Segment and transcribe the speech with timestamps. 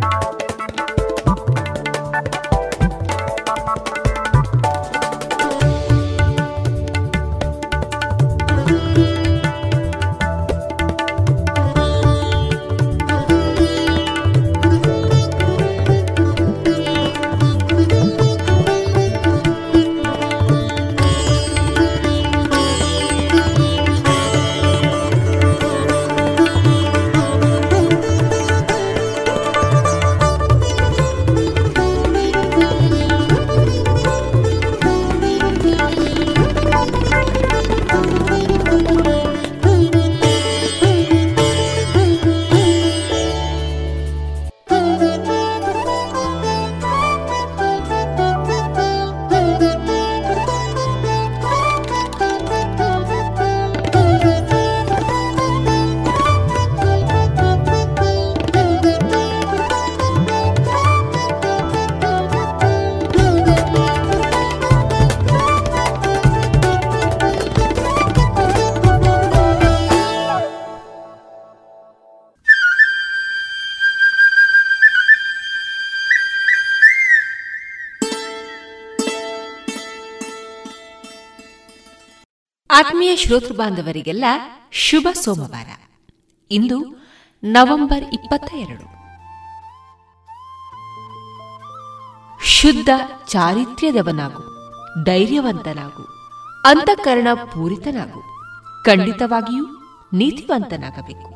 [0.00, 0.47] you
[82.98, 84.24] ಆತ್ಮೀಯ ಶ್ರೋತೃ ಬಾಂಧವರಿಗೆಲ್ಲ
[84.72, 85.66] ಶುಭ ಸೋಮವಾರ.
[86.50, 87.06] ಇಂದು
[87.44, 88.86] ನವೆಂಬರ್ ಇಪ್ಪತ್ತ ಎರಡು
[92.44, 92.88] ಶುದ್ಧ
[93.26, 94.42] ಚಾರಿತ್ರ್ಯದವನಾಗು,
[95.04, 96.02] ಧೈರ್ಯವಂತನಾಗು,
[96.66, 98.20] ಅಂತಃಕರಣ ಪೂರಿತನಾಗು,
[98.84, 99.66] ಖಂಡಿತವಾಗಿಯೂ
[100.12, 101.30] ನೀತಿವಂತನಾಗಬೇಕು.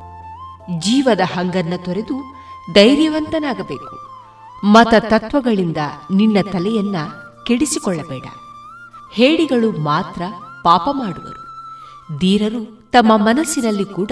[0.81, 2.21] ಜೀವದ ಹಂಗನ್ನ ತೊರೆದು
[2.73, 3.95] ಧೈರ್ಯವಂತನಾಗಬೇಕು.
[4.67, 5.77] ಮತ ತತ್ವಗಳಿಂದ
[6.11, 6.95] ನಿನ್ನ ತಲೆಯನ್ನ
[7.47, 8.25] ಕೆಡಿಸಿಕೊಳ್ಳಬೇಡ.
[9.13, 10.21] ಹೇಡಿಗಳು ಮಾತ್ರ
[10.63, 11.42] ಪಾಪ ಮಾಡುವರು.
[12.19, 14.11] ಧೀರರು ತಮ್ಮ ಮನಸ್ಸಿನಲ್ಲಿ ಕೂಡ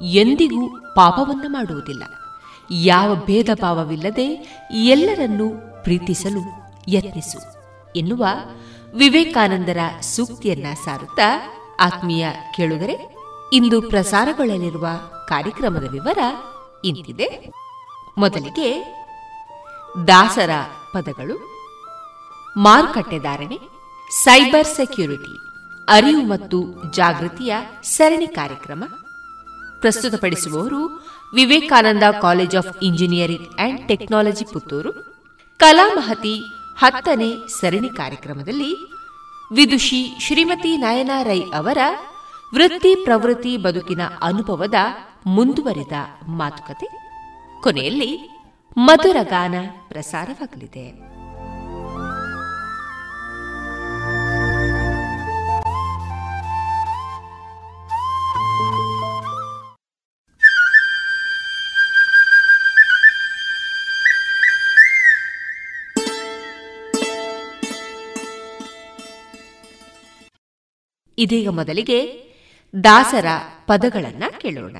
[0.00, 2.02] ಎಂದಿಗೂ ಪಾಪವನ್ನು ಮಾಡುವುದಿಲ್ಲ.
[2.70, 4.26] ಯಾವ ಭೇದ ಭಾವವಿಲ್ಲದೆ
[4.70, 5.50] ಎಲ್ಲರನ್ನೂ
[5.82, 6.40] ಪ್ರೀತಿಸಲು
[6.88, 7.38] ಯತ್ನಿಸು
[7.96, 8.26] ಎನ್ನುವ
[8.94, 12.26] ವಿವೇಕಾನಂದರ ಸೂಕ್ತಿಯನ್ನ ಸಾರುತ್ತಾ ಆತ್ಮೀಯ
[12.56, 13.16] ಕೇಳುಗರೆ,
[13.52, 14.86] ಇಂದು ಪ್ರಸಾರಗೊಳ್ಳಲಿರುವ
[15.28, 16.18] ಕಾರ್ಯಕ್ರಮದ ವಿವರ
[16.84, 17.50] ಇಂತಿದೆ.
[18.18, 18.96] ಮೊದಲಿಗೆ
[20.08, 20.50] ದಾಸರ
[20.94, 21.36] ಪದಗಳು
[22.56, 23.58] ಮಾರುಕಟ್ಟೆದಾರಣೆ
[24.10, 25.45] ಸೈಬರ್ ಸೆಕ್ಯೂರಿಟಿ.
[25.88, 28.84] ಅರಿವು ಮತ್ತು ಜಾಗೃತಿಯ ಸರಣಿ ಕಾರ್ಯಕ್ರಮ.
[29.80, 34.92] ಪ್ರಸ್ತುತಪಡಿಸುವವರು Vivekananda College of Engineering and Technology Puttur.
[35.58, 36.40] ಕಲಾಮಹತಿ
[36.78, 38.74] ಹತ್ತನೇ ಸರಣಿ ಕಾರ್ಯಕ್ರಮದಲ್ಲಿ
[39.54, 41.78] ವಿದುಷಿ ಶ್ರೀಮತಿ ನಯನಾ ರೈ ಅವರ
[42.54, 44.74] ವೃತ್ತಿ ಪ್ರವೃತ್ತಿ ಬದುಕಿನ ಅನುಭವದ
[45.26, 45.92] ಮುಂದುವರಿದ
[46.28, 46.86] ಮಾತುಕತೆ.
[47.62, 48.30] ಕೊನೆಯಲ್ಲಿ
[48.76, 49.54] ಮಧುರ ಗಾನ
[49.88, 51.15] ಪ್ರಸಾರವಾಗಲಿದೆ.
[71.18, 71.98] ಇದೀಗ ಮೊದಲಿಗೆ
[72.84, 73.26] ದಾಸರ
[73.66, 74.76] ಪದಗಳನ್ನು ಕೇಳೋಣ.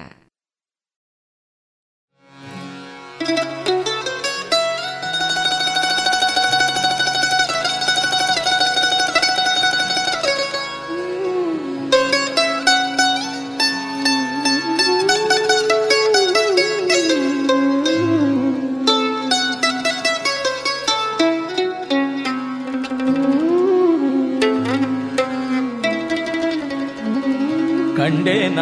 [28.07, 28.59] ಕಂಡೇನ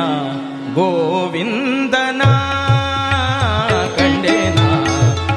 [0.75, 2.23] ಗೋವಿಂದನ.
[3.97, 4.61] ಕಂಡೇನ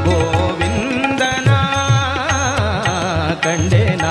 [0.05, 1.49] ಗೋವಿಂದನ.
[3.43, 4.01] ಕಂಡೇನ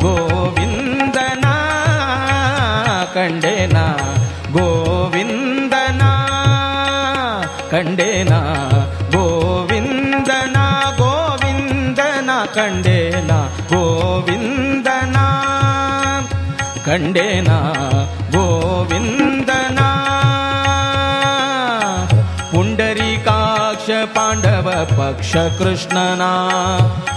[0.00, 1.44] ಗೋವಿಂದನ.
[3.14, 3.78] ಕಂಡೇನ
[4.52, 6.02] ಗೋವಿಂದನ.
[7.70, 8.34] ಕಂಡೇನ
[9.16, 10.56] ಗೋವಿಂದನ
[10.98, 12.30] ಗೋವಿಂದನ.
[12.54, 13.30] ಕಂಡೇನ
[13.74, 15.16] ಗೋವಿಂದನ.
[16.86, 17.48] ಕಂಡೇನ.
[24.16, 26.30] पाण्डव पक्ष कृष्णना।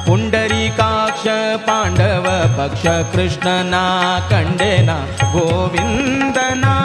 [0.08, 1.28] पुण्डरीकाक्ष
[1.68, 2.26] पाण्डव
[2.58, 2.82] पक्ष
[3.16, 3.84] कृष्णना।
[4.32, 6.76] कण्डेना गोविन्दना।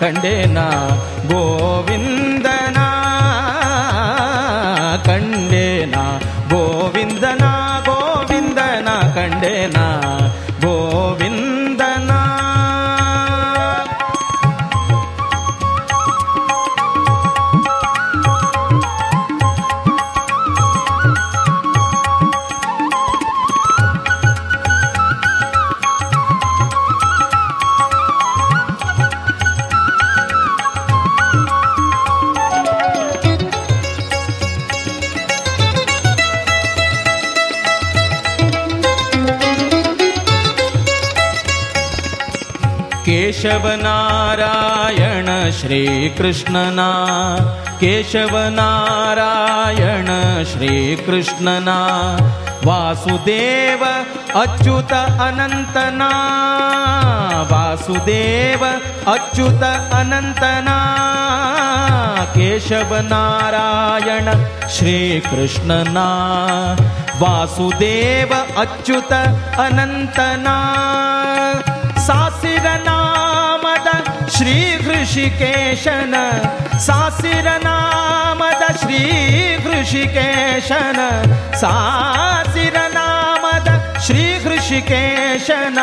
[0.00, 0.68] कण्डेना
[1.24, 2.11] गोविन्द
[45.62, 46.86] श्रीकृष्णना
[47.80, 48.48] केशवनारायण
[50.52, 51.76] श्रीकृष्णना
[52.66, 53.84] वासुदेव
[54.40, 54.92] अच्युत
[55.26, 56.08] अनन्तना
[57.52, 58.64] वासुदेव
[59.12, 59.62] अच्युत
[60.00, 60.78] अनन्तना
[62.36, 64.30] केशवनारायण
[64.76, 66.08] श्रीकृष्णना
[67.20, 69.12] वासुदेव अच्युत
[69.66, 70.56] अनन्तना
[72.06, 73.88] सासिरनामद
[75.02, 76.14] ಋಷಿಕೇಶನ,
[76.78, 79.00] ಸಾಸಿರ ನಾಮದ ಶ್ರೀ
[79.64, 81.00] ಋಷಿಕೇಶನ,
[81.62, 83.70] ಸಾಸಿರ ನಾಮದ
[84.06, 85.78] ಶ್ರೀ ಋಷಿಕೇಶನ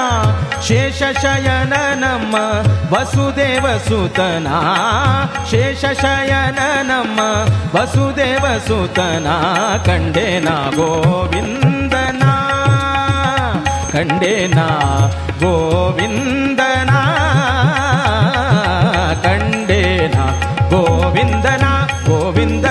[0.68, 1.74] ಶೇಷಶಯನ
[2.04, 2.36] ನಮ್ಮ
[2.94, 4.48] ವಸುದೇವ ಸುತನ
[5.52, 7.20] ಶೇಷಶಯನ ನಮ್ಮ
[7.76, 9.28] ವಸುದೇವ ಸುತನ
[9.86, 12.24] ಕಂಡೇನ ಗೋವಿಂದನ
[13.94, 14.60] ಕಂಡೇನ
[15.44, 16.62] ಗೋವಿಂದ
[20.72, 21.72] గోవిందనా
[22.10, 22.66] గోవింద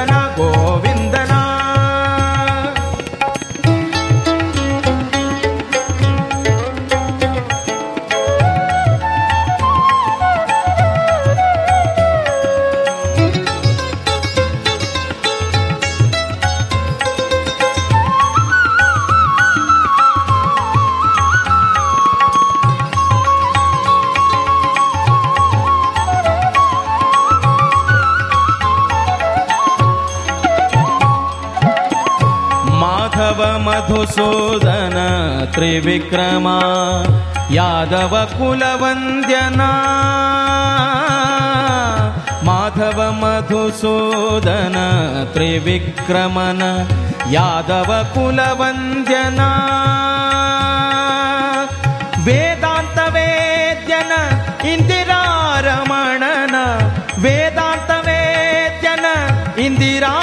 [35.58, 36.48] ತ್ರಿವಿಕ್ರಮ
[37.50, 39.62] ಯಾದವ ಕುಲವಂದ್ಯನ
[42.48, 44.76] ಮಾಧವ ಮಧುಸೂದನ
[45.34, 46.62] ತ್ರಿವಿಕ್ರಮನ
[47.30, 49.40] ಯಾದವ ಕುಲವಂದ್ಯನ
[52.26, 54.12] ವೇದಾಂತ ವೇದ್ಯನ
[54.72, 56.56] ಇಂದಿರಾರಮಣನ
[57.24, 59.06] ವೇದಾಂತ ವೇದ್ಯನ
[59.66, 60.14] ಇಂದಿರಾ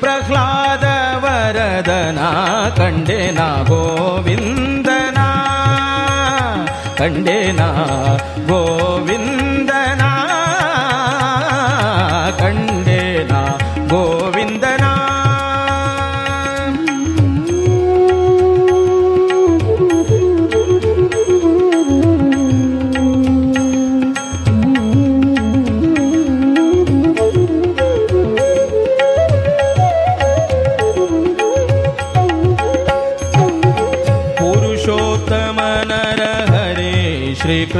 [0.00, 0.86] ಪ್ರಹ್ಲಾದ
[1.24, 2.20] ವರದನ
[2.78, 3.40] ಕಂಡೆನ
[3.70, 5.18] ಗೋವಿಂದನ
[6.98, 7.62] ಕಂಡೇನ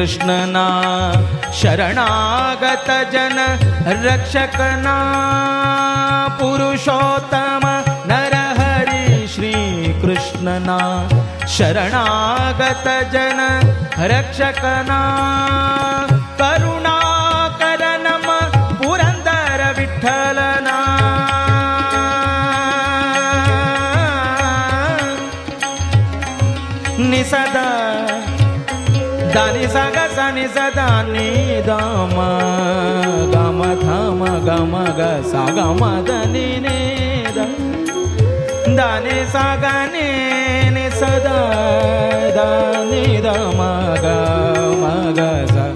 [0.09, 0.67] कृष्णना
[1.61, 3.39] शरणागतजन
[4.05, 4.95] रक्षकना
[6.41, 7.65] पुरुषोत्तम
[8.11, 10.79] नरहरि श्रीकृष्णना
[11.57, 13.41] शरणागतजन
[14.13, 15.01] रक्षकना
[16.41, 18.27] करुणाकरनम
[18.81, 20.79] पुरन्दर विठ्ठलना।
[27.11, 27.99] निसदानि
[30.57, 30.81] ಸಗ ಸನಿ ಸದ
[31.13, 31.31] ನಿ
[31.67, 32.19] ದಮ
[33.35, 36.79] ಗಮ ಧಮ ಗಮ ಗ ಸ ಗಮ ದ ನಿ ನಿ
[37.37, 37.39] ದ
[38.79, 39.65] ದಾನಿ ಸಗ
[39.95, 40.09] ನಿ
[40.77, 41.29] ನಿ ಸದ
[42.37, 42.41] ದ
[42.91, 43.29] ನಿ ದ
[43.59, 43.71] ಮ
[44.05, 44.07] ಗ
[44.83, 45.67] ಮ ಗ ಸ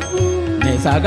[0.65, 0.97] ನಿ ಸ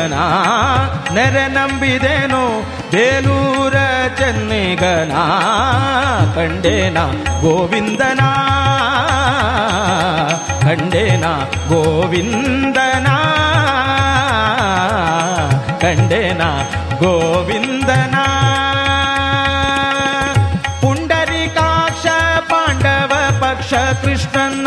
[0.00, 2.42] ಚೆನ್ನಿಗನ ನೆರೆ ನಂಬಿದೆನು?
[2.90, 3.74] ಬೇಲೂರ
[4.18, 5.12] ಚೆನ್ನಿಗನ
[6.34, 6.98] ಕಂಡೇನ
[7.40, 8.20] ಗೋವಿಂದನ?
[10.62, 11.24] ಕಂಡೇನ
[11.68, 13.06] ಗೋವಿಂದನ?
[15.80, 16.42] ಕಂಡೇನ
[16.98, 18.14] ಗೋವಿಂದನ?
[20.80, 22.06] ಪುಂಡರಿಕಾಕ್ಷ
[22.50, 24.66] ಪಾಂಡವ ಪಕ್ಷ ಕೃಷ್ಣನ?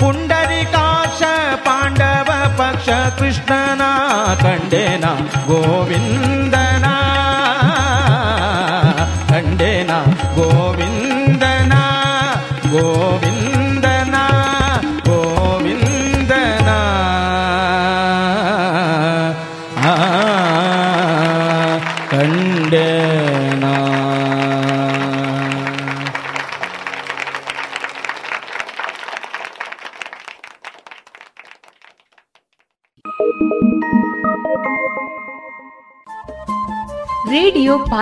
[0.00, 1.22] ಪುಂಡರಿಕಾಕ್ಷ
[1.56, 2.88] ಪಾಂಡವ ಪಕ್ಷ
[3.18, 3.82] ಕೃಷ್ಣನ?
[4.42, 5.06] ಕಂಡೇನ
[5.48, 6.53] ಗೋವಿಂದನ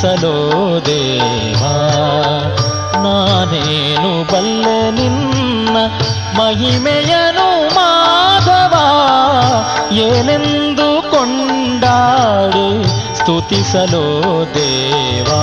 [0.00, 0.36] ಸ್ತುತಿಸಲೋ
[0.86, 1.72] ದೇವಾ
[3.02, 5.76] ನಾನೇನು ಬಲ್ಲೆ ನಿನ್ನ
[6.38, 7.44] ಮಹಿಮೆಯನು
[7.76, 8.74] ಮಾಧವ
[10.04, 12.66] ಏನೆಂದು ಕೊಂಡಾಡಿ
[13.18, 14.06] ಸ್ತುತಿಸಲೋ
[14.54, 15.42] ದೇವಾ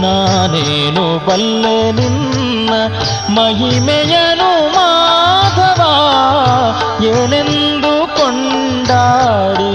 [0.00, 2.72] ನಾನೇನು ಬಲ್ಲೆ ನಿನ್ನ
[3.36, 5.82] ಮಹಿಮೆಯನು ಮಾಧವ
[7.12, 9.74] ಏನೆಂದು ಕೊಂಡಾಡಿ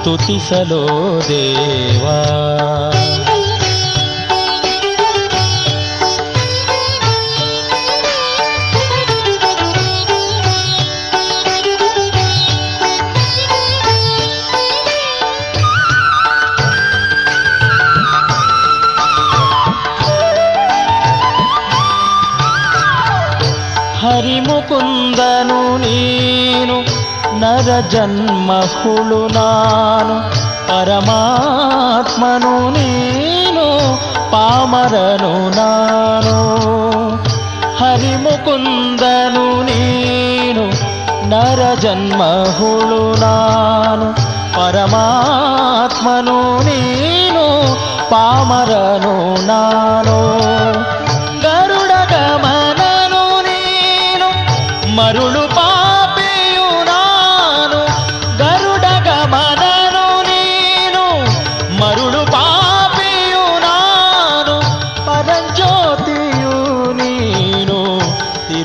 [0.00, 0.82] ಸ್ತುತಿಸಲೋ
[1.28, 2.18] ದೇವಾ
[24.00, 25.19] ಹರಿಮುಕುಂದನು ನೀನು
[27.70, 30.14] ನರ ಜನ್ಮ ಹುಳು ನಾನು
[30.68, 33.66] ಪರಮಾತ್ಮನು ನೀನು
[34.32, 36.34] ಪಾಮರನು ನಾನು
[37.80, 40.64] ಹರಿಮುಕುಂದನು ನೀನು
[41.32, 42.20] ನರ ಜನ್ಮ
[42.58, 44.08] ಹುಳು ನಾನು
[44.58, 47.46] ಪರಮಾತ್ಮನು ನೀನು
[48.12, 49.14] ಪಾಮರನು
[49.46, 50.18] ನಾನು
[51.46, 54.30] ಗರುಡ ಗಮನನು ನೀನು
[54.98, 55.69] ಮರುಳು ಪಾಪಿಯು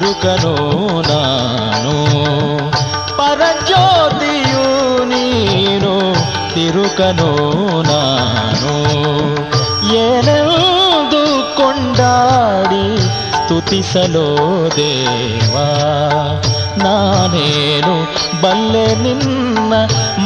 [0.05, 0.51] ತಿರುಕನು
[1.03, 1.93] ನಾನು
[3.19, 4.65] ಪರಂಜ್ಯೋತಿಯು
[5.11, 5.93] ನೀನು
[6.53, 7.29] ತಿರುಕನು
[7.89, 8.73] ನಾನು
[10.01, 11.21] ಏನೆಂದು
[11.57, 12.83] ಕೊಂಡಾಡಿ
[13.31, 14.27] ಸ್ತುತಿಸಲೋ
[14.77, 15.67] ದೇವಾ
[16.83, 17.95] ನಾನೇನು
[18.43, 19.73] ಬಲ್ಲೆ ನಿನ್ನ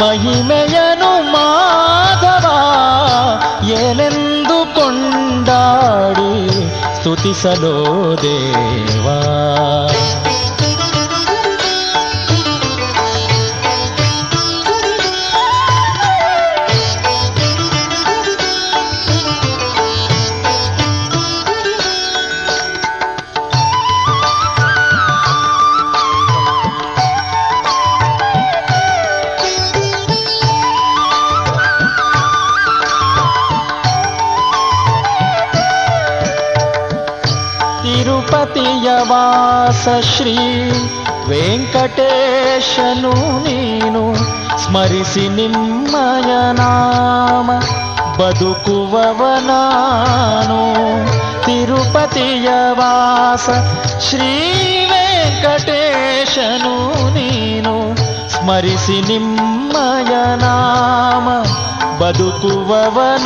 [0.01, 2.47] ಮಹಿಮೆಯನು ಮಾಧವ
[3.79, 6.28] ಏನೆಂದು ಕೊಂಡಾಡಿ
[6.99, 7.75] ಸ್ತುತಿಸಲೋ
[8.21, 9.19] ದೇವಾ.
[39.08, 40.32] ತಿರುಪತಿಯ ವಾಸ ಶ್ರೀ
[41.28, 43.12] ವೆಂಕಟೇಶನು
[43.44, 44.02] ನೀನು
[44.62, 47.48] ಸ್ಮರಿಸಿ ನಿಮ್ಮಯ ನಾಮ
[48.18, 48.50] ಬದುಕುವವನಾನು
[51.46, 53.46] ತಿರುಪತಿಯ ವಾಸ
[54.08, 54.30] ಶ್ರೀ
[54.92, 56.74] ವೆಂಕಟೇಶನು
[57.16, 57.74] ನೀನು
[58.28, 60.12] ಸ್ಮರಿಸಿ ನಿಮ್ಮಯ
[60.44, 61.26] ನಾಮ
[62.00, 63.24] ಬದುಕುವವನಾನು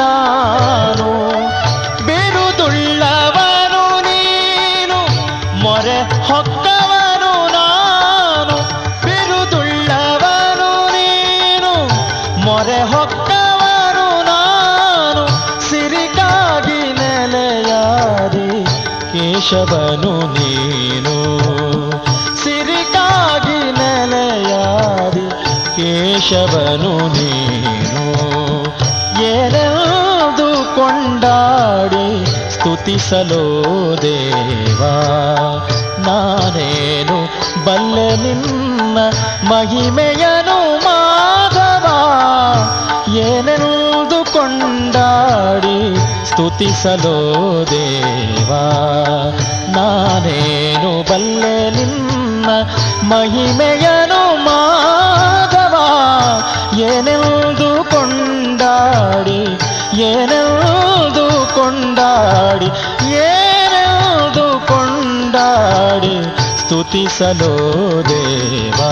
[19.53, 21.15] ಕೇಶವನು ನೀನು.
[22.43, 25.29] ಸಿರಿಗಾಗಿ ನೆಲೆಯಾದಿ
[25.75, 28.13] ಕೇಶವನು ನೀನು.
[29.23, 33.63] ಏನೆಂದು ಕೊಂಡಾಡಿ ಸ್ತುತಿಸಲೋ
[34.01, 35.03] ದೇವಾ.
[35.99, 37.25] ನಾನೇನು
[37.65, 38.97] ಬಲ್ಲೆ ನಿನ್ನ
[39.47, 41.85] ಮಹಿಮೆಯನು ಮಾಧವ?
[43.15, 46.02] ಏನೆಂದು ಕೊಂಡಾಡಿ
[46.33, 47.17] ಸ್ತುತಿಸಲೋ
[47.71, 48.61] ದೇವಾ
[49.67, 52.49] ನಾನೇನು ಬಲ್ಲೆ ನಿನ್ನ
[53.03, 55.75] ಮಹಿಮೆಯನು ಮಾಧವ,
[56.87, 59.39] ಏನೆಂದು ಕೊಂಡಾಡಿ
[60.01, 62.69] ಏನೆಂದು ಕೊಂಡಾಡಿ
[63.25, 66.15] ಏನೆಂದು ಕೊಂಡಾಡಿ
[66.59, 67.53] ಸ್ತುತಿಸಲೋ
[68.09, 68.91] ದೇವಾ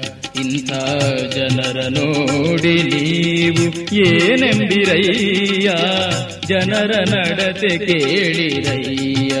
[1.29, 5.71] ಜನರ ನೋಡಿ ನೀವು ಏನೆಂಬಿರಯ್ಯ?
[6.47, 9.33] ಜನರ ನಡತೆ ಕೇಳಿರಯ್ಯ.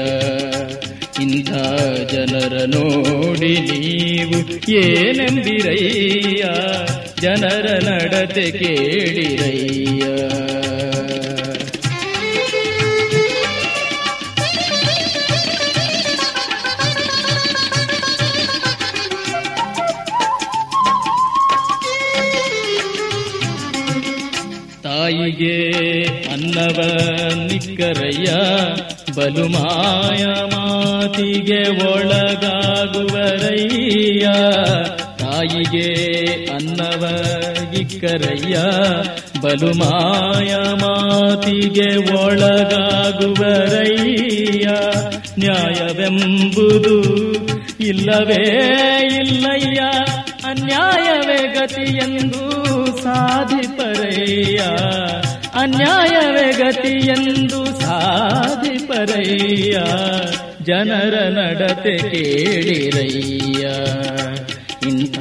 [1.23, 1.49] ಇಂಥ
[2.11, 6.43] ಜನರ ನೋಡಿ ನೀವು ಏನೆಂಬಿರಯ್ಯ?
[7.21, 10.03] ಜನರ ನಡತೆ ಕೇಳಿರಯ್ಯ.
[25.31, 25.57] ತಾಯಿಗೆ
[26.31, 26.79] ಅನ್ನವ
[27.47, 28.29] ನಿಕ್ಕರಯ್ಯ
[29.15, 34.25] ಬಲು ಮಾಯ ಮಾತಿಗೆ ಒಳಗಾಗುವರಯ್ಯ.
[35.21, 35.87] ತಾಯಿಗೆ
[36.55, 37.03] ಅನ್ನವ
[37.73, 38.55] ಇಕ್ಕರಯ್ಯ
[39.41, 40.51] ಬಲು ಮಾಯ
[40.83, 41.89] ಮಾತಿಗೆ
[42.23, 44.67] ಒಳಗಾಗುವರಯ್ಯ.
[45.39, 46.97] ನ್ಯಾಯವೆಂಬುದು
[47.79, 48.43] ಇಲ್ಲವೇ
[49.21, 49.79] ಇಲ್ಲಯ್ಯ,
[50.43, 52.50] ಅನ್ಯಾಯವೇ ಗತಿಯೆಂದು
[53.03, 54.59] ಸಾಧಿಪರಯ್ಯ
[55.53, 59.77] ಅನ್ಯಾಯವೇ ಗತಿಯೆಂದು ಸಾಧಿಪರಯ್ಯ
[60.63, 63.63] ಜನರ ನಡತೆ ಕೇಳಿರಯ್ಯ.
[64.89, 65.17] ಇಂಥ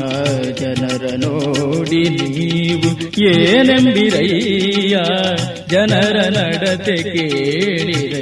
[0.60, 2.90] ಜನರ ನೋಡಿ ನೀವು
[3.24, 4.96] ಏನೆಂಬಿರಯ್ಯ,
[5.68, 8.19] ಜನರ ನಡತೆ ಕೇಳಿರಯ್ಯ.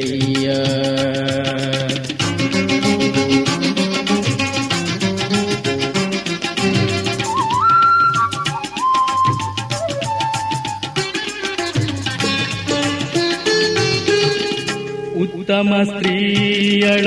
[15.85, 17.07] ಸ್ತ್ರೀಯಳ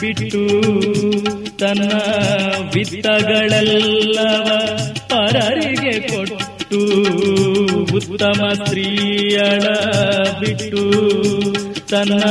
[0.00, 0.42] ಬಿಟ್ಟು
[1.58, 1.92] ತನ್ನ
[2.74, 4.48] ವಿತ್ತಗಳೆಲ್ಲವ
[5.08, 6.80] ಪರರಿಗೆ ಕೊಟ್ಟು
[7.96, 9.62] ಉತ್ತಮ ಸ್ತ್ರೀಯಳ
[10.40, 10.82] ಬಿಟ್ಟು
[11.88, 12.22] ತನ್ನ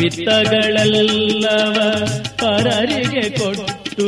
[0.00, 1.76] ವಿತ್ತಗಳೆಲ್ಲವ
[2.36, 4.06] ಪರರಿಗೆ ಕೊಟ್ಟು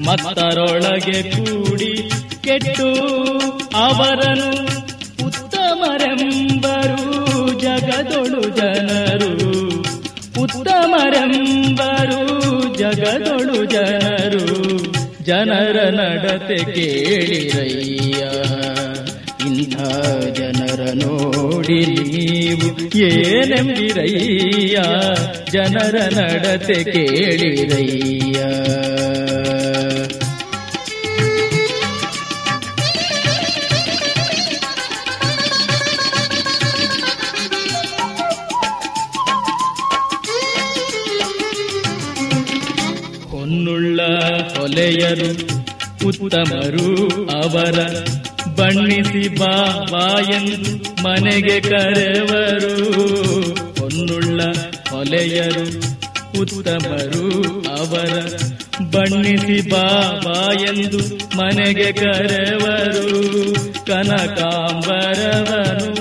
[0.00, 2.10] ಮತ್ತರೊಳಗೆ ಕೂಡಿ
[2.42, 2.88] ಕೆಟ್ಟು
[3.76, 4.50] ಅವರನ್ನು
[5.26, 7.04] ಉತ್ತಮರೆಂಬರು
[7.58, 9.43] ಜಗದೊಳು ಜನರು.
[10.58, 12.20] ಉತ್ತಮರೆಂಬರು
[12.78, 14.56] ಜಗದೊಳು ಜನರು
[15.22, 18.22] ಜನರ ನಡತೆ ಕೇಳಿರಯ್ಯ.
[19.46, 19.76] ಇಂಥ
[20.38, 24.76] ಜನರ ನೋಡಿ ನೀವು ಏನೆಂಬಿರಯ್ಯ
[25.52, 28.40] ಜನರ ನಡತೆ ಕೇಳಿರಯ್ಯ.
[44.74, 47.78] ಹೊಲೆಯರು ಉತ್ತಮರು ಅವರ
[48.56, 52.74] ಬಣ್ಣಿಸಿ ಬಾ ಬಾ ಎಂದು ಮನೆಗೆ ಕರೆವರು.
[53.80, 54.40] ಹೊನ್ನುಳ್ಳ
[54.94, 55.66] ಒಲೆಯರು
[56.40, 58.28] ಉತ್ತಮರು ಅವರ
[58.82, 60.98] ಬಣ್ಣಿಸಿ ಬಾಬಾ ಎಂದು
[61.36, 63.54] ಮನೆಗೆ ಕರೆವರು.
[63.86, 65.93] ಕನಕಾಂಬರವನು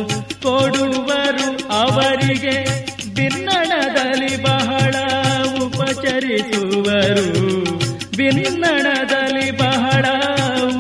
[8.18, 10.06] ಬಿನ್ನಣದಲ್ಲಿ ಬಹಳ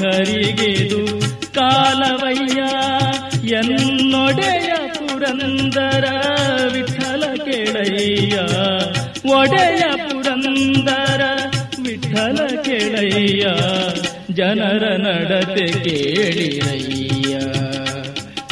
[1.53, 2.61] ಕಾಲವಯ್ಯ.
[3.55, 6.05] ಎನ್ನೊಡೆಯ ಪುರಂದರ
[8.29, 11.21] ಕೆಳಯ್ಯ ಒಡೆಯ ಪುರಂದರ
[11.83, 13.47] ವಿಠಲ ಕೆಳಯ್ಯ,
[14.33, 17.35] ಜನರ ನಡತೆ ಕೇಳಿರಯ್ಯ.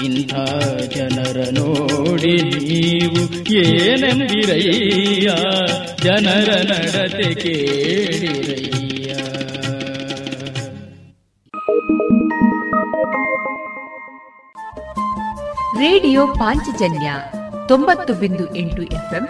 [0.06, 0.34] ಇಂಥ
[0.96, 5.28] ಜನರ ನೋಡಿ ನೀವು ಏನೆಂದಿರಯ್ಯ,
[6.04, 8.74] ಜನರ ನಡತೆ ಕೇಳಿರಯ್ಯ.
[15.78, 17.14] ರೇಡಿಯೋ ಪಾಂಚಜನ್ಯ
[17.68, 19.30] ತೊಂಬತ್ತು ಬಿಂದು ಎಂಟು ಎಫ್ಎಂ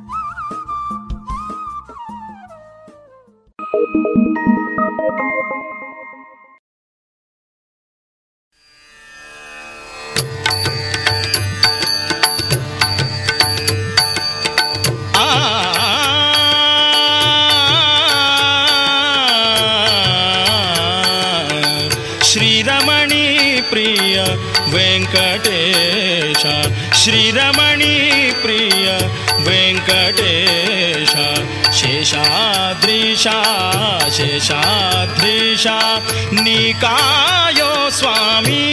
[36.73, 38.71] कायो स्वामी।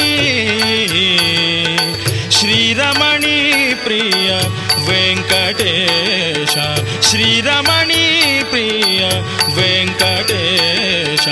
[2.32, 6.54] श्रीरमणि प्रिय वेङ्कटेश।
[7.10, 11.28] श्रीरमणि प्रिय वेङ्कटेश।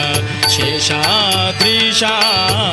[0.51, 2.17] शेषादृशा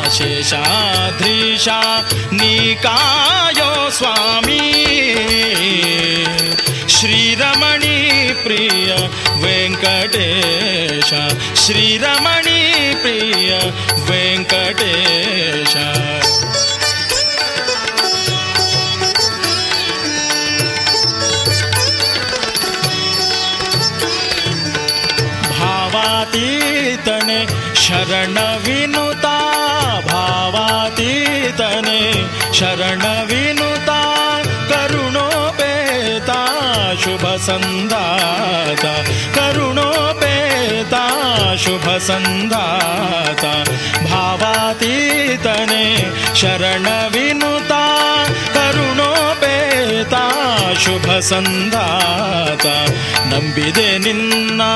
[0.10, 4.74] शेषादृशा निकायो स्वामी।
[7.04, 7.96] ಶ್ರೀರಮಣಿ
[8.44, 8.92] ಪ್ರಿಯ
[9.44, 11.10] ವೆಂಕಟೇಶ
[11.56, 12.60] ಶ್ರೀರಮಣಿ
[13.02, 13.52] ಪ್ರಿಯ
[14.10, 15.74] ವೆಂಕಟೇಶ
[26.06, 27.40] ಭಾವಾತೀತನೆ
[27.76, 29.36] ಶರಣ ವಿನುತಾ
[30.08, 32.00] ಭಾವಾತೀತನೆ
[37.04, 38.04] शुभसन्दा
[39.36, 41.02] करुणोपेता
[41.64, 43.52] शुभसन्दाता
[44.10, 45.84] भावातीतने
[46.42, 47.84] शरणविनुता
[48.56, 50.24] करुणोपेता
[50.86, 52.76] शुभसन्दाता
[53.32, 54.72] नम्बिदे निन्ना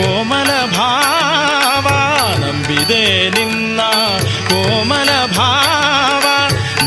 [0.00, 1.98] कोमलभावा
[2.44, 3.04] नम्बिदे
[3.36, 3.90] निन्ना
[4.50, 6.36] कोमलभावा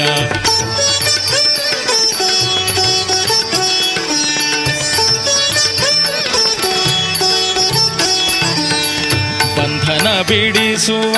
[9.57, 11.13] ಬಂಧನ ಬಿಡಿಸುವ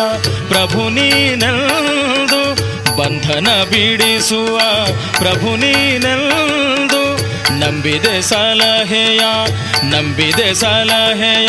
[0.49, 2.41] ಪ್ರಭು ನೀನೆಲ್ದು
[3.08, 4.56] ಬಂಧನ ಬಿಡಿಸುವ
[5.18, 7.02] ಪ್ರಭು ನೀನೆಲ್ದು
[7.58, 9.20] ನಂಬಿದೆ ಸಲಹೆಯ
[9.84, 11.48] ನಂಬಿದೆ ಸಲಹೆಯ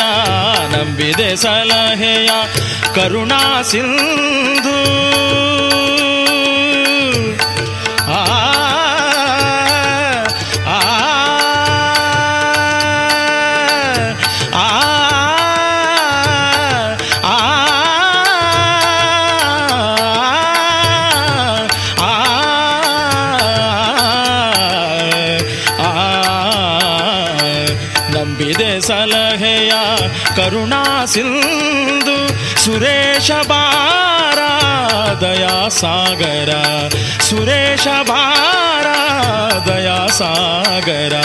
[0.78, 2.30] ನಂಬಿದೆ ಸಲಹೆಯ
[2.96, 4.78] ಕರುಣಾ ಸಿಂಧು.
[31.10, 32.18] सिन्धु
[32.60, 34.54] सुरेश बारा
[35.14, 36.52] दया सागर।
[37.22, 39.00] सुरेश बारा
[39.68, 41.16] दया सागर।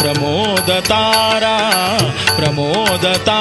[0.00, 1.56] प्रमोद तारा
[2.36, 3.40] प्रमोदता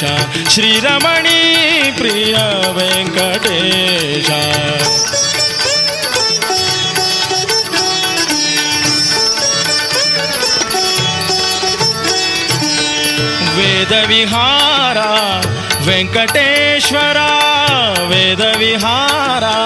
[0.00, 2.34] वेङ्कटेश श्रीरमणी प्रिय
[15.88, 17.28] वेंकटेश्वरा
[18.10, 19.56] वेद विहारा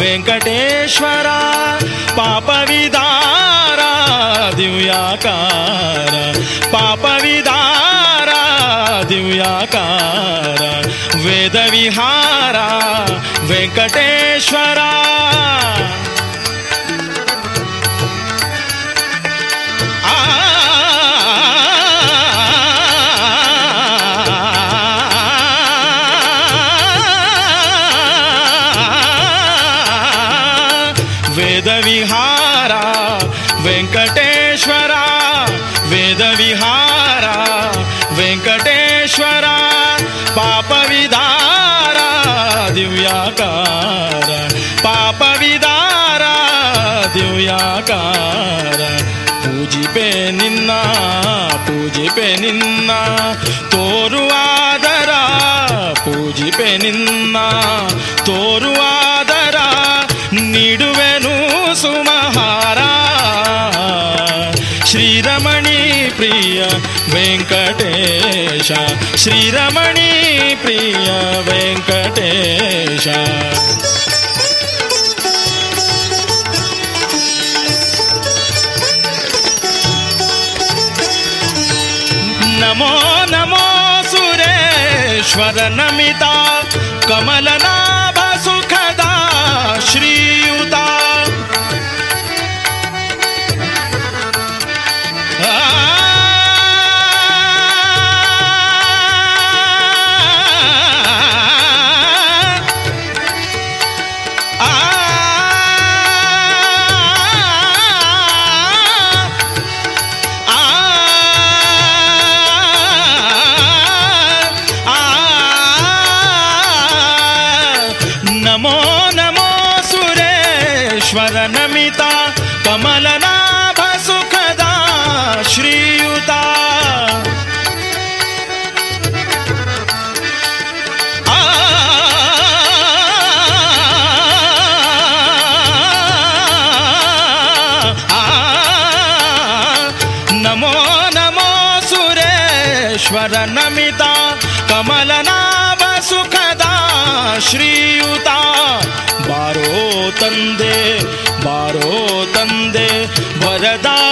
[0.00, 1.38] वेंकटेश्वरा
[2.18, 3.92] पाप विदारा
[4.56, 6.12] दिव्याकार
[6.72, 7.59] पाप पापविदा
[9.40, 10.86] निराकार
[11.24, 12.68] वेदविहारा
[13.48, 14.90] वेंकटेश्वरा।
[51.90, 52.90] ಪೂಜಿಪೆ ನಿನ್ನ
[53.70, 55.10] ತೋರುವಾದರ
[55.92, 57.36] ಪೂಜಿಪೆ ನಿನ್ನ
[58.26, 59.56] ತೋರುವಾದರ
[60.32, 61.34] ನೀಡುವೆನು
[61.82, 62.78] ಸುಮಹಾರ.
[64.84, 66.62] ಶ್ರೀರಮಣಿ ಪ್ರಿಯ
[67.14, 68.72] ವೆಂಕಟೇಶ
[69.16, 70.10] ಶ್ರೀರಮಣಿ
[70.62, 71.08] ಪ್ರಿಯ
[71.50, 73.08] ವೆಂಕಟೇಶ.
[85.30, 86.22] ईश्वर नमित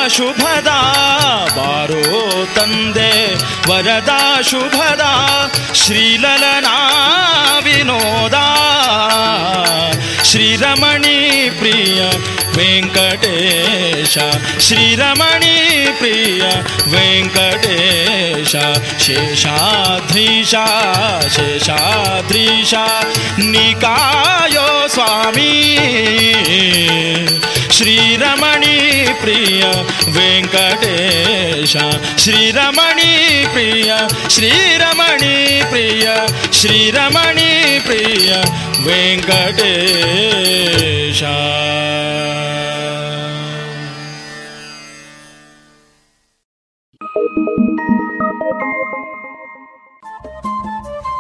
[0.09, 0.81] शुभदा
[1.57, 3.13] बारो तन्दे
[3.69, 5.13] वरदा शुभदा
[5.75, 6.77] श्रीललना
[7.65, 8.47] विनोदा।
[10.25, 12.01] श्रीरमणी प्रिय
[12.71, 14.15] ವೆಂಕಟೇಶ
[14.61, 15.55] ಶ್ರೀರಮಣಿ
[15.99, 16.43] ಪ್ರಿಯ
[16.93, 18.53] ವೆಂಕಟೇಶ
[19.05, 20.55] ಶೇಷಾದ್ರೀಶ
[21.37, 22.75] ಶೇಷಾದ್ರೀಶ
[23.53, 25.53] ನಿಕಾಯೋ ಸ್ವಾಮಿ
[27.79, 28.77] ಶ್ರೀರಮಣಿ
[29.23, 29.63] ಪ್ರಿಯ
[30.19, 31.75] ವೆಂಕಟೇಶ
[32.19, 33.13] ಶ್ರೀರಮಣಿ
[33.53, 33.91] ಪ್ರಿಯ
[34.29, 35.35] ಶ್ರೀರಮಣಿ
[35.71, 36.07] ಪ್ರಿಯ
[36.53, 37.51] ಶ್ರೀರಮಣಿ
[37.81, 38.31] ಪ್ರಿಯ
[38.89, 39.63] ವೆಂಕಟೇಶ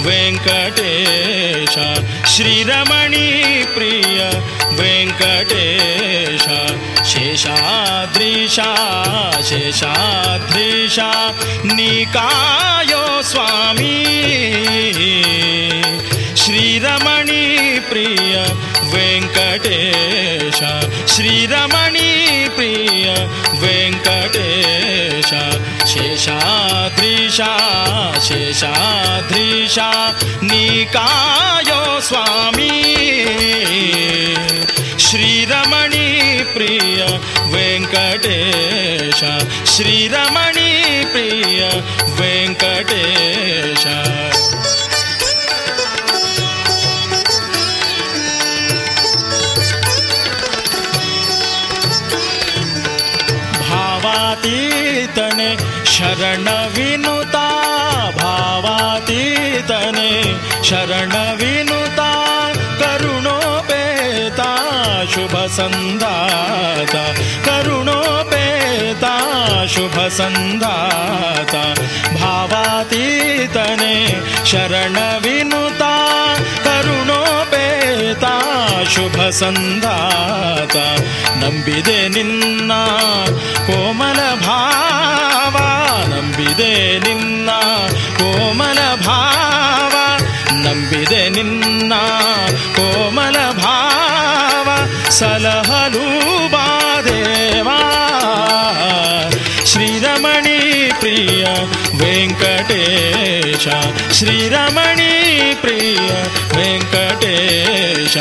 [0.00, 4.30] वेङ्कटेश। श्रीरमणि प्रिया
[4.70, 6.44] वेङ्कटेश।
[7.06, 8.74] शेषादृशा
[9.42, 11.34] शेषादृशा
[11.64, 14.04] निकायो स्वामी।
[16.36, 18.44] श्रीरमणीप्रिया
[18.94, 20.60] वेङ्कटेश।
[21.14, 25.34] श्रीरमणि प्रिय वेङ्कटेश।
[25.86, 26.89] शेषा
[27.30, 28.72] शेषा
[29.28, 29.90] धृशा
[30.42, 32.70] निकायो स्वामी।
[34.98, 37.04] श्रीरमणी प्रिय
[37.54, 39.20] वेङ्कटेश
[39.70, 41.60] श्रीरमणी प्रिय
[42.20, 43.84] वेङ्कटेश।
[53.70, 55.50] भावातीतने
[55.86, 56.59] शरण
[60.70, 62.10] शरणविनुता
[62.80, 64.50] करुणोपेता
[65.54, 67.02] सन्दाणोपेता
[67.46, 69.14] करुणोपेता
[70.18, 70.74] सन्दा
[72.20, 73.96] भावातीतने
[74.50, 75.92] शरणविनुता
[76.66, 78.34] करुणोपेता
[78.94, 79.18] शुभ
[81.42, 82.80] नम्बिदे निन्ना
[83.66, 85.68] कोमलभावा
[86.12, 86.72] नम्बिदे
[87.06, 87.60] निन्ना
[88.20, 89.20] कोमलभा
[91.09, 91.93] ನಿನ್ನ ಕೋಮಲ ಭಾವ ನಂಬಿದೆ ನಿನ್ನ
[92.53, 94.67] ಕೋಮಲ ಭಾವ ನಂಬಿದೆ ನಿನ್ನ ಕೋಮಲ ಭಾವ
[95.09, 96.05] ಸಲಹಲು
[96.49, 97.79] ಬಾದೇವಾ
[99.65, 100.59] ಶ್ರೀರಮಣಿ
[100.99, 101.45] ಪ್ರಿಯ
[101.97, 103.67] ವೆಂಕಟೇಶ
[104.13, 105.11] ಶ್ರೀರಮಣಿ
[105.61, 106.09] ಪ್ರಿಯ
[106.57, 108.15] ವೆಂಕಟೇಶ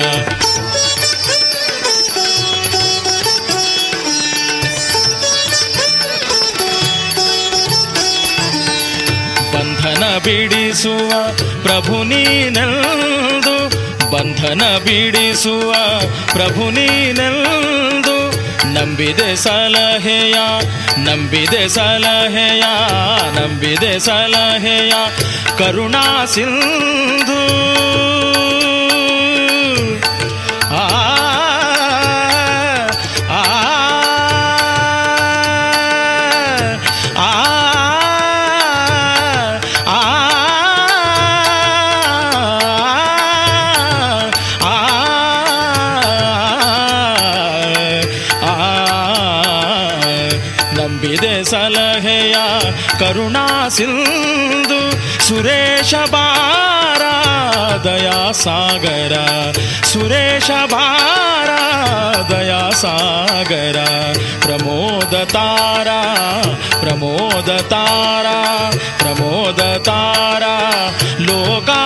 [10.29, 11.11] ಬಿಡಿಸುವ
[11.63, 13.55] ಪ್ರಭು ನೀನೆಲ್ದು
[14.11, 15.71] ಬಂಧನ ಬಿಡಿಸುವ
[16.33, 18.15] ಪ್ರಭು ನೀನೆಲ್ದು
[18.73, 20.35] ನಂಬಿದೆ ಸಲಹೆಯ
[20.97, 22.63] ನಂಬಿದೆ ಸಲಹೆಯ
[23.39, 24.93] ನಂಬಿದೆ ಸಲಹೆಯ
[25.57, 27.41] ಕರುಣಾ ಸಿಂಧು.
[53.77, 54.79] सिन्धु
[55.27, 57.15] सुरेश बारा
[57.85, 59.25] दया सागरा
[59.91, 61.61] सुरेश बारा
[62.31, 63.87] दया सागरा
[64.45, 65.99] प्रमोद तारा
[66.81, 68.37] प्रमोद तारा
[69.01, 70.55] प्रमोद तारा
[71.29, 71.81] लोका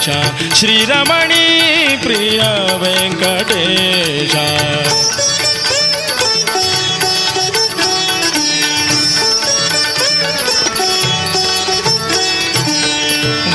[0.00, 1.44] ವೆಂಕಟೇಶ ಶ್ರೀರಮಣಿ
[2.02, 2.40] ಪ್ರಿಯ
[2.82, 4.34] ವೆಂಕಟೇಶ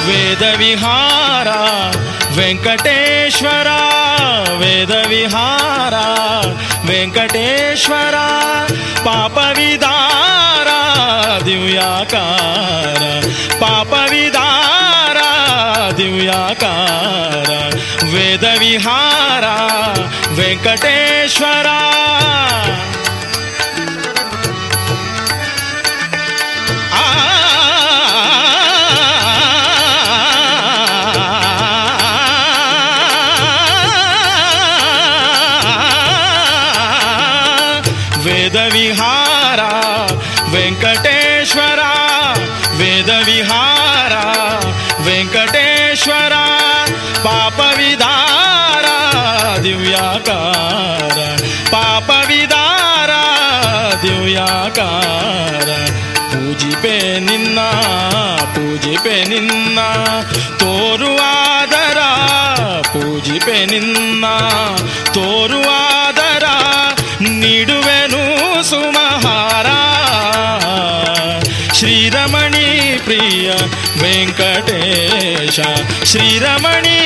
[0.07, 1.47] ವೇದ ವಿಹಾರ
[2.37, 3.69] ವೆಂಕಟೇಶ್ವರ
[4.59, 5.93] ವೇದ ವಿಹಾರ
[6.85, 8.15] ವೆಂಕಟೇಶ್ವರ
[13.57, 13.93] ಪಾಪ
[16.25, 17.49] निराकार
[18.13, 19.55] वेदविहारा
[20.37, 21.79] वेंकटेश्वरा
[58.95, 59.79] ಪೂಜಿಪೆ ನಿನ್ನ
[60.59, 61.99] ತೋರುವಾದರ
[62.81, 64.25] ಪೂಜಿಪೆ ನಿನ್ನ
[65.13, 66.45] ತೋರುವಾದರ
[67.21, 68.21] ನೀಡುವೆನು
[68.63, 69.67] ಸುಮಹಾರ.
[71.73, 72.67] ಶ್ರೀರಮಣಿ
[73.03, 73.49] ಪ್ರಿಯ
[74.01, 75.59] ವೆಂಕಟೇಶ
[76.03, 76.99] ಶ್ರೀರಮಣಿ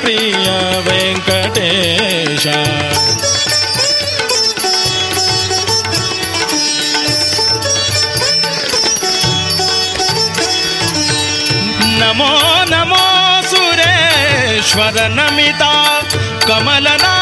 [0.00, 0.48] ಪ್ರಿಯ
[0.88, 2.46] ವೆಂಕಟೇಶ.
[12.16, 13.00] नमो नमो
[13.48, 15.72] सुरेश्वर नमिता
[16.48, 17.12] कमलना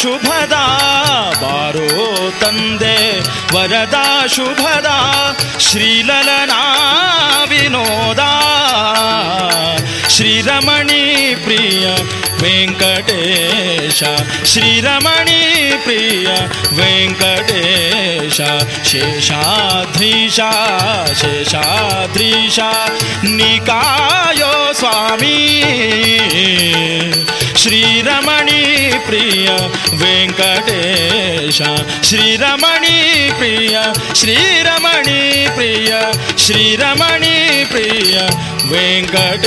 [0.00, 0.64] शुभदा
[1.40, 1.88] बारो
[2.40, 2.98] तन्दे
[3.54, 4.98] वरदा शुभदा
[5.66, 6.60] श्रीललना
[7.50, 8.30] विनोदा।
[10.16, 11.04] श्रीरमणी
[11.44, 11.84] प्रिय
[12.42, 13.20] वेङ्कटे
[13.90, 14.08] ವೆಂಕಟೇಶ
[14.44, 15.40] ಶ್ರೀರಮಣಿ
[15.84, 16.28] ಪ್ರಿಯ
[16.78, 18.38] ವೆಂಕಟೇಶ
[18.90, 20.38] ಶೇಷಾದ್ರೀಶ
[21.20, 22.58] ಶೇಷಾದ್ರೀಶ
[23.38, 25.38] ನಿಕಾಯೋ ಸ್ವಾಮಿ
[27.62, 28.62] ಶ್ರೀರಮಣಿ
[29.06, 29.48] ಪ್ರಿಯ
[30.02, 31.60] ವೆಂಕಟೇಶ
[32.02, 32.96] ಶ್ರೀರಮಣಿ
[33.38, 33.74] ಪ್ರಿಯ
[34.14, 35.20] ಶ್ರೀರಮಣಿ
[35.56, 35.90] ಪ್ರಿಯ
[36.38, 38.16] ಶ್ರೀರಮಣಿ ಪ್ರಿಯ
[38.72, 39.46] ವೆಂಕಟೇಶ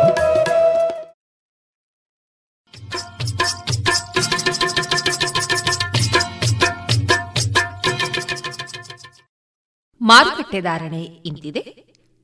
[10.09, 11.61] ಮಾರುಕಟ್ಟೆ ಧಾರಣೆ ಇಂತಿದೆ.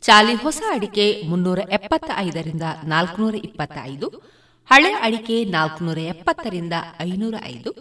[0.03, 4.07] ಚಾಲಿ ಹೊಸ ಅಡಿಕೆ ಮುನ್ನೂರ ಎಪ್ಪತ್ತ ಐದರಿಂದ ನಾಲ್ಕುನೂರ ಇಪ್ಪತ್ತ ಐದು
[4.71, 7.71] ಹಳೆ ಅಡಿಕೆ ನಾಲ್ಕುನೂರ ಎಪ್ಪತ್ತರಿಂದ ಐನೂರ ಐದು,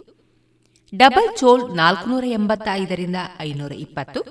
[0.93, 4.21] ಡಬಲ್ ಚೋಲ್ ನಾಲ್ಕುನೂರ ಎಂಬತ್ತ ಐದರಿಂದ ಐನೂರ ಇಪ್ಪತ್ತು,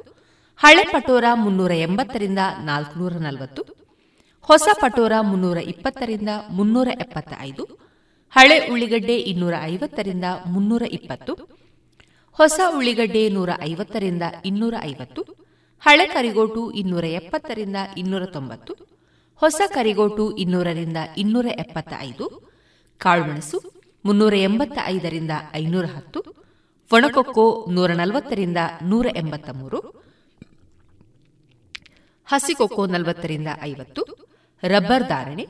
[0.60, 3.62] ಹಳೆ ಪಟೋರ ಮುನ್ನೂರ ಎಂಬತ್ತರಿಂದ ನಾಲ್ಕುನೂರ ನಲವತ್ತು,
[4.48, 7.64] ಹೊಸ ಪಟೋರ ಮುನ್ನೂರ ಇಪ್ಪತ್ತರಿಂದ ಮುನ್ನೂರ ಎಪ್ಪತ್ತ ಐದು
[8.36, 11.34] ಹಳೆ ಉಳ್ಳಿಗಡ್ಡೆ ಇನ್ನೂರ ಐವತ್ತರಿಂದ ಮುನ್ನೂರ ಇಪ್ಪತ್ತು,
[12.38, 15.22] ಹೊಸ ಉಳ್ಳಿಗಡ್ಡೆ ನೂರ ಐವತ್ತರಿಂದ ಇನ್ನೂರ ಐವತ್ತು
[15.84, 18.72] ಹಳೆ ಕರಿಗೋಟು ಇನ್ನೂರ ಎಪ್ಪತ್ತರಿಂದ ಇನ್ನೂರ ತೊಂಬತ್ತು,
[19.42, 22.26] ಹೊಸ ಕರಿಗೋಟು ಇನ್ನೂರರಿಂದ ಇನ್ನೂರ ಎಪ್ಪತ್ತ ಐದು
[23.00, 23.58] ಕಾಳುಮೆಣಸು
[24.04, 26.20] ಮುನ್ನೂರ ಎಂಬತ್ತ ಐದರಿಂದ ಐನೂರ ಹತ್ತು,
[26.90, 29.78] ಒಣಕೊಕ್ಕೋ ನೂರ ನಲವತ್ತರಿಂದ ನೂರ ಎಂಬತ್ತ ಮೂರು
[32.28, 34.02] ಹಸಿಕೊಕ್ಕೋ ನಲವತ್ತರಿಂದ ಐವತ್ತು,
[34.62, 35.46] ರಬ್ಬರ್ ಧಾರಣೆ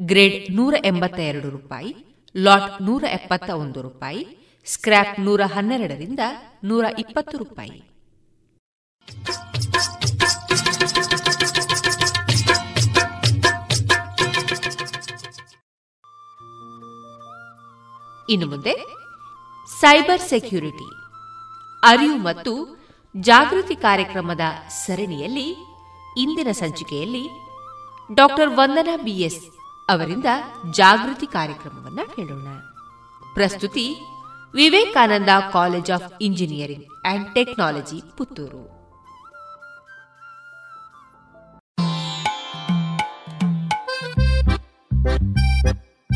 [0.00, 1.92] ಗ್ರೇಡ್ ನೂರ ಎಂಬತ್ತ ಎರಡು ರೂಪಾಯಿ,
[2.34, 4.22] ಲಾಟ್ ನೂರ ಎಪ್ಪತ್ತ ಒಂದು ರೂಪಾಯಿ,
[4.66, 6.20] ಸ್ಕ್ರ್ಯಾಪ್ ನೂರ ಹನ್ನೆರಡರಿಂದ
[6.64, 7.80] ನೂರ ಇಪ್ಪತ್ತು ರೂಪಾಯಿ.
[18.32, 18.74] ಇನ್ನು ಮುಂದೆ
[19.80, 20.88] ಸೈಬರ್ ಸೆಕ್ಯೂರಿಟಿ,
[21.82, 22.52] ಅರಿವು ಮತ್ತು
[23.14, 24.44] ಜಾಗೃತಿ ಕಾರ್ಯಕ್ರಮದ
[24.82, 25.48] ಸರಣಿಯಲ್ಲಿ
[26.22, 27.24] ಇಂದಿನ ಸಂಚಿಕೆಯಲ್ಲಿ
[28.10, 29.42] ಡಾಕ್ಟರ್ ವಂದನಾ ಬಿಎಸ್
[29.92, 30.28] ಅವರಿಂದ
[30.80, 32.48] ಜಾಗೃತಿ ಕಾರ್ಯಕ್ರಮವನ್ನು ಕೇಳೋಣ.
[33.34, 33.86] ಪ್ರಸ್ತುತಿ
[34.54, 38.64] Vivekananda College of Engineering and Technology, Puttur.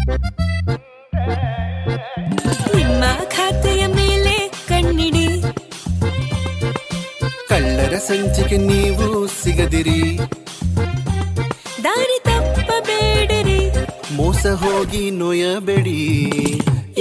[0.08, 0.55] ನಿಮ್ಮ
[7.86, 9.06] ಕಳ್ಳರ ಸಂಚಿಕೆ ನೀವು
[9.42, 10.00] ಸಿಗದಿರಿ.
[11.84, 13.60] ದಾರಿ ತಪ್ಪಬೇಡಿರಿ
[14.14, 16.00] ಮೋಸ ಹೋಗಿ ನೋಯಬೇಡಿ.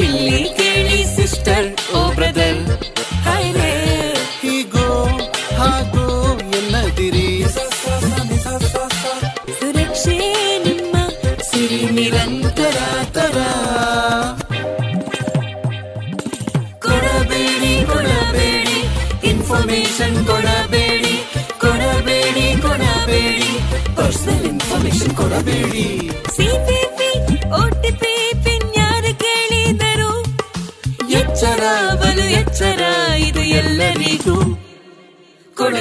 [0.03, 1.67] ಇಲ್ಲಿ ಕೇಳಿ ಸಿಸ್ಟರ್
[1.97, 2.61] ಓ ಬ್ರದರ್
[3.25, 3.71] ಹಾಯ್ರೆ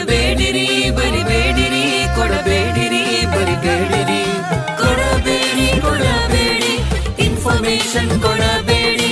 [0.05, 1.85] ಕೊಡಬೇಡಿರಿ ಬರಿಬೇಡಿರಿ
[2.17, 4.19] ಕೊಡಬೇಡಿರಿ ಬರಿಬೇಡಿರಿ.
[4.81, 6.73] ಕೊಡಬೇಡಿ ಕೊಡಬೇಡಿ
[7.27, 9.09] ಇನ್ಫಾರ್ಮೇಶನ್ ಕೊಡಬೇಡಿ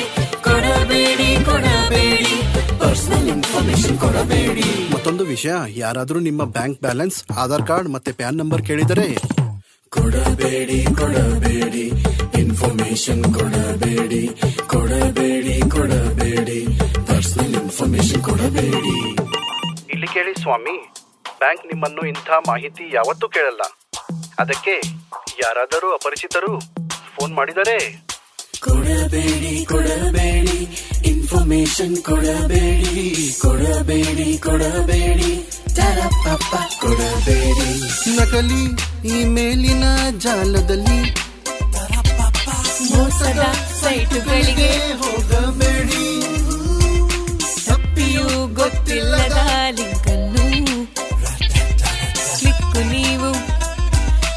[0.46, 2.34] ಕೊಡಬೇಡಿ ಕೊಡಬೇಡಿ.
[2.82, 4.66] ಪರ್ಸನಲ್ ಇನ್ಫಾರ್ಮೇಶನ್ ಕೊಡಬೇಡಿ.
[4.94, 9.08] ಮತ್ತೊಂದು ವಿಷಯ ಯಾರಾದರೂ ನಿಮ್ಮ ಬ್ಯಾಂಕ್ ಬ್ಯಾಲೆನ್ಸ್ ಆಧಾರ್ ಕಾರ್ಡ್ ಮತ್ತೆ ಪ್ಯಾನ್ ನಂಬರ್ ಕೇಳಿದರೆ?
[9.92, 11.86] ಕೊಡಬೇಡಿ ಕೊಡಬೇಡಿ
[12.42, 14.22] ಇನ್ಫಾರ್ಮೇಶನ್ ಕೊಡಬೇಡಿ
[14.74, 16.60] ಕೊಡಬೇಡಿ ಕೊಡಬೇಡಿ
[17.08, 18.96] ಪರ್ಸನಲ್ ಇನ್ಫಾರ್ಮೇಶನ್ ಕೊಡಬೇಡಿ.
[20.12, 20.92] ಕೇಳಿ ಸ್ವಾಮಿ.
[21.38, 23.60] ಬ್ಯಾಂಕ್ ನಿಮ್ಮನ್ನು ಇಂಥ ಮಾಹಿತಿ ಯಾವತ್ತೂ ಕೇಳಲ್ಲ.
[24.38, 24.80] ಅದಕ್ಕೆ
[25.44, 26.60] ಯಾರಾದರೂ ಅಪರಿಚಿತರು
[27.16, 28.06] ಫೋನ್ ಮಾಡಿದರೆ.
[28.60, 30.88] ಕೊಡಬೇಡಿ ಕೊಡಬೇಡಿ.
[31.04, 33.36] ಇನ್ಫಾರ್ಮೇಶನ್ ಕೊಡಬೇಡಿ.
[33.40, 35.50] ಕೊಡಬೇಡಿ ಕೊಡಬೇಡಿ.
[36.80, 37.80] ಕೊಡಬೇಡಿ.
[38.16, 38.64] ನಕಲಿ
[39.20, 39.84] ಇಮೇಲಿನ
[40.18, 41.14] ಜಾಲದಲ್ಲಿ.
[42.94, 43.52] ಮೋಸದ
[43.82, 46.21] ಸೈಟುಗಳಿಗೆ ಹೋಗಬೇಡಿ.
[48.12, 49.38] ತಪ್ಪಿಯೂ ಗೊತ್ತಿಲ್ಲದ
[49.76, 50.46] ಲಿಂಕನ್ನು.
[52.38, 53.30] ಕ್ಲಿಕ್ ನೀವು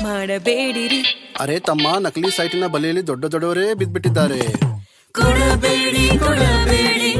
[0.04, 1.00] ಮಾಡಬೇಡಿರಿ.
[1.44, 4.40] ಅರೆ ತಮ್ಮ ನಕಲಿ ಸೈಟಿನ ಬಲೆಯಲ್ಲಿ ದೊಡ್ಡ ದೊಡ್ಡವರೇ ಬಿದ್ದ್ಬಿಟ್ಟಿದ್ದಾರೆ.
[5.16, 7.12] ಕೊಡಬೇಡಿ ಕೊಡಬೇಡಿ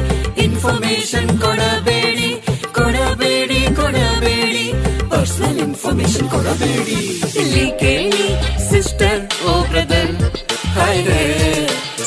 [0.44, 2.30] ಇನ್ಫಾರ್ಮೇಶನ್ ಕೊಡಬೇಡಿ
[2.78, 4.64] ಕೊಡಬೇಡಿ ಕೊಡಬೇಡಿ
[5.12, 6.98] ಪರ್ಸನಲ್ ಇನ್ಫಾರ್ಮೇಶನ್ ಕೊಡಬೇಡಿ.
[7.42, 8.26] ಇಲ್ಲಿ ಕೇಳಿ
[8.70, 10.14] ಸಿಸ್ಟರ್ ಓ ಬ್ರದರ್
[10.78, 11.04] ಹಾಯ್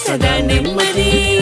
[0.06, 1.39] ಸದಾ ನೆಮ್ಮದಿಯಲ್ಲಿ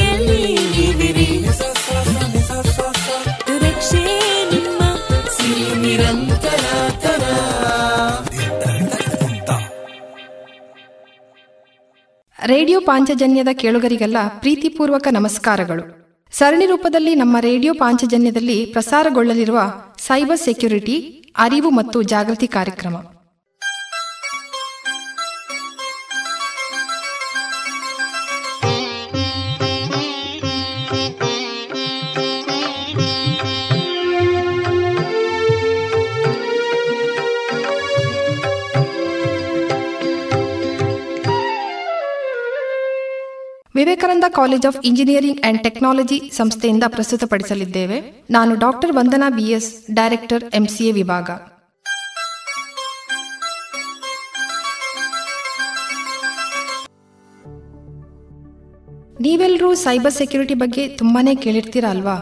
[12.46, 16.08] ರೇಡಿಯೋ ಪಾಂಚಜನ್ಯದ ಕೇಳುಗರಿಗೆಲ್ಲ ಪ್ರೀತಿಪೂರ್ವಕ ನಮಸ್ಕಾರಗಳು.
[16.32, 19.60] ಸರಣಿ ರೂಪದಲ್ಲಿ ನಮ್ಮ ರೇಡಿಯೋ ಪಾಂಚಜನ್ಯದಲ್ಲಿ ಪ್ರಸಾರಗೊಳ್ಳಲಿರುವ
[20.00, 22.96] ಸೈಬರ್ ಸೆಕ್ಯುರಿಟಿ, ಅರಿವು ಮತ್ತು ಜಾಗೃತಿ ಕಾರ್ಯಕ್ರಮ.
[43.78, 48.26] Vivekananda College of Engineering and Technology ಸಂಸ್ಥೆಯಿಂದ ಪ್ರಸ್ತುತಪಡಿಸಲಿದ್ದೇವೆ.
[48.30, 51.30] ನಾನು doctor Vandana BS director MCA ವಿಭಾಗ.
[59.22, 62.16] ನೀವೆಲ್ಲರೂ ಸೈಬರ್ ಸೆಕ್ಯೂರಿಟಿ ಬಗ್ಗೆ ತುಂಬಾನೇ ಕೇಳಿರ್ತೀರ ಅಲ್ವಾ?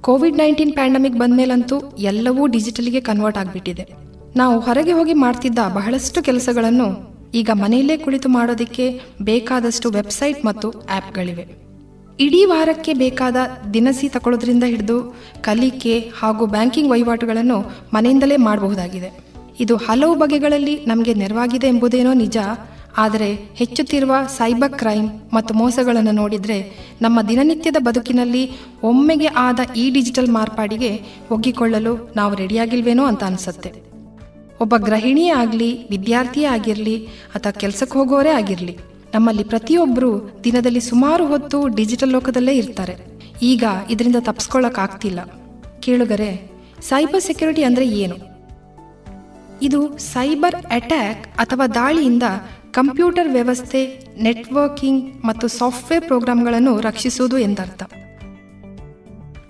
[0.00, 3.88] ಕೋವಿಡ್ ನೈನ್ಟೀನ್ ಪ್ಯಾಂಡಮಿಕ್ ಬಂದ್ಮೇಲಂತೂ ಎಲ್ಲವೂ ಡಿಜಿಟಲ್ಗೆ ಕನ್ವರ್ಟ್ ಆಗಿಬಿಟ್ಟಿದೆ.
[4.36, 11.44] ನಾವು ಹೊರಗೆ ಹೋಗಿ ಮಾಡ್ತಿದ್ದ ಬಹಳಷ್ಟು ಕೆಲಸಗಳನ್ನು ಈಗ ಮನೆಯಲ್ಲೇ ಕುಳಿತು ಮಾಡೋದಕ್ಕೆ ಬೇಕಾದಷ್ಟು ವೆಬ್ಸೈಟ್ ಮತ್ತು ಆ್ಯಪ್ಗಳಿವೆ.
[12.20, 13.36] ಇಡೀ ವಾರಕ್ಕೆ ಬೇಕಾದ
[13.74, 17.58] ದಿನಸಿ ತಗೊಳ್ಳೋದ್ರಿಂದ ಹಿಡಿದು ಕಲಿಕೆ ಹಾಗೂ ಬ್ಯಾಂಕಿಂಗ್ ವಹಿವಾಟುಗಳನ್ನು
[17.94, 19.10] ಮನೆಯಿಂದಲೇ ಮಾಡಬಹುದಾಗಿದೆ.
[19.60, 22.36] ಇದು ಹಲವು ಬಗೆಗಳಲ್ಲಿ ನಮಗೆ ನೆರವಾಗಿದೆ ಎಂಬುದೇನೋ ನಿಜ,
[22.98, 26.58] ಆದರೆ ಹೆಚ್ಚುತ್ತಿರುವ ಸೈಬರ್ ಕ್ರೈಮ್ ಮತ್ತು ಮೋಸಗಳನ್ನು ನೋಡಿದರೆ
[27.02, 28.50] ನಮ್ಮ ದಿನನಿತ್ಯದ ಬದುಕಿನಲ್ಲಿ
[28.82, 31.00] ಒಮ್ಮೆಗೆ ಆದ ಈ ಡಿಜಿಟಲ್ ಮಾರ್ಪಾಡಿಗೆ
[31.30, 33.89] ಒಗ್ಗಿಕೊಳ್ಳಲು ನಾವು ರೆಡಿಯಾಗಿಲ್ವೇನೋ ಅಂತ ಅನಿಸುತ್ತೆ.
[34.60, 36.96] ಒಬ್ಬ ಗೃಹಿಣಿಯೇ ಆಗಲಿ ವಿದ್ಯಾರ್ಥಿಯೇ ಆಗಿರಲಿ
[37.34, 38.74] ಅಥವಾ ಕೆಲಸಕ್ಕೆ ಹೋಗೋರೇ ಆಗಿರಲಿ.
[39.14, 40.10] ನಮ್ಮಲ್ಲಿ ಪ್ರತಿಯೊಬ್ಬರು
[40.44, 42.94] ದಿನದಲ್ಲಿ ಸುಮಾರು ಹೊತ್ತು ಡಿಜಿಟಲ್ ಲೋಕದಲ್ಲೇ ಇರ್ತಾರೆ.
[43.42, 45.20] ಈಗ ಇದರಿಂದ ತಪ್ಪಿಸ್ಕೊಳ್ಳೋಕ್ಕಾಗ್ತಿಲ್ಲ
[45.80, 46.30] ಕೇಳುಗರೆ,
[46.82, 48.16] ಸೈಬರ್ ಸೆಕ್ಯೂರಿಟಿ ಅಂದರೆ ಏನು?
[49.62, 52.22] ಇದು ಸೈಬರ್ ಅಟ್ಯಾಕ್ ಅಥವಾ ದಾಳಿಯಿಂದ
[52.70, 53.80] ಕಂಪ್ಯೂಟರ್ ವ್ಯವಸ್ಥೆ,
[54.22, 57.82] ನೆಟ್ವರ್ಕಿಂಗ್ ಮತ್ತು ಸಾಫ್ಟ್ವೇರ್ ಪ್ರೋಗ್ರಾಮ್ಗಳನ್ನು ರಕ್ಷಿಸುವುದು ಎಂದರ್ಥ.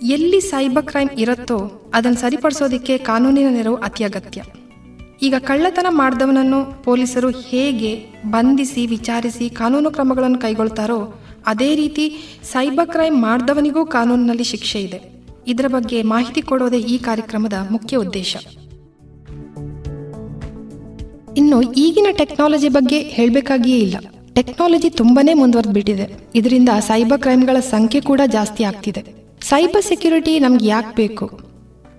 [0.02, 1.58] ಎಲ್ಲಿ ಸೈಬರ್ ಕ್ರೈಮ್ ಇರುತ್ತೋ
[1.94, 4.42] ಅದನ್ನು ಸರಿಪಡಿಸೋದಕ್ಕೆ ಕಾನೂನಿನ ನೆರವು ಅತಿ ಅಗತ್ಯ
[5.22, 11.14] ಈಗ ಕಳ್ಳತನ ಮಾಡಿದವನನ್ನು ಪೊಲೀಸರು ಹೇಗೆ ಬಂಧಿಸಿ ವಿಚಾರಿಸಿ ಕಾನೂನು ಕ್ರಮಗಳನ್ನು ಕೈಗೊಳ್ತಾರೋ
[11.46, 15.24] ಅದೇ ರೀತಿ ಸೈಬರ್ ಕ್ರೈಮ್ ಮಾಡಿದವನಿಗೂ ಕಾನೂನಿನಲ್ಲಿ ಶಿಕ್ಷೆ ಇದೆ.
[15.46, 18.36] ಇದರ ಬಗ್ಗೆ ಮಾಹಿತಿ ಕೊಡೋದೇ ಈ ಕಾರ್ಯಕ್ರಮದ ಮುಖ್ಯ ಉದ್ದೇಶ.
[21.36, 23.96] ಇನ್ನು ಈಗಿನ ಟೆಕ್ನಾಲಜಿ ಬಗ್ಗೆ ಹೇಳಬೇಕಾಗಿಯೇ ಇಲ್ಲ.
[24.32, 26.16] ಟೆಕ್ನಾಲಜಿ ತುಂಬಾನೇ ಮುಂದುವರೆದ್ಬಿಟ್ಟಿದೆ.
[26.34, 29.04] ಇದರಿಂದ ಸೈಬರ್ ಕ್ರೈಮ್ಗಳ ಸಂಖ್ಯೆ ಕೂಡ ಜಾಸ್ತಿ ಆಗ್ತಿದೆ.
[29.40, 31.49] ಸೈಬರ್ ಸೆಕ್ಯುರಿಟಿ ನಮ್ಗೆ ಯಾಕೆ ಬೇಕು?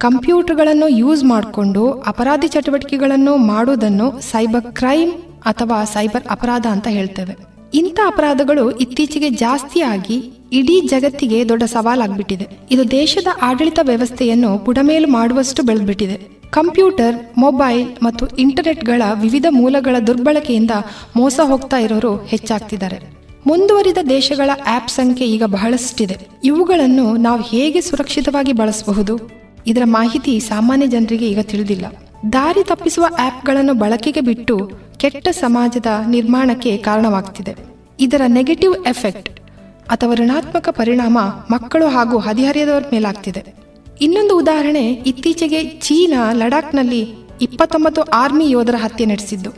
[0.02, 5.12] ಕಂಪ್ಯೂಟರ್ಗಳನ್ನು ಯೂಸ್ ಮಾಡಿಕೊಂಡು ಅಪರಾಧಿ ಚಟುವಟಿಕೆಗಳನ್ನು ಮಾಡುವುದನ್ನು ಸೈಬರ್ ಕ್ರೈಮ್
[5.46, 7.38] ಅಥವಾ ಸೈಬರ್ ಅಪರಾಧ ಅಂತ ಹೇಳ್ತೇವೆ.
[7.74, 12.48] ಇಂಥ ಅಪರಾಧಗಳು ಇತ್ತೀಚೆಗೆ ಜಾಸ್ತಿಯಾಗಿ ಇಡೀ ಜಗತ್ತಿಗೆ ದೊಡ್ಡ ಸವಾಲಾಗ್ಬಿಟ್ಟಿದೆ.
[12.72, 16.28] ಇದು ದೇಶದ ಆಡಳಿತ ವ್ಯವಸ್ಥೆಯನ್ನು ಬುಡಮೇಲು ಮಾಡುವಷ್ಟು ಬೆಳೆದ್ಬಿಟ್ಟಿದೆ.
[16.50, 20.72] ಕಂಪ್ಯೂಟರ್, ಮೊಬೈಲ್ ಮತ್ತು ಇಂಟರ್ನೆಟ್ಗಳ ವಿವಿಧ ಮೂಲಗಳ ದುರ್ಬಳಕೆಯಿಂದ
[21.16, 23.14] ಮೋಸ ಹೋಗ್ತಾ ಇರೋರು ಹೆಚ್ಚಾಗ್ತಿದ್ದಾರೆ.
[23.48, 26.18] ಮುಂದುವರಿದ ದೇಶಗಳ ಆಪ್ ಸಂಖ್ಯೆ ಈಗ ಬಹಳಷ್ಟಿದೆ.
[26.44, 29.41] ಇವುಗಳನ್ನು ನಾವು ಹೇಗೆ ಸುರಕ್ಷಿತವಾಗಿ ಬಳಸಬಹುದು?
[29.68, 31.86] ಇದರ ಮಾಹಿತಿ ಸಾಮಾನ್ಯ ಜನರಿಗೆ ಈಗ ತಿಳಿದಿಲ್ಲ.
[32.34, 37.56] ದಾರಿ ತಪ್ಪಿಸುವ ಆಪ್ಗಳನ್ನು ಬಳಕೆಗೆ ಬಿಟ್ಟು ಕೆಟ್ಟ ಸಮಾಜದ ನಿರ್ಮಾಣಕ್ಕೆ ಕಾರಣವಾಗ್ತಿದೆ.
[38.00, 39.30] ಇದರ ನೆಗೆಟಿವ್ ಎಫೆಕ್ಟ್
[39.90, 41.18] ಅಥವಾ ಋಣಾತ್ಮಕ ಪರಿಣಾಮ
[41.52, 43.56] ಮಕ್ಕಳು ಹಾಗೂ ಹದಿಹರೆಯದವರ ಮೇಲಾಗ್ತಿದೆ.
[44.02, 47.08] ಇನ್ನೊಂದು ಉದಾಹರಣೆ ಇತ್ತೀಚೆಗೆ ಚೀನಾ ಲಡಾಖ್ನಲ್ಲಿ
[47.42, 49.50] ಇಪ್ಪತ್ತೊಂಬತ್ತು ಆರ್ಮಿ ಯೋಧರ ಹತ್ಯೆ ನಡೆಸಿದ್ದು.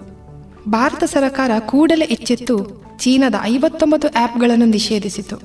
[0.70, 5.36] ಭಾರತ ಸರ್ಕಾರ ಕೂಡಲೇ ಎಚ್ಚೆತ್ತು ಚೀನಾದ ಐವತ್ತೊಂಬತ್ತು ಆ್ಯಪ್ಗಳನ್ನು ನಿಷೇಧಿಸಿತು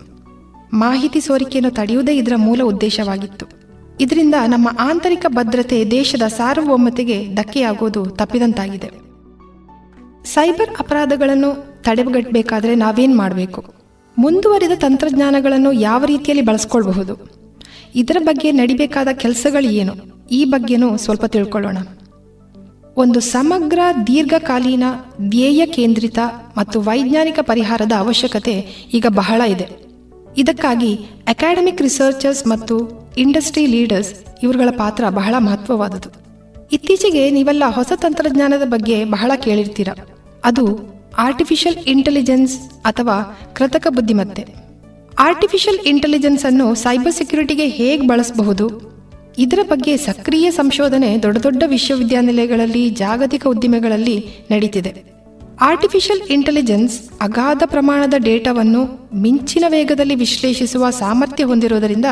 [0.73, 3.68] ಮಾಹಿತಿ ಸೋರಿಕೆಯನ್ನು ತಡೆಯುವುದೇ ಇದರ ಮೂಲ ಉದ್ದೇಶವಾಗಿತ್ತು.
[4.01, 8.90] ಇದರಿಂದ ನಮ್ಮ ಆಂತರಿಕ ಭದ್ರತೆ ದೇಶದ ಸಾರ್ವಭೌಮತೆಗೆ ಧಕ್ಕೆಯಾಗುವುದು ತಪ್ಪಿದಂತಾಗಿದೆ.
[10.24, 13.64] ಸೈಬರ್ ಅಪರಾಧಗಳನ್ನು ತಡೆಗಟ್ಟಬೇಕಾದ್ರೆ ನಾವೇನು ಮಾಡಬೇಕು?
[14.18, 17.28] ಮುಂದುವರಿದ ತಂತ್ರಜ್ಞಾನಗಳನ್ನು ಯಾವ ರೀತಿಯಲ್ಲಿ ಬಳಸ್ಕೊಳ್ಬಹುದು?
[17.94, 19.94] ಇದರ ಬಗ್ಗೆ ನಡಿಬೇಕಾದ ಕೆಲಸಗಳು ಏನು?
[20.30, 21.78] ಈ ಬಗ್ಗೆನೂ ಸ್ವಲ್ಪ ತಿಳ್ಕೊಳ್ಳೋಣ.
[22.96, 24.82] ಒಂದು ಸಮಗ್ರ, ದೀರ್ಘಕಾಲೀನ,
[25.28, 26.18] ಧ್ಯೇಯ ಕೇಂದ್ರಿತ
[26.57, 29.68] ಮತ್ತು ವೈಜ್ಞಾನಿಕ ಪರಿಹಾರದ ಅವಶ್ಯಕತೆ ಈಗ ಬಹಳ ಇದೆ.
[30.38, 30.94] ಇದಕ್ಕಾಗಿ
[31.28, 36.29] ಅಕಾಡೆಮಿಕ್ ರಿಸರ್ಚರ್ಸ್ ಮತ್ತು ಇಂಡಸ್ಟ್ರಿ ಲೀಡರ್ಸ್ ಇವರುಗಳ ಪಾತ್ರ ಬಹಳ ಮಹತ್ವವಾದುದು
[36.73, 39.89] ಇತ್ತೀಚೆಗೆ ನೀವೆಲ್ಲ ಹೊಸ ತಂತ್ರಜ್ಞಾನದ ಬಗ್ಗೆ ಬಹಳ ಕೇಳಿರ್ತೀರ.
[40.45, 40.64] ಅದು
[41.19, 44.47] ಆರ್ಟಿಫಿಷಿಯಲ್ ಇಂಟೆಲಿಜೆನ್ಸ್ ಅಥವಾ ಕೃತಕ ಬುದ್ಧಿಮತ್ತೆ.
[45.19, 48.66] ಆರ್ಟಿಫಿಷಿಯಲ್ ಇಂಟೆಲಿಜೆನ್ಸ್ ಅನ್ನು ಸೈಬರ್ ಸೆಕ್ಯುರಿಟಿಗೆ ಹೇಗೆ ಬಳಸಬಹುದು?
[49.39, 54.16] ಇದರ ಬಗ್ಗೆ ಸಕ್ರಿಯ ಸಂಶೋಧನೆ ದೊಡ್ಡ ದೊಡ್ಡ ವಿಶ್ವವಿದ್ಯಾನಿಲಯಗಳಲ್ಲಿ, ಜಾಗತಿಕ ಉದ್ದಿಮೆಗಳಲ್ಲಿ
[54.51, 54.93] ನಡೀತಿದೆ.
[55.61, 62.05] ಆರ್ಟಿಫಿಷಿಯಲ್ ಇಂಟೆಲಿಜೆನ್ಸ್ ಅಗಾಧ ಪ್ರಮಾಣದ ಡೇಟಾವನ್ನು ಮಿಂಚಿನ ವೇಗದಲ್ಲಿ ವಿಶ್ಲೇಷಿಸುವ ಸಾಮರ್ಥ್ಯ ಹೊಂದಿರುವುದರಿಂದ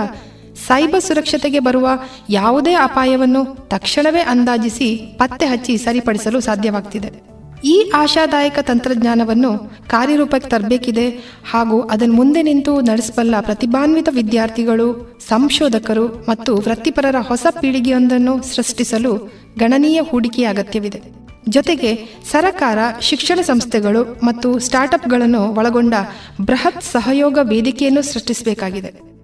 [0.67, 1.89] ಸೈಬರ್ ಸುರಕ್ಷತೆಗೆ ಬರುವ
[2.31, 7.37] ಯಾವುದೇ ಅಪಾಯವನ್ನು ತಕ್ಷಣವೇ ಅಂದಾಜಿಸಿ ಪತ್ತೆ ಹಚ್ಚಿ ಸರಿಪಡಿಸಲು ಸಾಧ್ಯವಾಗ್ತಿದೆ.
[7.65, 11.09] ಈ ಆಶಾದಾಯಕ ತಂತ್ರಜ್ಞಾನವನ್ನು ಕಾರ್ಯರೂಪಕ್ಕೆ ತರಬೇಕಿದೆ
[11.51, 19.17] ಹಾಗೂ ಅದನ್ನು ಮುಂದೆ ನಿಂತು ನಡೆಸಬಲ್ಲ ಪ್ರತಿಭಾನ್ವಿತ ವಿದ್ಯಾರ್ಥಿಗಳು, ಸಂಶೋಧಕರು ಮತ್ತು ವೃತ್ತಿಪರರ ಹೊಸ ಪೀಳಿಗೆಯೊಂದನ್ನು ಸೃಷ್ಟಿಸಲು
[19.59, 21.03] ಗಣನೀಯ ಹೂಡಿಕೆಯ ಅಗತ್ಯವಿದೆ.
[21.49, 21.95] ಜೊತೆಗೆ
[22.31, 25.95] ಸರಕಾರ, ಶಿಕ್ಷಣ ಸಂಸ್ಥೆಗಳು ಮತ್ತು ಸ್ಟಾರ್ಟ್ಅಪ್ಗಳನ್ನು ಒಳಗೊಂಡ
[26.41, 29.16] ಬೃಹತ್ ಸಹಯೋಗ ವೇದಿಕೆಯನ್ನು ಸೃಷ್ಟಿಸಬೇಕಾಗಿದೆ.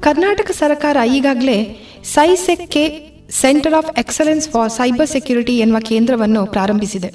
[0.00, 2.82] ಕರ್ನಾಟಕ ಸರ್ಕಾರ ಈಗಾಗಲೇ ಸೈಸೆಕ್ಕೆ
[3.30, 7.10] Centre of Excellence for Cyber Security ಎನ್ನುವ ಕೇಂದ್ರವನ್ನು ಪ್ರಾರಂಭಿಸಿದೆ.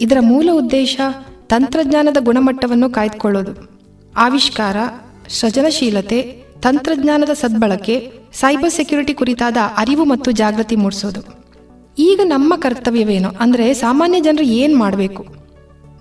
[0.00, 1.00] ಇದರ ಮೂಲ ಉದ್ದೇಶ
[1.48, 3.52] ತಂತ್ರಜ್ಞಾನದ ಗುಣಮಟ್ಟವನ್ನು ಕಾಯ್ದುಕೊಳ್ಳೋದು.
[4.16, 4.76] ಆವಿಷ್ಕಾರ,
[5.28, 11.20] ಸೃಜನಶೀಲತೆ, ತಂತ್ರಜ್ಞಾನದ ಸದ್ಬಳಕೆ ಸೈಬರ್ ಸೆಕ್ಯೂರಿಟಿ ಕುರಿತಾದ ಅರಿವು ಮತ್ತು ಜಾಗೃತಿ ಮೂಡಿಸೋದು.
[11.98, 15.26] ಈಗ ನಮ್ಮ ಕರ್ತವ್ಯವೇನು ಅಂದರೆ ಸಾಮಾನ್ಯ ಜನರು ಏನು ಮಾಡಬೇಕು?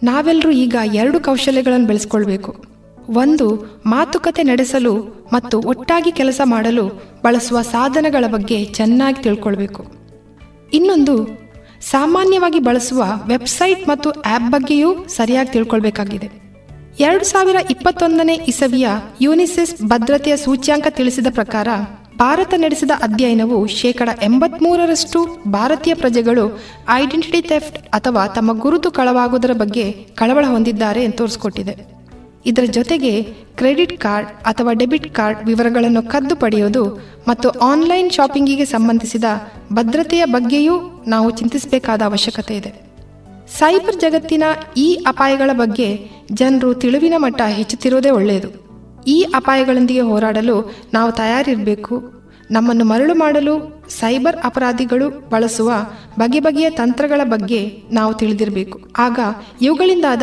[0.03, 2.74] ನಾವೆಲ್ಲರೂ ಈಗ ಎರಡು ಕೌಶಲ್ಯಗಳನ್ನು ಬೆಳೆಸ್ಕೊಳ್ಬೇಕು.
[3.09, 9.85] ಒಂದು, ಮಾತುಕತೆ ನಡೆಸಲು ಮತ್ತು ಒಟ್ಟಾಗಿ ಕೆಲಸ ಮಾಡಲು ಬಳಸುವ ಸಾಧನಗಳ ಬಗ್ಗೆ ಚೆನ್ನಾಗಿ ತಿಳ್ಕೊಳ್ಬೇಕು.
[10.73, 11.27] ಇನ್ನೊಂದು,
[11.81, 16.45] ಸಾಮಾನ್ಯವಾಗಿ ಬಳಸುವ ವೆಬ್ಸೈಟ್ ಮತ್ತು ಆ್ಯಪ್ ಬಗ್ಗೆಯೂ ಸರಿಯಾಗಿ ತಿಳ್ಕೊಳ್ಬೇಕಾಗಿದೆ.
[16.99, 18.87] ಎರಡು ಸಾವಿರ ಇಪ್ಪತ್ತೊಂದನೇ ಇಸವಿಯ
[19.21, 21.67] ಯುನಿಸೆಸ್ ಭದ್ರತೆಯ ಸೂಚ್ಯಾಂಕ ತಿಳಿಸಿದ ಪ್ರಕಾರ,
[22.17, 30.45] ಭಾರತ ನಡೆಸಿದ ಅಧ್ಯಯನವು ಶೇಕಡ ಎಂಬತ್ಮೂರರಷ್ಟು ಭಾರತೀಯ ಪ್ರಜೆಗಳು ಐಡೆಂಟಿಟಿ ಥೆಫ್ಟ್ ಅಥವಾ ತಮ್ಮ ಗುರುತು ಕಳವಾಗುವುದರ ಬಗ್ಗೆ ಕಳವಳ
[30.47, 31.94] ಹೊಂದಿದ್ದಾರೆ ಎಂದು ತೋರಿಸಿಕೊಟ್ಟಿದೆ.
[32.45, 33.23] ಇದರ ಜೊತೆಗೆ
[33.57, 39.23] ಕ್ರೆಡಿಟ್ ಕಾರ್ಡ್ ಅಥವಾ ಡೆಬಿಟ್ ಕಾರ್ಡ್ ವಿವರಗಳನ್ನು ಕದ್ದು ಪಡೆಯೋದು ಮತ್ತು ಆನ್ಲೈನ್ ಶಾಪಿಂಗಿಗೆ ಸಂಬಂಧಿಸಿದ
[39.73, 42.85] ಭದ್ರತೆಯ ಬಗ್ಗೆಯೂ ನಾವು ಚಿಂತಿಸಬೇಕಾದ ಅವಶ್ಯಕತೆ ಇದೆ.
[43.57, 44.43] ಸೈಬರ್ ಜಗತ್ತಿನ
[44.77, 48.65] ಈ ಅಪಾಯಗಳ ಬಗ್ಗೆ ಜನರು ತಿಳಿವಿನ ಮಟ್ಟ ಹೆಚ್ಚುತ್ತಿರುವುದೇ ಒಳ್ಳೆಯದು.
[49.07, 52.14] ಈ ಅಪಾಯಗಳೊಂದಿಗೆ ಹೋರಾಡಲು ನಾವು ತಯಾರಿರಬೇಕು.
[52.51, 55.73] ನಮ್ಮನ್ನು ಮರಳು ಮಾಡಲು ಸೈಬರ್ ಅಪರಾಧಿಗಳು ಬಳಸುವ
[56.19, 58.79] ಬಗೆ ಬಗೆಯ ತಂತ್ರಗಳ ಬಗ್ಗೆ ನಾವು ತಿಳಿದಿರಬೇಕು.
[58.97, 59.19] ಆಗ
[59.61, 60.21] ಇವುಗಳಿಂದಾದ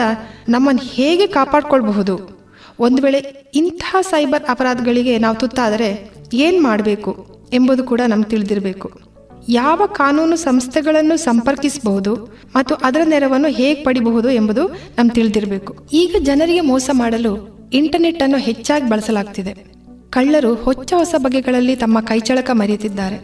[0.49, 2.41] ನಮ್ಮನ್ನು ಹೇಗೆ ಕಾಪಾಡಿಕೊಳ್ಬಹುದು?
[2.81, 9.01] ಒಂದು ವೇಳೆ ಇಂತಹ ಸೈಬರ್ ಅಪರಾಧಗಳಿಗೆ ನಾವು ತುತ್ತಾದರೆ ಏನು ಮಾಡಬೇಕು ಎಂಬುದು ಕೂಡ ನಮ್ಗೆ ತಿಳಿದಿರಬೇಕು.
[9.49, 12.15] ಯಾವ ಕಾನೂನು ಸಂಸ್ಥೆಗಳನ್ನು ಸಂಪರ್ಕಿಸಬಹುದು
[12.57, 15.89] ಮತ್ತು ಅದರ ನೆರವನ್ನು ಹೇಗೆ ಪಡಿಬಹುದು ಎಂಬುದು ನಮ್ಗೆ ತಿಳಿದಿರಬೇಕು.
[15.93, 19.72] ಈಗ ಜನರಿಗೆ ಮೋಸ ಮಾಡಲು ಇಂಟರ್ನೆಟ್ ಅನ್ನು ಹೆಚ್ಚಾಗಿ ಬಳಸಲಾಗ್ತಿದೆ.
[20.13, 23.19] ಕಳ್ಳರು ಹೊಚ್ಚ ಹೊಸ ಬಗೆಗಳಲ್ಲಿ ತಮ್ಮ ಕೈಚಳಕ ಮರೆಯುತ್ತಿದ್ದಾರೆ.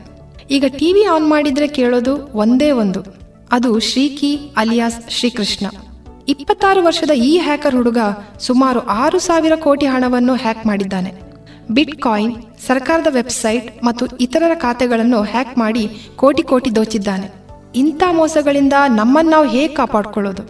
[0.51, 3.01] ಈಗ ಟಿವಿ ಆನ್ ಮಾಡಿದ್ರೆ ಕೇಳೋದು ಒಂದೇ ಒಂದು.
[3.53, 5.67] ಅದು ಶ್ರೀಕಿ ಅಲಿಯಾಸ್ ಶ್ರೀಕೃಷ್ಣ.
[6.29, 7.99] ಇಪ್ಪತ್ತಾರು ವರ್ಷದ ಈ ಹ್ಯಾಕರ್ ಹುಡುಗ
[8.39, 11.13] ಸುಮಾರು ಆರು ಸಾವಿರ ಕೋಟಿ ಹಣವನ್ನು ಹ್ಯಾಕ್ ಮಾಡಿದ್ದಾನೆ.
[11.71, 12.35] ಬಿಟ್ ಕಾಯಿನ್
[12.67, 15.85] ಸರ್ಕಾರದ ವೆಬ್ಸೈಟ್ ಮತ್ತು ಇತರರ ಖಾತೆಗಳನ್ನು ಹ್ಯಾಕ್ ಮಾಡಿ
[16.17, 17.29] ಕೋಟಿ ಕೋಟಿ ದೋಚಿದ್ದಾನೆ.
[17.75, 20.43] ಇಂಥ ಮೋಸಗಳಿಂದ ನಮ್ಮನ್ನು ನಾವು ಹೇಗೆ ಕಾಪಾಡ್ಕೊಳ್ಳೋದು?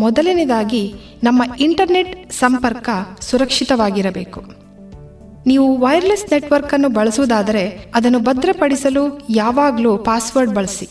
[0.00, 0.94] ಮೊದಲನೇದಾಗಿ
[1.24, 2.88] ನಮ್ಮ ಇಂಟರ್ನೆಟ್ ಸಂಪರ್ಕ
[3.20, 4.40] ಸುರಕ್ಷಿತವಾಗಿರಬೇಕು.
[5.46, 10.88] ನೀವು ವೈರ್ಲೆಸ್ ನೆಟ್ವರ್ಕ್ ಅನ್ನು ಬಳಸುವುದಾದರೆ ಅದನ್ನು ಭದ್ರಪಡಿಸಲು ಯಾವಾಗಲೂ ಪಾಸ್ವರ್ಡ್ ಬಳಸಿ.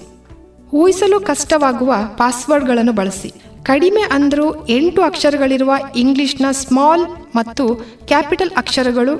[0.73, 3.31] ಊಹಿಸಲು ಕಷ್ಟವಾಗುವ ಪಾಸ್ವರ್ಡ್ಗಳನ್ನು ಬಳಸಿ.
[3.63, 7.05] ಕಡಿಮೆ ಅಂದರೂ ಎಂಟು ಅಕ್ಷರಗಳಿರುವ ಇಂಗ್ಲಿಷ್ನ ಸ್ಮಾಲ್
[7.35, 7.65] ಮತ್ತು
[8.07, 9.15] ಕ್ಯಾಪಿಟಲ್ ಅಕ್ಷರಗಳು,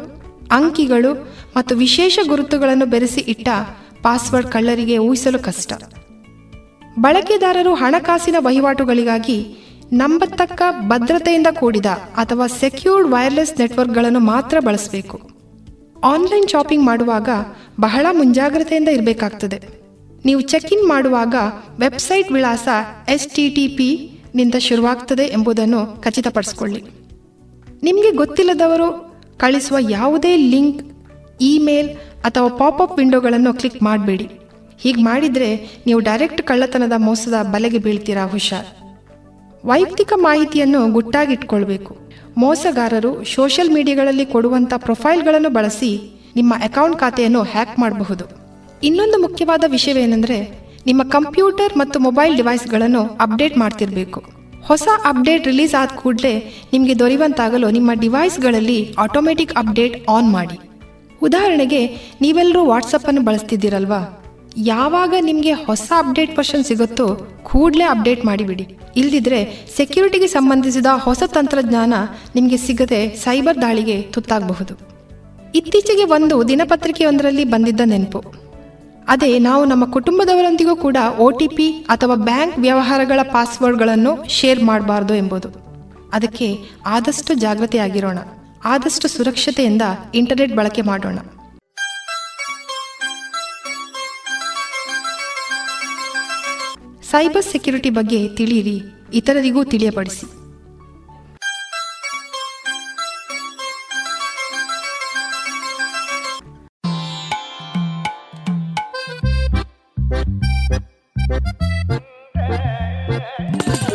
[0.52, 1.12] ಅಂಕಿಗಳು
[1.58, 3.50] ಮತ್ತು ವಿಶೇಷ ಗುರುತುಗಳನ್ನು ಬೆರೆಸಿ ಇಟ್ಟ
[4.04, 5.74] ಪಾಸ್ವರ್ಡ್ ಕಳ್ಳರಿಗೆ ಊಹಿಸಲು ಕಷ್ಟ.
[7.00, 9.38] ಬಳಕೆದಾರರು ಹಣಕಾಸಿನ ವಹಿವಾಟುಗಳಿಗಾಗಿ
[9.92, 11.90] ನಂಬತಕ್ಕ ಭದ್ರತೆಯಿಂದ ಕೂಡಿದ
[12.22, 15.18] ಅಥವಾ ಸೆಕ್ಯೂರ್ಡ್ ವೈರ್ಲೆಸ್ ನೆಟ್ವರ್ಕ್ಗಳನ್ನು ಮಾತ್ರ ಬಳಸಬೇಕು.
[16.04, 17.30] ಆನ್ಲೈನ್ ಶಾಪಿಂಗ್ ಮಾಡುವಾಗ
[17.80, 19.60] ಬಹಳ ಮುಂಜಾಗ್ರತೆಯಿಂದ ಇರಬೇಕಾಗ್ತದೆ.
[20.26, 21.36] ನೀವು ಚೆಕ್ ಇನ್ ಮಾಡುವಾಗ
[21.80, 22.68] ವೆಬ್ಸೈಟ್ ವಿಳಾಸ
[23.10, 23.90] ಎಸ್ ಟಿ ಟಿ ಪಿ
[24.36, 26.82] ನಿಂದ ಶುರುವಾಗ್ತದೆ ಎಂಬುದನ್ನು ಖಚಿತಪಡಿಸಿಕೊಳ್ಳಿ.
[27.84, 28.90] ನಿಮಗೆ ಗೊತ್ತಿಲ್ಲದವರು
[29.38, 30.82] ಕಳಿಸುವ ಯಾವುದೇ ಲಿಂಕ್,
[31.42, 31.90] ಇಮೇಲ್
[32.24, 34.28] ಅಥವಾ ಪಾಪಪ್ ವಿಂಡೋಗಳನ್ನು ಕ್ಲಿಕ್ ಮಾಡಬೇಡಿ.
[34.80, 38.70] ಹೀಗೆ ಮಾಡಿದರೆ ನೀವು ಡೈರೆಕ್ಟ್ ಕಳ್ಳತನದ ಮೋಸದ ಬಲೆಗೆ ಬೀಳ್ತೀರಾ ಹುಷಾರ್.
[39.66, 41.98] ವೈಯಕ್ತಿಕ ಮಾಹಿತಿಯನ್ನು ಗುಟ್ಟಾಗಿಟ್ಕೊಳ್ಬೇಕು.
[42.38, 48.26] ಮೋಸಗಾರರು ಸೋಷಿಯಲ್ ಮೀಡಿಯಾಗಳಲ್ಲಿ ಕೊಡುವಂಥ ಪ್ರೊಫೈಲ್ಗಳನ್ನು ಬಳಸಿ ನಿಮ್ಮ ಅಕೌಂಟ್ ಖಾತೆಯನ್ನು ಹ್ಯಾಕ್ ಮಾಡಬಹುದು.
[48.84, 54.24] ಇನ್ನೊಂದು ಮುಖ್ಯವಾದ ವಿಷಯವೇನೆಂದರೆ, ನಿಮ್ಮ ಕಂಪ್ಯೂಟರ್ ಮತ್ತು ಮೊಬೈಲ್ ಡಿವೈಸ್ಗಳನ್ನು ಅಪ್ಡೇಟ್ ಮಾಡ್ತಿರಬೇಕು.
[54.64, 60.60] ಹೊಸ ಅಪ್ಡೇಟ್ ರಿಲೀಸ್ ಆದ ಕೂಡಲೇ ನಿಮಗೆ ದೊರೆಯುವಂತಾಗಲು ನಿಮ್ಮ ಡಿವೈಸ್ಗಳಲ್ಲಿ ಆಟೋಮೆಟಿಕ್ ಅಪ್ಡೇಟ್ ಆನ್ ಮಾಡಿ.
[61.22, 64.19] ಉದಾಹರಣೆಗೆ, ನೀವೆಲ್ಲರೂ ವಾಟ್ಸಪ್ಪನ್ನು ಬಳಸ್ತಿದ್ದೀರಲ್ವಾ?
[64.66, 68.78] ಯಾವಾಗ ನಿಮಗೆ ಹೊಸ ಅಪ್ಡೇಟ್ ವರ್ಷನ್ ಸಿಗುತ್ತೋ ಕೂಡಲೇ ಅಪ್ಡೇಟ್ ಮಾಡಿಬಿಡಿ.
[68.98, 71.94] ಇಲ್ದಿದ್ರೆ ಸೆಕ್ಯೂರಿಟಿಗೆ ಸಂಬಂಧಿಸಿದ ಹೊಸ ತಂತ್ರಜ್ಞಾನ
[72.36, 74.80] ನಿಮಗೆ ಸಿಗದೆ ಸೈಬರ್ ದಾಳಿಗೆ ತುತ್ತಾಗಬಹುದು.
[75.56, 78.34] ಇತ್ತೀಚೆಗೆ ಒಂದು ದಿನಪತ್ರಿಕೆಯೊಂದರಲ್ಲಿ ಬಂದಿದ್ದ ನೆನಪು.
[79.08, 85.50] ಅದೇ ನಾವು ನಮ್ಮ ಕುಟುಂಬದವರೊಂದಿಗೂ ಕೂಡ ಒ ಟಿ ಪಿ ಅಥವಾ ಬ್ಯಾಂಕ್ ವ್ಯವಹಾರಗಳ ಪಾಸ್ವರ್ಡ್ಗಳನ್ನು ಶೇರ್ ಮಾಡಬಾರ್ದು ಎಂಬುದು.
[86.14, 88.18] ಅದಕ್ಕೆ ಆದಷ್ಟು ಜಾಗೃತೆಯಾಗಿರೋಣ
[88.66, 89.82] ಆದಷ್ಟು ಸುರಕ್ಷತೆಯಿಂದ
[90.16, 91.20] ಇಂಟರ್ನೆಟ್ ಬಳಕೆ ಮಾಡೋಣ.
[97.12, 98.76] ಸೈಬರ್ ಸೆಕ್ಯುರಿಟಿ ಬಗ್ಗೆ ತಿಳಿಯಿರಿ
[99.20, 100.26] ಇತರರಿಗೂ ತಿಳಿಯಪಡಿಸಿ.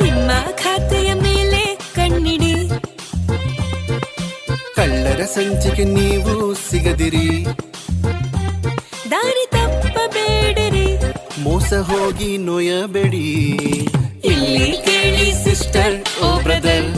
[0.05, 0.31] ನಿಮ್ಮ
[0.63, 1.63] ಖಾತೆಯ ಮೇಲೆ
[1.95, 2.55] ಕಣ್ಣಿಡಿ.
[4.77, 7.29] ಕಳ್ಳರ ಸಂಚಿಕೆ ನೀವು ಸಿಗದಿರಿ.
[9.13, 9.74] ದಾರಿ ತಪ್ಪಬೇಡಿರಿ
[11.65, 13.27] ಮೋಸ ಹೋಗಿ ನೋಯಬೇಡಿ.
[14.31, 15.95] ಇಲ್ಲಿ ಕೇಳಿ ಸಿಸ್ಟರ್
[16.25, 16.89] ಓ ಬ್ರದರ್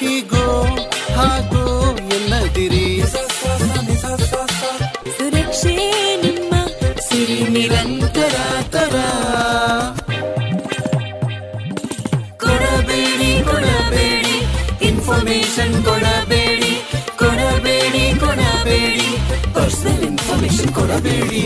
[0.00, 0.44] ಹೀಗೋ
[1.16, 1.64] ಹಾಗೋ
[2.16, 2.84] ಎನ್ನದಿರಿ
[5.16, 5.74] ಸುರಕ್ಷೆ
[6.24, 6.52] ನಿಮ್ಮ
[7.08, 8.36] ಸಿರಿ ನಿರಂತರ
[8.74, 8.94] ತರ
[12.44, 14.36] ಕೊಡಬೇಡಿ ಕೊಡಬೇಡಿ
[14.90, 16.72] ಇನ್ಫಾರ್ಮೇಶನ್ ಕೊಡಬೇಡಿ
[17.22, 19.08] ಕೊಡಬೇಡಿ ಕೊಡಬೇಡಿ
[19.56, 21.44] ಪರ್ಸನಲ್ ಇನ್ಫಾರ್ಮೇಶನ್ ಕೊಡಬೇಡಿ.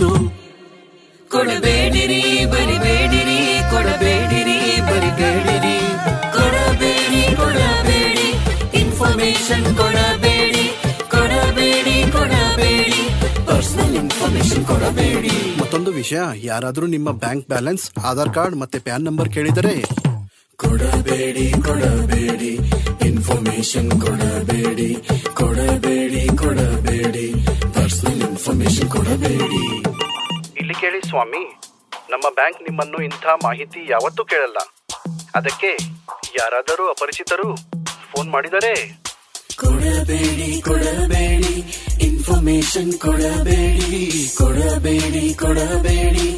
[0.00, 0.28] ಎಲ್ಲರಿಗೂ
[1.30, 2.22] ಕೊಡಬೇಡಿರಿ
[2.52, 3.40] ಬರಿಬೇಡಿರಿ
[3.70, 4.56] ಕೊಡಬೇಡಿರಿ
[4.88, 5.76] ಬರಿಬೇಡಿರಿ.
[6.36, 8.26] ಕೊಡಬೇಡಿ ಕೊಡಬೇಡಿ.
[8.80, 10.64] ಇನ್ಫಾರ್ಮೇಶನ್ ಕೊಡಬೇಡಿ
[11.10, 13.00] ಕೊಡಬೇಡಿ ಕೊಡಬೇಡಿ.
[13.46, 15.34] ಪರ್ಸನಲ್ ಇನ್ಫಾರ್ಮೇಶನ್ ಕೊಡಬೇಡಿ.
[15.60, 19.74] ಮತ್ತೊಂದು ವಿಷಯ ಯಾರಾದರೂ ನಿಮ್ಮ ಬ್ಯಾಂಕ್ ಬ್ಯಾಲೆನ್ಸ್ ಆಧಾರ್ ಕಾರ್ಡ್ ಮತ್ತೆ ಪ್ಯಾನ್ ನಂಬರ್ ಕೇಳಿದರೆ.
[20.56, 22.52] ಕೊಡಬೇಡಿ ಕೊಡಬೇಡಿ.
[23.06, 24.90] ಇನ್ಫಾರ್ಮೇಶನ್ ಕೊಡಬೇಡಿ
[25.34, 25.89] ಕೊಡಬೇಡಿ.
[30.90, 31.60] ಕೇಳಿ ಸ್ವಾಮಿ.
[32.10, 34.56] ನಮ್ಮ ಬ್ಯಾಂಕ್ ನಿಮ್ಮನ್ನು ಇಂಥ ಮಾಹಿತಿ ಯಾವತ್ತೂ ಕೇಳಲ್ಲ.
[35.34, 35.76] ಅದಕ್ಕೆ
[36.38, 37.56] ಯಾರಾದರೂ ಅಪರಿಚಿತರು
[38.12, 39.02] ಫೋನ್ ಮಾಡಿದರೆ.
[39.56, 41.54] ಕೊಡಬೇಡಿ ಕೊಡಬೇಡಿ
[42.00, 46.28] ಇನ್ಫಾರ್ಮೇಶನ್ ಕೊಡಬೇಡಿ ಕೊಡಬೇಡಿ ಕೊಡಬೇಡಿ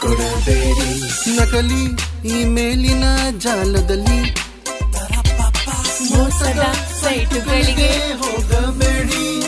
[0.00, 0.90] ಕೊಡಬೇಡಿ.
[1.36, 1.84] ನಕಲಿ
[2.40, 3.04] ಇಮೇಲಿನ
[3.38, 4.20] ಜಾಲದಲ್ಲಿ
[6.10, 6.62] ಮೋಸದ
[7.02, 9.43] ಸೈಟುಗಳಿಗೆ ಹೋಗಬೇಡಿ.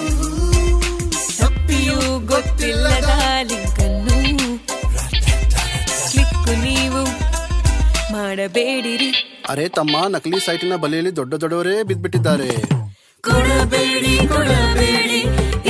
[1.87, 3.11] ತಪ್ಪಿಯೂ ಗೊತ್ತಿಲ್ಲದ
[3.49, 4.17] ಲಿಂಕ್ ಅನ್ನು
[6.11, 7.03] ಕ್ಲಿಕ್ ನೀವು
[8.15, 9.11] ಮಾಡಬೇಡಿರಿ.
[9.53, 12.51] ಅರೆ ತಮ್ಮ ನಕಲಿ ಸೈಟಿನ ಬಲೆಯಲ್ಲಿ ದೊಡ್ಡ ದೊಡ್ಡವರೇ ಬಿದ್ದ್ಬಿಟ್ಟಿದ್ದಾರೆ.
[13.25, 15.21] ಕೊಡಬೇಡಿ ಕೊಡಬೇಡಿ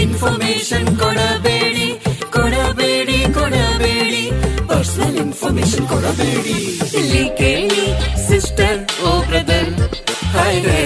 [0.05, 1.89] ಇನ್ಫಾರ್ಮೇಶನ್ ಕೊಡಬೇಡಿ
[2.37, 4.23] ಕೊಡಬೇಡಿ ಕೊಡಬೇಡಿ
[4.71, 6.57] ಪರ್ಸನಲ್ ಇನ್ಫಾರ್ಮೇಶನ್ ಕೊಡಬೇಡಿ.
[7.01, 7.85] ಇಲ್ಲಿ ಕೇಳಿ
[8.29, 9.73] ಸಿಸ್ಟರ್ ಓ ಬ್ರದರ್
[10.37, 10.81] ಹಾಯ್ರೆ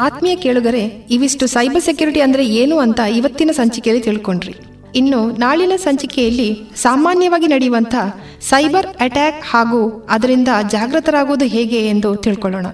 [0.00, 4.54] ಆತ್ಮೀಯ ಕೇಳುಗರೆ, ಇವಿಷ್ಟು ಸೈಬರ್ ಸೆಕ್ಯುರಿಟಿ ಅಂದ್ರೆ ಏನು ಅಂತ ಇವತ್ತಿನ ಸಂಚಿಕೆಯಲ್ಲಿ ತಿಳ್ಕೊಂಡ್ರಿ.
[4.94, 7.94] ಇನ್ನು ನಾಳಿನ ಸಂಚಿಕೆಯಲ್ಲಿ ಸಾಮಾನ್ಯವಾಗಿ ನಡೆಯುವಂಥ
[8.40, 12.66] ಸೈಬರ್ ಅಟ್ಯಾಕ್ ಹಾಗೂ ಅದರಿಂದ ಜಾಗೃತರಾಗುವುದು ಹೇಗೆ ಎಂದು ತಿಳ್ಕೊಳ್ಳೋಣ.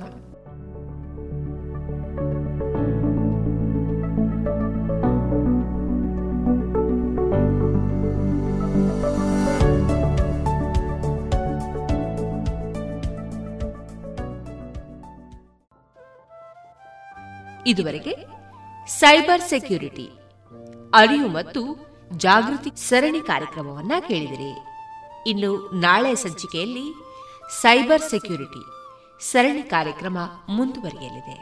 [17.72, 18.14] ಇದುವರೆಗೆ
[18.86, 20.06] ಸೈಬರ್ ಸೆಕ್ಯೂರಿಟಿ,
[20.94, 21.60] ಅರಿವು ಮತ್ತು
[22.16, 24.52] ಜಾಗೃತಿ ಸರಣಿ ಕಾರ್ಯಕ್ರಮವನ್ನ ಕೇಳಿದಿರಿ.
[25.26, 26.86] ಇನ್ನು ನಾಳೆ ಸಂಚಿಕೆಯಲ್ಲಿ
[27.60, 28.62] ಸೈಬರ್ ಸೆಕ್ಯೂರಿಟಿ
[29.30, 30.18] ಸರಣಿ ಕಾರ್ಯಕ್ರಮ
[30.48, 31.36] ಮುಂದುವರಿಯಲಿದೆ.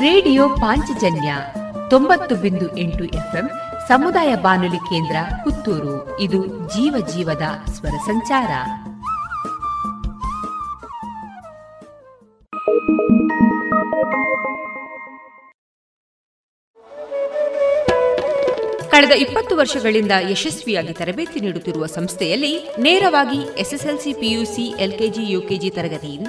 [0.00, 1.30] ರೇಡಿಯೋ ಪಾಂಚಜನ್ಯ
[1.90, 3.46] ತೊಂಬತ್ತು ಬಿಂದು ಎಂಟು ಎಫ್ಎಂ
[3.88, 6.20] ಸಮುದಾಯ ಬಾನುಲಿ ಕೇಂದ್ರ ಪುತ್ತೂರು.
[6.20, 8.50] ಇದು ಜೀವ ಜೀವದ ಸ್ವರ ಸಂಚಾರ.
[18.90, 26.28] ಕಳೆದ ಇಪ್ಪತ್ತು ವರ್ಷಗಳಿಂದ ಯಶಸ್ವಿಯಾಗಿ ತರಬೇತಿ ನೀಡುತ್ತಿರುವ ಸಂಸ್ಥೆಯಲ್ಲಿ ನೇರವಾಗಿ ಎಸ್ಎಸ್ಎಲ್ಸಿ ಪಿಯುಸಿ ಎಲ್ಕೆಜಿ ಯುಕೆಜಿ ತರಗತಿಯಿಂದ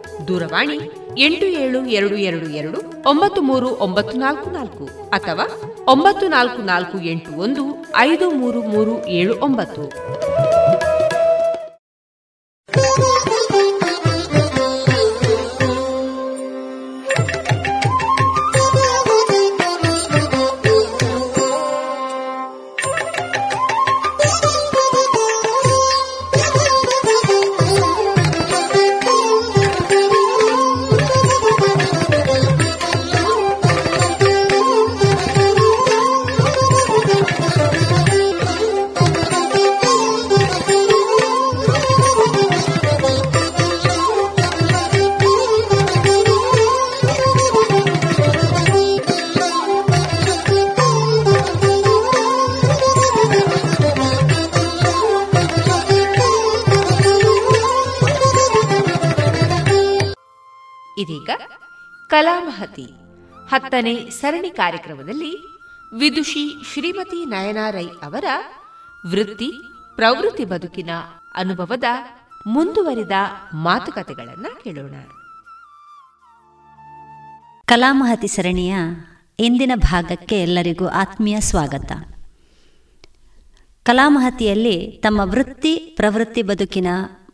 [0.27, 0.77] ದೂರವಾಣಿ
[1.17, 5.45] ಎಂಟು ಏಳು ಎರಡು ಎರಡು ಎರಡು ಒಂಬತ್ತು ಮೂರು ಒಂಬತ್ತು ನಾಲ್ಕು ನಾಲ್ಕು ಅಥವಾ
[5.87, 7.63] ಒಂಬತ್ತು ನಾಲ್ಕು ನಾಲ್ಕು ಎಂಟು ಒಂದು
[7.97, 9.83] ಐದು ಮೂರು ಮೂರು ಏಳು ಒಂಬತ್ತು.
[63.71, 65.37] ಹತ್ತನೇ ಸರಣಿ ಕಾರ್ಯಕ್ರಮದಲ್ಲಿ
[65.99, 68.25] ವಿದುಷಿ ಶ್ರೀಮತಿ ನಯನಾ ರೈ ಅವರ
[69.11, 69.51] ವೃತ್ತಿ,
[69.95, 70.89] ಪ್ರವೃತ್ತಿ ಬದುಕಿನ
[71.35, 71.83] ಅನುಭವದ
[72.47, 73.11] ಮುಂದುವರಿದ
[73.53, 74.93] ಮಾತುಕತೆಗಳನ್ನು ಕೇಳೋಣ.
[77.65, 78.75] ಕಲಾಮಹತಿ ಸರಣಿಯ
[79.39, 81.91] ಇಂದಿನ ಭಾಗಕ್ಕೆ ಎಲ್ಲರಿಗೂ ಆತ್ಮೀಯ ಸ್ವಾಗತ.
[83.83, 86.87] ಕಲಾಮಹತಿಯಲ್ಲಿ ತಮ್ಮ ವೃತ್ತಿ, ಪ್ರವೃತ್ತಿ ಬದುಕಿನ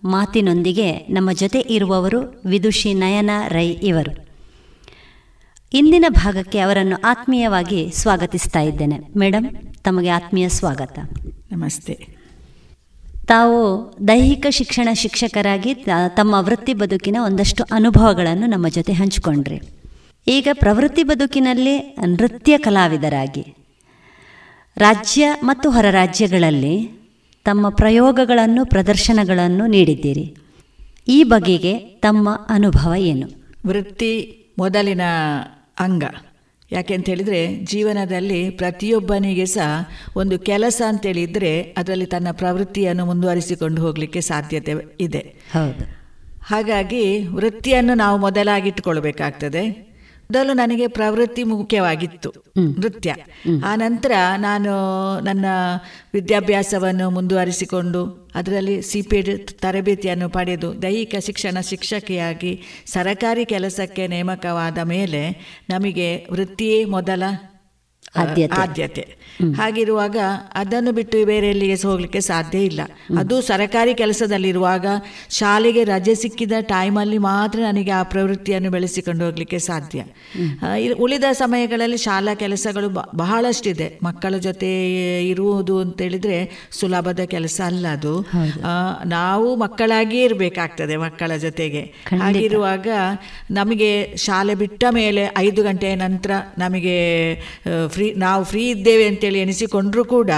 [0.04, 4.27] ಮಾತಿನೊಂದಿಗೆ ನಮ್ಮ ಜೊತೆ ಇರುವವರು ವಿದುಷಿ ನಯನ ರೈ ಇವರು.
[5.74, 9.00] ಇಂದಿನ ಭಾಗಕ್ಕೆ ಅವರನ್ನು ಆತ್ಮೀಯವಾಗಿ ಸ್ವಾಗತಿಸ್ತಾ ಇದ್ದೇನೆ.
[9.18, 11.00] ಮೇಡಮ್ ತಮಗೆ ಆತ್ಮೀಯ ಸ್ವಾಗತ.
[11.52, 12.08] ನಮಸ್ತೆ.
[13.28, 15.74] ತಾವು ದೈಹಿಕ ಶಿಕ್ಷಣ ಶಿಕ್ಷಕರಾಗಿ
[16.10, 19.62] ತಮ್ಮ ವೃತ್ತಿ ಬದುಕಿನ ಒಂದಷ್ಟು ಅನುಭವಗಳನ್ನು ನಮ್ಮ ಜೊತೆ ಹಂಚಿಕೊಂಡ್ರಿ.
[20.28, 23.56] ಈಗ ಪ್ರವೃತ್ತಿ ಬದುಕಿನಲ್ಲಿ ನೃತ್ಯ ಕಲಾವಿದರಾಗಿ
[24.78, 26.90] ರಾಜ್ಯ ಮತ್ತು ಹೊರ ರಾಜ್ಯಗಳಲ್ಲಿ
[27.46, 30.36] ತಮ್ಮ ಪ್ರಯೋಗಗಳನ್ನು ಪ್ರದರ್ಶನಗಳನ್ನು ನೀಡಿದ್ದೀರಿ.
[31.08, 33.28] ಈ ಬಗೆಗೆ ತಮ್ಮ ಅನುಭವ ಏನು?
[33.68, 35.02] ವೃತ್ತಿ ಮೊದಲಿನ
[35.80, 36.04] ಅಂಗ.
[36.72, 44.74] ಯಾಕೆ ಅಂತ ಹೇಳಿದರೆ ಜೀವನದಲ್ಲಿ ಪ್ರತಿಯೊಬ್ಬನಿಗೆ ಸಹ ಒಂದು ಕೆಲಸ ಅಂತೇಳಿದರೆ ಅದರಲ್ಲಿ ತನ್ನ ಪ್ರವೃತ್ತಿಯನ್ನು ಮುಂದುವರಿಸಿಕೊಂಡು ಹೋಗಲಿಕ್ಕೆ ಸಾಧ್ಯತೆ
[45.00, 45.20] ಇದೆ.
[45.54, 45.98] ಹೌದು.
[46.44, 49.87] ಹಾಗಾಗಿ ವೃತ್ತಿಯನ್ನು ನಾವು ಮೊದಲಾಗಿಟ್ಟುಕೊಳ್ಬೇಕಾಗ್ತದೆ
[50.32, 53.16] ಮೊದಲು ನನಗೆ ಪ್ರವೃತ್ತಿ ಮುಖ್ಯವಾಗಿತ್ತು ನೃತ್ಯ.
[53.66, 54.72] ಆ ನಂತರ ನಾನು
[55.20, 55.46] ನನ್ನ
[56.14, 65.22] ವಿದ್ಯಾಭ್ಯಾಸವನ್ನು ಮುಂದುವರಿಸಿಕೊಂಡು ಅದರಲ್ಲಿ ಸಿಪಿಡ್ ತರಬೇತಿಯನ್ನು ಪಡೆದು ದೈಹಿಕ ಶಿಕ್ಷಣ ಶಿಕ್ಷಕಿಯಾಗಿ ಸರಕಾರಿ ಕೆಲಸಕ್ಕೆ ನೇಮಕವಾದ ಮೇಲೆ
[65.70, 67.24] ನಮಗೆ ವೃತ್ತಿಯೇ ಮೊದಲ
[68.52, 69.17] ಆದ್ಯತೆ.
[69.58, 70.18] ಹಾಗಿರುವಾಗ
[70.54, 72.82] ಅದನ್ನು ಬಿಟ್ಟು ಬೇರೆ ಎಲ್ಲಿಗೆ ಹೋಗ್ಲಿಕ್ಕೆ ಸಾಧ್ಯ ಇಲ್ಲ.
[73.20, 74.86] ಅದು ಸರಕಾರಿ ಕೆಲಸದಲ್ಲಿರುವಾಗ
[75.30, 80.04] ಶಾಲೆಗೆ ರಜೆ ಸಿಕ್ಕಿದ ಟೈಮಲ್ಲಿ ಮಾತ್ರ ನನಗೆ ಆ ಪ್ರವೃತ್ತಿಯನ್ನು ಬೆಳೆಸಿಕೊಂಡು ಹೋಗ್ಲಿಕ್ಕೆ ಸಾಧ್ಯ.
[81.00, 83.88] ಉಳಿದ ಸಮಯಗಳಲ್ಲಿ ಶಾಲಾ ಕೆಲಸಗಳು ಬಹಳಷ್ಟಿದೆ.
[84.04, 84.72] ಮಕ್ಕಳ ಜೊತೆ
[85.30, 88.14] ಇರುವುದು ಅಂತ ಹೇಳಿದ್ರೆ ಸುಲಭದ ಕೆಲಸ ಅಲ್ಲ ಅದು.
[89.06, 91.82] ನಾವು ಮಕ್ಕಳಾಗಿಯೇ ಇರಬೇಕಾಗ್ತದೆ ಮಕ್ಕಳ ಜೊತೆಗೆ.
[92.22, 92.88] ಹಾಗಿರುವಾಗ
[93.52, 96.98] ನಮಗೆ ಶಾಲೆ ಬಿಟ್ಟ ಮೇಲೆ ಐದು ಗಂಟೆಯ ನಂತರ ನಮಗೆ
[97.88, 100.32] ಫ್ರೀ ನಾವು ಫ್ರೀ ಇದ್ದೇವೆ ಅಂತೇಳಿ ಎನಿಸಿಕೊಂಡ್ರೂ ಕೂಡ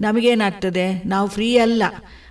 [0.00, 0.86] ನಮಗೇನಾಗ್ತದೆ?
[1.06, 1.82] ನಾವು ಫ್ರೀ ಅಲ್ಲ.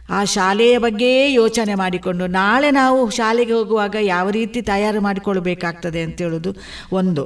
[0.10, 6.56] ಆ ಶಾಲೆಯ ಬಗ್ಗೆ ಯೋಚನೆ ಮಾಡಿಕೊಂಡು ನಾಳೆ ನಾವು ಶಾಲೆಗೆ ಹೋಗುವಾಗ ಯಾವ ರೀತಿ ತಯಾರು ಮಾಡಿಕೊಳ್ಬೇಕಾಗ್ತದೆ ಅಂತ ಹೇಳುದು
[6.91, 7.24] ಒಂದು.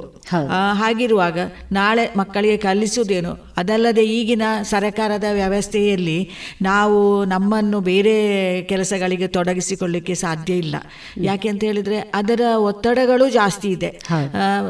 [0.72, 1.38] ಹಾಗಿರುವಾಗ
[1.72, 3.32] ನಾಳೆ ಮಕ್ಕಳಿಗೆ ಕಲಿಸುವುದೇನು?
[3.56, 6.30] ಅದಲ್ಲದೆ ಈಗಿನ ಸರಕಾರದ ವ್ಯವಸ್ಥೆಯಲ್ಲಿ
[6.62, 8.14] ನಾವು ನಮ್ಮನ್ನು ಬೇರೆ
[8.62, 10.76] ಕೆಲಸಗಳಿಗೆ ತೊಡಗಿಸಿಕೊಳ್ಳಿಕ್ಕೆ ಸಾಧ್ಯ ಇಲ್ಲ.
[11.18, 13.90] ಯಾಕೆ ಅಂತ ಹೇಳಿದ್ರೆ ಅದರ ಒತ್ತಡಗಳು ಜಾಸ್ತಿ ಇದೆ.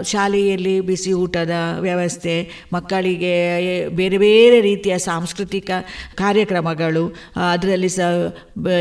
[0.04, 1.50] ಶಾಲೆಯಲ್ಲಿ ಬಿಸಿ ಊಟದ
[1.80, 2.34] ವ್ಯವಸ್ಥೆ
[2.72, 5.70] ಮಕ್ಕಳಿಗೆ ಬೇರೆ ಬೇರೆ ರೀತಿಯ ಸಾಂಸ್ಕೃತಿಕ
[6.14, 7.16] ಕಾರ್ಯಕ್ರಮಗಳು
[7.50, 7.88] ಅದರಲ್ಲಿ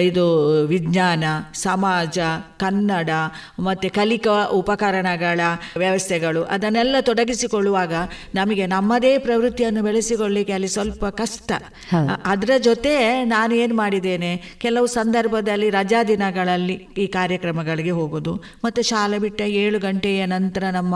[0.01, 0.26] ಇದು
[0.65, 2.20] ವಿಜ್ಞಾನ ಸಮಾಜ
[2.59, 3.09] ಕನ್ನಡ
[3.59, 5.39] ಮತ್ತು ಕಲಿಕಾ ಉಪಕರಣಗಳ
[5.78, 7.93] ವ್ಯವಸ್ಥೆಗಳು ಅದನ್ನೆಲ್ಲ ತೊಡಗಿಸಿಕೊಳ್ಳುವಾಗ
[8.36, 11.51] ನಮಗೆ ನಮ್ಮದೇ ಪ್ರವೃತ್ತಿಯನ್ನು ಬೆಳೆಸಿಕೊಳ್ಳಿಕ್ಕೆ ಅಲ್ಲಿ ಸ್ವಲ್ಪ ಕಷ್ಟ.
[12.26, 19.41] ಅದರ ಜೊತೆ ನಾನು ಏನು ಮಾಡಿದ್ದೇನೆ ಕೆಲವು ಸಂದರ್ಭದಲ್ಲಿ ರಜಾ ದಿನಗಳಲ್ಲಿ ಈ ಕಾರ್ಯಕ್ರಮಗಳಿಗೆ ಹೋಗೋದು ಮತ್ತು ಶಾಲೆ ಬಿಟ್ಟ
[19.41, 20.95] ಏಳು ಗಂಟೆಯ ನಂತರ ನಮ್ಮ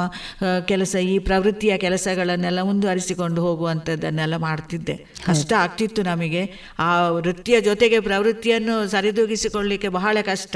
[0.65, 4.95] ಕೆಲಸ ಈ ಪ್ರವೃತ್ತಿಯ ಕೆಲಸಗಳನ್ನೆಲ್ಲ ಮುಂದುವರಿಸಿಕೊಂಡು ಹೋಗುವಂಥದ್ದನ್ನೆಲ್ಲ ಮಾಡ್ತಿದ್ದೆ.
[5.25, 6.43] ಕಷ್ಟ ಆಗ್ತಿತ್ತು ನಮಗೆ.
[6.79, 10.55] ಆ ವೃತ್ತಿಯ ಜೊತೆಗೆ ಪ್ರವೃತ್ತಿಯನ್ನು ಸರಿದೂಗಿಸಿಕೊಳ್ಳಿಕ್ಕೆ ಬಹಳ ಕಷ್ಟ.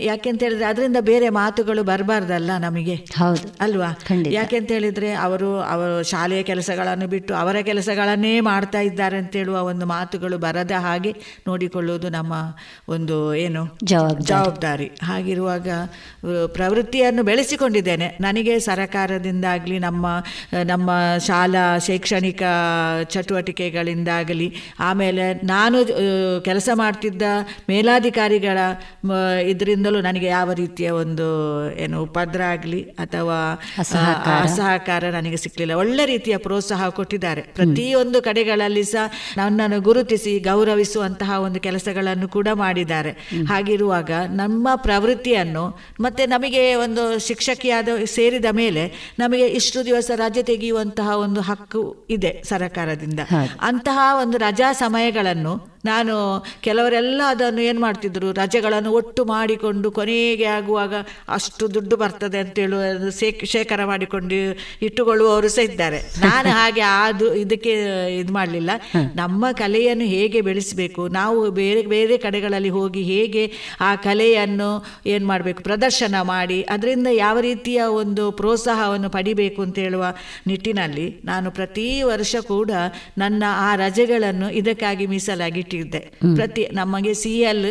[0.00, 2.94] ಯಾಕೆಂತ ಹೇಳಿದ್ರೆ ಅದರಿಂದ ಬೇರೆ ಮಾತುಗಳು ಬರಬಾರ್ದಲ್ಲ ನಮಗೆ.
[2.94, 3.56] ಹೌದು.
[3.60, 3.98] ಅಲ್ವಾ?
[4.26, 10.38] ಯಾಕೆಂತ ಹೇಳಿದ್ರೆ ಅವರು ಅವರು ಶಾಲೆಯ ಕೆಲಸಗಳನ್ನು ಬಿಟ್ಟು ಅವರ ಕೆಲಸಗಳನ್ನೇ ಮಾಡ್ತಾ ಇದ್ದಾರೆ ಅಂತ ಹೇಳುವ ಒಂದು ಮಾತುಗಳು
[10.38, 11.14] ಬರದ ಹಾಗೆ
[11.48, 12.34] ನೋಡಿಕೊಳ್ಳುವುದು ನಮ್ಮ
[12.88, 13.78] ಒಂದು ಏನು?
[13.84, 14.90] ಜವಾಬ್ದಾರಿ.
[15.02, 15.68] ಹಾಗಿರುವಾಗ
[16.46, 18.16] ಪ್ರವೃತ್ತಿಯನ್ನು ಬೆಳೆಸಿಕೊಂಡಿದ್ದೇನೆ.
[18.20, 20.06] ನನಗೆ ಸರಕಾರದಿಂದಾಗಲಿ ನಮ್ಮ
[20.64, 22.42] ನಮ್ಮ ಶಾಲಾ ಶೈಕ್ಷಣಿಕ
[23.04, 25.78] ಚಟುವಟಿಕೆಗಳಿಂದಾಗಲಿ ಆಮೇಲೆ ನಾನು
[26.50, 27.22] ಕೆಲಸ ಮಾಡ್ತಿದ್ದ
[27.68, 28.58] ಮೇಲಾಧಿಕಾರಿಗಳ
[29.52, 31.26] ಇದರಿಂದಲೂ ನನಗೆ ಯಾವ ರೀತಿಯ ಒಂದು
[31.84, 33.38] ಏನು ಉಪದ್ರ ಆಗಲಿ ಅಥವಾ
[33.78, 35.02] ಅಸಹಕಾರ.
[35.16, 37.42] ನನಗೆ ಸಿಕ್ಕಲಿಲ್ಲ ಒಳ್ಳೆ ರೀತಿಯ ಪ್ರೋತ್ಸಾಹ ಕೊಟ್ಟಿದ್ದಾರೆ.
[37.56, 39.04] ಪ್ರತಿಯೊಂದು ಕಡೆಗಳಲ್ಲಿ ಸಹ
[39.36, 43.12] ನನ್ನನ್ನು ಗುರುತಿಸಿ ಗೌರವಿಸುವಂತಹ ಒಂದು ಕೆಲಸಗಳನ್ನು ಕೂಡ ಮಾಡಿದ್ದಾರೆ.
[43.48, 45.64] ಹಾಗಿರುವಾಗ ನಮ್ಮ ಪ್ರವೃತ್ತಿಯನ್ನು
[46.00, 48.84] ಮತ್ತೆ ನಮಗೆ ಒಂದು ಶಿಕ್ಷಕಿಯಾದ ಸೇರಿದ ಮೇಲೆ
[49.18, 53.20] ನಮಗೆ ಇಷ್ಟು ದಿವಸ ರಜೆ ತೆಗೆಯುವಂತಹ ಒಂದು ಹಕ್ಕು ಇದೆ ಸರಕಾರದಿಂದ.
[53.60, 55.52] ಅಂತಹ ಒಂದು ರಜಾ ಸಮಯಗಳನ್ನು
[55.84, 56.14] ನಾನು
[56.60, 58.32] ಕೆಲವರೆಲ್ಲ ಅದನ್ನು ಏನು ಮಾಡ್ತಿದ್ರು?
[58.32, 60.94] ರಜೆಗಳನ್ನು ಒಟ್ಟು ಮಾಡಿಕೊಂಡು ಕೊನೆಗೆ ಆಗುವಾಗ
[61.28, 63.10] ಅಷ್ಟು ದುಡ್ಡು ಬರ್ತದೆ ಅಂತೇಳಿ ಅದು
[63.46, 64.34] ಶೇಖರ ಮಾಡಿಕೊಂಡು
[64.82, 65.98] ಇಟ್ಟುಕೊಳ್ಳುವವರು ಸಹ ಇದ್ದಾರೆ.
[65.98, 67.72] ನಾನು ಹಾಗೆ ಅದು ಇದಕ್ಕೆ
[68.18, 68.70] ಇದು ಮಾಡಲಿಲ್ಲ.
[69.14, 71.08] ನಮ್ಮ ಕಲೆಯನ್ನು ಹೇಗೆ ಬೆಳೆಸಬೇಕು?
[71.08, 74.70] ನಾವು ಬೇರೆ ಬೇರೆ ಕಡೆಗಳಲ್ಲಿ ಹೋಗಿ ಹೇಗೆ ಆ ಕಲೆಯನ್ನು
[75.06, 75.62] ಏನು ಮಾಡಬೇಕು?
[75.62, 80.04] ಪ್ರದರ್ಶನ ಮಾಡಿ ಅದರಿಂದ ಯಾವ ರೀತಿಯ ಒಂದು ಪ್ರೋತ್ಸಾಹವನ್ನು ಪಡಿಬೇಕು ಅಂತ ಹೇಳುವ
[80.46, 82.70] ನಿಟ್ಟಿನಲ್ಲಿ ನಾನು ಪ್ರತಿ ವರ್ಷ ಕೂಡ
[83.18, 85.06] ನನ್ನ ಆ ರಜೆಗಳನ್ನು ಇದಕ್ಕಾಗಿ
[85.72, 86.00] ಮೀಸಲಾಗಿಟ್ಟಿದ್ದೆ
[86.36, 87.66] ಪ್ರತಿ ನಮಗೆ ಸಿ ಎಲ್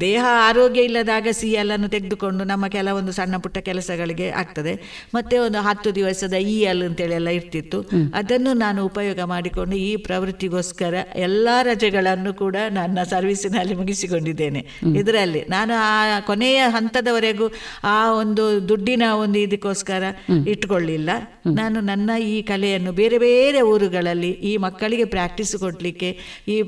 [0.00, 4.82] ದೇಹ ಆರೋಗ್ಯ ಇಲ್ಲದಾಗ ಸಿ ಎಲ್ ಅನ್ನು ತೆಗೆದುಕೊಂಡು ನಮ್ಮ ಕೆಲವೊಂದು ಸಣ್ಣ ಪುಟ್ಟ ಕೆಲಸಗಳಿಗೆ ಆಗ್ತದೆ.
[5.14, 7.80] ಮತ್ತೆ ಒಂದು ಹತ್ತು ದಿವಸದ ಇ ಎಲ್ ಅಂತೇಳಿ ಎಲ್ಲ ಇರ್ತಿತ್ತು.
[8.14, 14.64] ಅದನ್ನು ನಾನು ಉಪಯೋಗ ಮಾಡಿಕೊಂಡು ಈ ಪ್ರವೃತ್ತಿಗೋಸ್ಕರ ಎಲ್ಲ ರಜೆಗಳನ್ನು ಕೂಡ ನನ್ನ ಸರ್ವಿಸಿನಲ್ಲಿ ಮುಗಿಸಿಕೊಂಡಿದ್ದೇನೆ.
[14.96, 17.52] ಇದರಲ್ಲಿ ನಾನು ಆ ಕೊನೆಯ ಹಂತದವರೆಗೂ
[17.84, 20.02] ಆ ಒಂದು ದುಡ್ಡಿನ ಒಂದು ಇದಕ್ಕೋಸ್ಕರ
[20.46, 21.10] ಇಟ್ಕೊಳ್ಳಿಲ್ಲ.
[21.46, 26.16] ನಾನು ನನ್ನ ಈ ಕಲೆಯನ್ನು ಬೇರೆ ಬೇರೆ ಊರುಗಳಲ್ಲಿ ಈ ಮಕ್ಕಳಿಗೆ ಪ್ರಾಕ್ಟೀಸ್ ಕೊಡಲಿಕ್ಕೆ
[26.48, 26.62] ಈ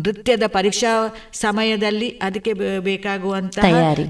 [0.00, 0.92] ನೃತ್ಯದ ಪರೀಕ್ಷಾ
[1.32, 3.58] ಸಮಯದಲ್ಲಿ ಅದಕ್ಕೆ ಬೇಕಾಗುವಂತ.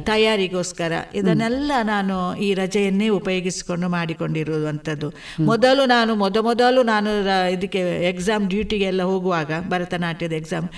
[0.03, 0.93] ತಯಾರಿಗೋಸ್ಕರ.
[1.15, 5.13] ಇದನ್ನೆಲ್ಲ ನಾನು ಈ ರಜೆಯನ್ನೇ ಉಪಯೋಗಿಸಿಕೊಂಡು ಮಾಡಿಕೊಂಡಿರುವಂಥದ್ದು.
[5.41, 7.11] ಮೊದಲು ನಾನು ಮೊದ ಮೊದಲು ನಾನು
[7.51, 10.69] ಇದಕ್ಕೆ ಎಕ್ಸಾಮ್ ಡ್ಯೂಟಿಗೆಲ್ಲ ಹೋಗುವಾಗ ಭರತನಾಟ್ಯದ ಎಕ್ಸಾಮ್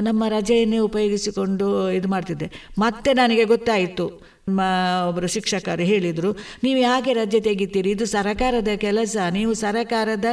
[0.00, 2.50] ನಮ್ಮ ರಜೆಯನ್ನೇ ಉಪಯೋಗಿಸಿಕೊಂಡು ಇದು ಮಾಡ್ತಿದ್ದೆ.
[2.78, 4.33] ಮತ್ತೆ ನನಗೆ ಗೊತ್ತಾಯಿತು.
[4.46, 4.60] ಮ
[5.08, 6.30] ಒಬ್ಬರು ಶಿಕ್ಷಕರು ಹೇಳಿದರು
[6.64, 7.90] ನೀವು ಯಾಕೆ ರಜೆ ತೆಗಿತೀರಿ?
[7.96, 9.16] ಇದು ಸರಕಾರದ ಕೆಲಸ.
[9.32, 10.26] ನೀವು ಸರಕಾರದ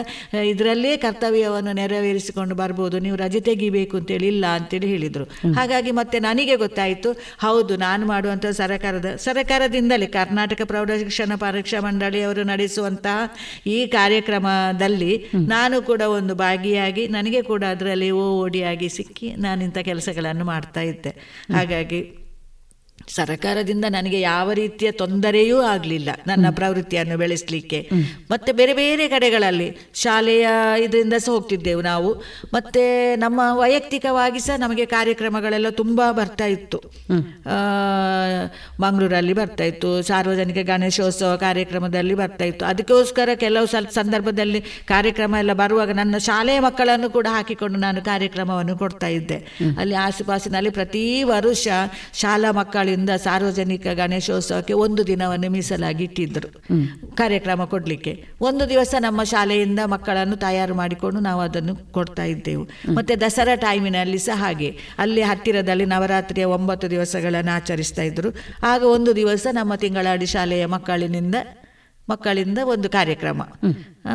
[0.51, 2.99] ಇದರಲ್ಲೇ ಕರ್ತವ್ಯವನ್ನು ನೆರವೇರಿಸಿಕೊಂಡು ಬರ್ಬೋದು.
[2.99, 5.25] ನೀವು ರಜೆ ತೆಗಿಬೇಕು ಅಂತೇಳಿ ಇಲ್ಲ ಅಂತೇಳಿ ಹೇಳಿದರು.
[5.55, 7.11] ಹಾಗಾಗಿ ಮತ್ತೆ ನನಗೆ ಗೊತ್ತಾಯಿತು
[7.45, 13.27] ಹೌದು ನಾನು ಮಾಡುವಂಥ ಸರಕಾರದ ಸರಕಾರದಿಂದಲೇ ಕರ್ನಾಟಕ ಪ್ರೌಢ ಶಿಕ್ಷಣ ಪರೀಕ್ಷಾ ಮಂಡಳಿಯವರು ನಡೆಸುವಂತಹ
[13.67, 20.45] ಈ ಕಾರ್ಯಕ್ರಮದಲ್ಲಿ ನಾನು ಕೂಡ ಒಂದು ಭಾಗಿಯಾಗಿ ನನಗೆ ಕೂಡ ಅದರಲ್ಲಿ ಓ ಓಡಿಯಾಗಿ ಸಿಕ್ಕಿ ನಾನು ಇಂಥ ಕೆಲಸಗಳನ್ನು
[20.45, 21.13] ಮಾಡ್ತಾ ಇದ್ದೆ.
[21.51, 22.20] ಹಾಗಾಗಿ
[23.15, 26.09] ಸರಕಾರದಿಂದ ನನಗೆ ಯಾವ ರೀತಿಯ ತೊಂದರೆಯೂ ಆಗಲಿಲ್ಲ.
[26.27, 27.89] ನನ್ನ ಪ್ರವೃತ್ತಿಯನ್ನು ಬೆಳೆಸಲಿಕ್ಕೆ.
[28.31, 30.47] ಮತ್ತೆ ಬೇರೆ ಬೇರೆ ಕಡೆಗಳಲ್ಲಿ ಶಾಲೆಯ
[30.79, 32.23] ಇದರಿಂದ ಸಹ ಹೋಗ್ತಿದ್ದೆವು ನಾವು.
[32.53, 36.79] ಮತ್ತೆ ನಮ್ಮ ವೈಯಕ್ತಿಕವಾಗಿ ಸಹ ನಮಗೆ ಕಾರ್ಯಕ್ರಮಗಳೆಲ್ಲ ತುಂಬ ಬರ್ತಾ ಇತ್ತು.
[38.79, 40.01] ಮಂಗಳೂರಲ್ಲಿ ಬರ್ತಾ ಇತ್ತು.
[40.01, 42.65] ಸಾರ್ವಜನಿಕ ಗಣೇಶೋತ್ಸವ ಕಾರ್ಯಕ್ರಮದಲ್ಲಿ ಬರ್ತಾ ಇತ್ತು.
[42.65, 49.07] ಅದಕ್ಕೋಸ್ಕರ ಕೆಲವು ಸ್ವಲ್ಪ ಸಂದರ್ಭದಲ್ಲಿ ಕಾರ್ಯಕ್ರಮ ಎಲ್ಲ ಬರುವಾಗ ನನ್ನ ಶಾಲೆಯ ಮಕ್ಕಳನ್ನು ಕೂಡ ಹಾಕಿಕೊಂಡು ನಾನು ಕಾರ್ಯಕ್ರಮವನ್ನು ಕೊಡ್ತಾ
[49.07, 49.37] ಇದ್ದೆ.
[49.79, 51.67] ಅಲ್ಲಿ ಆಸುಪಾಸಿನಲ್ಲಿ ಪ್ರತಿ ವರ್ಷ
[52.13, 56.49] ಶಾಲಾ ಮಕ್ಕಳಿಂದ ಸಾರ್ವಜನಿಕ ಗಣೇಶೋತ್ಸವಕ್ಕೆ ಒಂದು ದಿನವನ್ನು ಮೀಸಲಾಗಿ ಇಟ್ಟಿದ್ದರು
[57.15, 58.13] ಕಾರ್ಯಕ್ರಮ ಕೊಡಲಿಕ್ಕೆ.
[58.41, 62.63] ಒಂದು ದಿವಸ ನಮ್ಮ ಶಾಲೆಯಿಂದ ಮಕ್ಕಳನ್ನು ತಯಾರು ಮಾಡಿಕೊಂಡು ನಾವು ಅದನ್ನು ಕೊಡ್ತಾ ಇದ್ದೆವು.
[62.95, 64.77] ಮತ್ತೆ ದಸರಾ ಟೈಮಿನಲ್ಲಿ ಸಹ ಹಾಗೆ.
[64.97, 68.31] ಅಲ್ಲಿ ಹತ್ತಿರದಲ್ಲಿ ನವರಾತ್ರಿಯ ಒಂಬತ್ತು ದಿವಸಗಳನ್ನು ಆಚರಿಸ್ತಾ ಇದ್ದರು
[68.63, 71.35] ಆಗ ಒಂದು ದಿವಸ ನಮ್ಮ ತಿಂಗಳಾಡಿ ಶಾಲೆಯ ಮಕ್ಕಳಿನಿಂದ
[72.09, 73.41] ಮಕ್ಕಳಿಂದ ಒಂದು ಕಾರ್ಯಕ್ರಮ.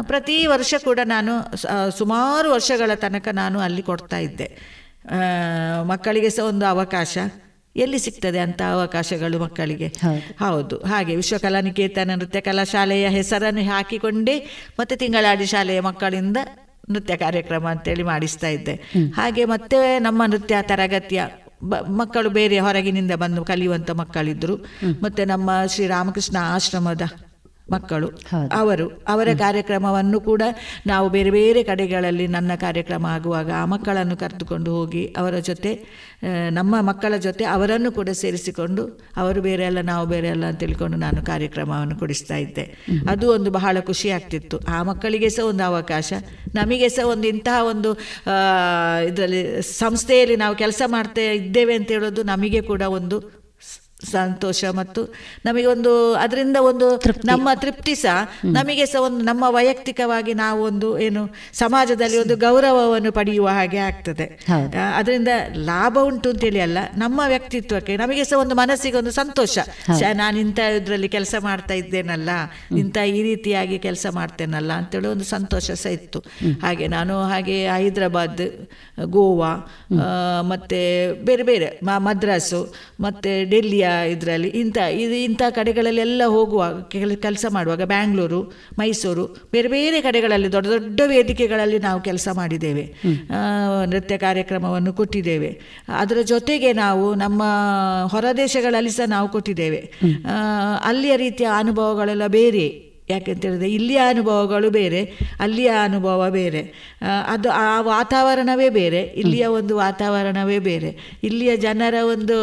[0.03, 1.33] ಪ್ರತಿ ವರ್ಷ ಕೂಡ ನಾನು
[1.99, 4.49] ಸುಮಾರು ವರ್ಷಗಳ ತನಕ ನಾನು ಅಲ್ಲಿ ಕೊಡ್ತಾ ಇದ್ದೆ.
[5.83, 7.19] ಮಕ್ಕಳಿಗೆ ಸಹ ಒಂದು ಅವಕಾಶ.
[7.77, 9.87] ಎಲ್ಲಿ ಸಿಗ್ತದೆ ಅಂತ ಅವಕಾಶಗಳು ಮಕ್ಕಳಿಗೆ?
[10.39, 10.77] ಹೌದು.
[10.77, 14.47] ಹಾಗೆ ವಿಶ್ವಕಲಾ ನಿಕೇತನ ನೃತ್ಯ ಕಲಾ ಶಾಲೆಯ ಹೆಸರನ್ನು ಹಾಕಿಕೊಂಡೇ
[14.81, 16.37] ಮತ್ತೆ ತಿಂಗಳಾಡಿ ಶಾಲೆಯ ಮಕ್ಕಳಿಂದ
[16.91, 18.75] ನೃತ್ಯ ಕಾರ್ಯಕ್ರಮ ಅಂತೇಳಿ ಮಾಡಿಸ್ತಾ ಇದ್ದೆ.
[19.15, 21.25] ಹಾಗೆ ಮತ್ತೆ ನಮ್ಮ ನೃತ್ಯ ತರಗತಿಯ
[21.65, 24.57] ಬ- ಮಕ್ಕಳು ಬೇರೆ ಹೊರಗಿನಿಂದ ಬಂದು ಕಲಿಯುವಂಥ ಮಕ್ಕಳಿದ್ರು.
[25.03, 27.03] ಮತ್ತೆ ನಮ್ಮ ಶ್ರೀರಾಮಕೃಷ್ಣ ಆಶ್ರಮದ
[27.75, 28.09] ಮಕ್ಕಳು.
[28.53, 30.43] ಅವರು ಅವರ ಕಾರ್ಯಕ್ರಮವನ್ನು ಕೂಡ
[30.87, 35.73] ನಾವು ಬೇರೆ ಬೇರೆ ಕಡೆಗಳಲ್ಲಿ ನನ್ನ ಕಾರ್ಯಕ್ರಮ ಆಗುವಾಗ ಆ ಮಕ್ಕಳನ್ನು ಕರೆದುಕೊಂಡು ಹೋಗಿ ಅವರ ಜೊತೆ
[36.51, 38.83] ನಮ್ಮ ಮಕ್ಕಳ ಜೊತೆ ಅವರನ್ನು ಕೂಡ ಸೇರಿಸಿಕೊಂಡು
[39.17, 42.65] ಅವರು ಬೇರೆ ಅಲ್ಲ ನಾವು ಬೇರೆ ಅಲ್ಲ ಅಂತ ತಿಳ್ಕೊಂಡು ನಾನು ಕಾರ್ಯಕ್ರಮವನ್ನು ಕೊಡಿಸ್ತಾ ಇದ್ದೆ.
[43.11, 44.59] ಅದು ಒಂದು ಬಹಳ ಖುಷಿ ಆಗ್ತಿತ್ತು.
[44.77, 46.13] ಆ ಮಕ್ಕಳಿಗೆ ಸಹ ಒಂದು ಅವಕಾಶ
[46.55, 47.93] ನಮಗೆ ಸಹ ಒಂದು ಇಂತಹ ಒಂದು
[49.09, 49.43] ಇದರಲ್ಲಿ
[49.79, 53.19] ಸಂಸ್ಥೆಯಲ್ಲಿ ನಾವು ಕೆಲಸ ಮಾಡ್ತಾ ಇದ್ದೇವೆ ಅಂತ ಹೇಳೋದು ನಮಗೆ ಕೂಡ ಒಂದು
[54.13, 55.03] ಸಂತೋಷ ಮತ್ತು
[55.47, 55.93] ನಮಗೆ ಒಂದು
[56.25, 56.87] ಅದರಿಂದ ಒಂದು
[57.31, 58.17] ನಮ್ಮ ತೃಪ್ತಿ ಸಹ
[58.59, 61.23] ನಮಗೆ ಸಹ ಒಂದು ನಮ್ಮ ವೈಯಕ್ತಿಕವಾಗಿ ನಾವು ಒಂದು ಏನು
[61.63, 64.27] ಸಮಾಜದಲ್ಲಿ ಒಂದು ಗೌರವವನ್ನು ಪಡೆಯುವ ಹಾಗೆ ಆಗ್ತದೆ.
[64.99, 65.31] ಅದರಿಂದ
[65.71, 69.57] ಲಾಭ ಉಂಟು ಅಂತೇಳಿ ಅಲ್ಲ ನಮ್ಮ ವ್ಯಕ್ತಿತ್ವಕ್ಕೆ ನಮಗೆ ಸಹ ಒಂದು ಮನಸ್ಸಿಗೆ ಒಂದು ಸಂತೋಷ.
[70.23, 72.31] ನಾನು ಇಂಥ ಇದರಲ್ಲಿ ಕೆಲಸ ಮಾಡ್ತಾ ಇದ್ದೇನಲ್ಲ
[72.83, 76.21] ಇಂಥ ಈ ರೀತಿಯಾಗಿ ಕೆಲಸ ಮಾಡ್ತೇನಲ್ಲ ಅಂತೇಳಿ ಒಂದು ಸಂತೋಷ ಸಹ ಇತ್ತು.
[76.65, 78.45] ಹಾಗೆ ನಾನು ಹಾಗೆ ಹೈದ್ರಾಬಾದ್
[79.17, 79.53] ಗೋವಾ
[80.53, 80.81] ಮತ್ತೆ
[81.29, 81.69] ಬೇರೆ ಬೇರೆ
[82.07, 82.61] ಮದ್ರಾಸು
[83.05, 88.43] ಮತ್ತೆ ಡೆಲ್ಲಿಯ ಇದರಲ್ಲಿ ಇಂಥ ಇದು ಇಂಥ ಕಡೆಗಳಲ್ಲೆಲ್ಲ ಹೋಗುವಾಗ ಕೆಲಸ ಮಾಡುವಾಗ ಬ್ಯಾಂಗ್ಳೂರು
[88.79, 92.95] ಮೈಸೂರು ಬೇರೆ ಬೇರೆ ಕಡೆಗಳಲ್ಲಿ ದೊಡ್ಡ ದೊಡ್ಡ ವೇದಿಕೆಗಳಲ್ಲಿ ನಾವು ಕೆಲಸ ಮಾಡಿದ್ದೇವೆ.
[93.87, 95.61] ನೃತ್ಯ ಕಾರ್ಯಕ್ರಮವನ್ನು ಕೊಟ್ಟಿದ್ದೇವೆ.
[95.89, 97.43] ಅದರ ಜೊತೆಗೆ ನಾವು ನಮ್ಮ
[98.11, 99.93] ಹೊರದೇಶಗಳಲ್ಲಿ ಸಹ ನಾವು ಕೊಟ್ಟಿದ್ದೇವೆ.
[100.85, 102.86] ಅಲ್ಲಿಯ ರೀತಿಯ ಅನುಭವಗಳೆಲ್ಲ ಬೇರೆ.
[103.11, 105.01] ಯಾಕೆಂತ ಹೇಳಿದ್ರೆ ಇಲ್ಲಿಯ ಅನುಭವಗಳು ಬೇರೆ
[105.41, 106.63] ಅಲ್ಲಿಯ ಅನುಭವ ಬೇರೆ.
[107.29, 112.37] ಅದು ಆ ವಾತಾವರಣವೇ ಬೇರೆ ಇಲ್ಲಿಯ ಒಂದು ವಾತಾವರಣವೇ ಬೇರೆ ಇಲ್ಲಿಯ ಜನರ ಒಂದು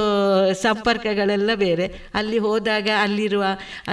[0.54, 1.86] ಸಂಪರ್ಕಗಳೆಲ್ಲ ಬೇರೆ.
[2.14, 3.44] ಅಲ್ಲಿ ಹೋದಾಗ ಅಲ್ಲಿರುವ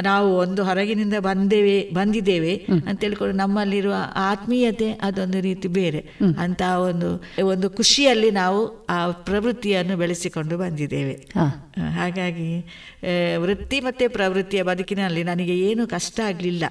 [0.03, 2.55] ನಾವು ಒಂದು ಹೊರಗಿನಿಂದ ಬಂದೇವೆ ಬಂದಿದ್ದೇವೆ
[2.87, 6.01] ಅಂತ ಹೇಳ್ಕೊಂಡು ನಮ್ಮಲ್ಲಿರುವ ಆತ್ಮೀಯತೆ ಅದೊಂದು ರೀತಿ ಬೇರೆ.
[6.39, 7.09] ಅಂತ ಒಂದು
[7.47, 11.15] ಒಂದು ಖುಷಿಯಲ್ಲಿ ನಾವು ಆ ಪ್ರವೃತ್ತಿಯನ್ನು ಬೆಳೆಸಿಕೊಂಡು ಬಂದಿದ್ದೇವೆ.
[11.89, 12.61] ಹಾಗಾಗಿ
[13.37, 16.65] ವೃತ್ತಿ ಮತ್ತೆ ಪ್ರವೃತ್ತಿಯ ಬದುಕಿನಲ್ಲಿ ನನಗೆ ಏನು ಕಷ್ಟ ಆಗಲಿಲ್ಲ.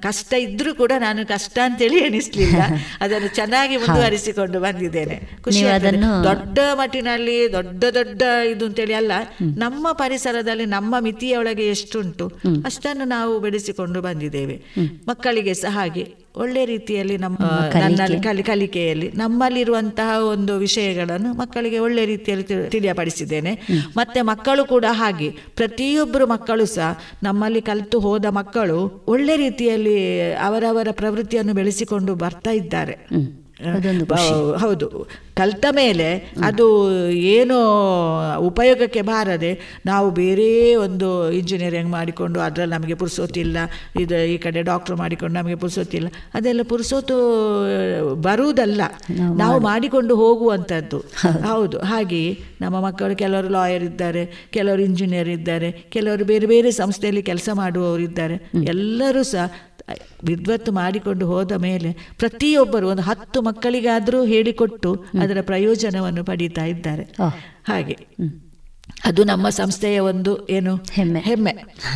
[0.00, 2.56] ಕಷ್ಟ ಇದ್ರೂ ಕೂಡ ನಾನು ಕಷ್ಟ ಅಂತೇಳಿ ಎಣಿಸ್ಲಿಲ್ಲ.
[3.00, 5.38] ಅದನ್ನು ಚೆನ್ನಾಗಿ ಮುಂದುವರಿಸಿಕೊಂಡು ಬಂದಿದ್ದೇನೆ.
[5.42, 9.12] ಖುಷಿ ಅದನ್ನು- ದೊಡ್ಡ ಮಟ್ಟಿನಲ್ಲಿ ದೊಡ್ಡ ದೊಡ್ಡ ಇದು ಅಂತೇಳಿ ಅಲ್ಲ
[9.56, 12.32] ನಮ್ಮ ಪರಿಸರದಲ್ಲಿ ನಮ್ಮ ಮಿತಿಯೊಳಗೆ ಎಷ್ಟುಂಟು
[12.64, 14.62] ಅಷ್ಟನ್ನು ನಾವು ಬೆಳೆಸಿಕೊಂಡು ಬಂದಿದ್ದೇವೆ.
[15.08, 16.21] ಮಕ್ಕಳಿಗೆ ಸಹ ಹಾಗೆ.
[16.36, 17.36] ಒಳ್ಳೆ ರೀತಿಯಲ್ಲಿ ನಮ್ಮ
[17.80, 23.60] ನನ್ನಲ್ಲಿ ಕಲಿ ಕಲಿಕೆಯಲ್ಲಿ ನಮ್ಮಲ್ಲಿರುವಂತಹ ಒಂದು ವಿಷಯಗಳನ್ನು ಮಕ್ಕಳಿಗೆ ಒಳ್ಳೆ ರೀತಿಯಲ್ಲಿ ತಿಳಿ- ತಿಳಿಯಪಡಿಸಿದ್ದೇನೆ.
[23.96, 25.30] ಮತ್ತೆ ಮಕ್ಕಳು ಕೂಡ ಹಾಗೆ.
[25.30, 32.98] ಪ್ರತಿಯೊಬ್ಬರು ಮಕ್ಕಳು ಸಹ ನಮ್ಮಲ್ಲಿ ಕಲಿತು ಹೋದ ಮಕ್ಕಳು ಒಳ್ಳೆ ರೀತಿಯಲ್ಲಿ ಅವರವರ ಪ್ರವೃತ್ತಿಯನ್ನು ಬೆಳೆಸಿಕೊಂಡು ಬರ್ತಾ ಇದ್ದಾರೆ.
[34.56, 34.88] ಹೌದು.
[35.34, 36.06] ಕಲ್ತ ಮೇಲೆ
[36.44, 36.64] ಅದು
[37.32, 37.56] ಏನು
[38.46, 39.50] ಉಪಯೋಗಕ್ಕೆ ಬಾರದೆ
[39.86, 43.56] ನಾವು ಬೇರೆ ಒಂದು ಇಂಜಿನಿಯರಿಂಗ್ ಮಾಡಿಕೊಂಡು ಅದರಲ್ಲಿ ನಮಗೆ ಪುರ್ಸೋತಿಲ್ಲ
[44.00, 47.16] ಇದು ಈ ಕಡೆ ಡಾಕ್ಟರ್ ಮಾಡಿಕೊಂಡು ನಮಗೆ ಪುರ್ಸೋತಿಲ್ಲ ಅದೆಲ್ಲ ಪುರ್ಸೋತು
[48.22, 48.82] ಬರುವುದಲ್ಲ.
[49.36, 50.98] ನಾವು ಮಾಡಿಕೊಂಡು ಹೋಗುವಂಥದ್ದು.
[51.46, 51.78] ಹೌದು.
[51.84, 52.22] ಹಾಗೆ
[52.60, 58.36] ನಮ್ಮ ಮಕ್ಕಳು ಕೆಲವರು ಲಾಯರ್ ಇದ್ದಾರೆ ಕೆಲವರು ಇಂಜಿನಿಯರ್ ಇದ್ದಾರೆ ಕೆಲವರು ಬೇರೆ ಬೇರೆ ಸಂಸ್ಥೆಯಲ್ಲಿ ಕೆಲಸ ಮಾಡುವವರು ಇದ್ದಾರೆ
[58.66, 59.44] ಎಲ್ಲರೂ ಸಹ
[60.24, 67.02] ವಿದ್ವತ್ತು ಮಾಡಿಕೊಂಡು ಹೋದ ಮೇಲೆ ಪ್ರತಿಯೊಬ್ಬರು ಒಂದು ಹತ್ತು ಮಕ್ಕಳಿಗಾದರೂ ಹೇಳಿಕೊಟ್ಟು ಅದರ ಪ್ರಯೋಜನವನ್ನು ಪಡೀತಾ ಇದ್ದಾರೆ.
[67.64, 67.98] ಹಾಗೆ.
[69.04, 71.20] ಅದು ನಮ್ಮ ಸಂಸ್ಥೆಯ ಒಂದು ಏನು ಹೆಮ್ಮೆ.
[71.20, 71.52] ಹೆಮ್ಮೆ.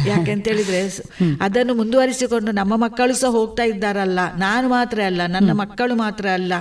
[0.06, 4.20] ಯಾಕೆಂತೇಳಿದ್ರೆ ಹೇಳಿದ್ರೆ ಅದನ್ನು ಮುಂದುವರಿಸಿಕೊಂಡು ನಮ್ಮ ಮಕ್ಕಳು ಸಹ ಹೋಗ್ತಾ ಇದ್ದಾರಲ್ಲ.
[4.36, 6.52] ನಾನು ಮಾತ್ರ ಅಲ್ಲ ನನ್ನ ಮಕ್ಕಳು ಮಾತ್ರ ಅಲ್ಲ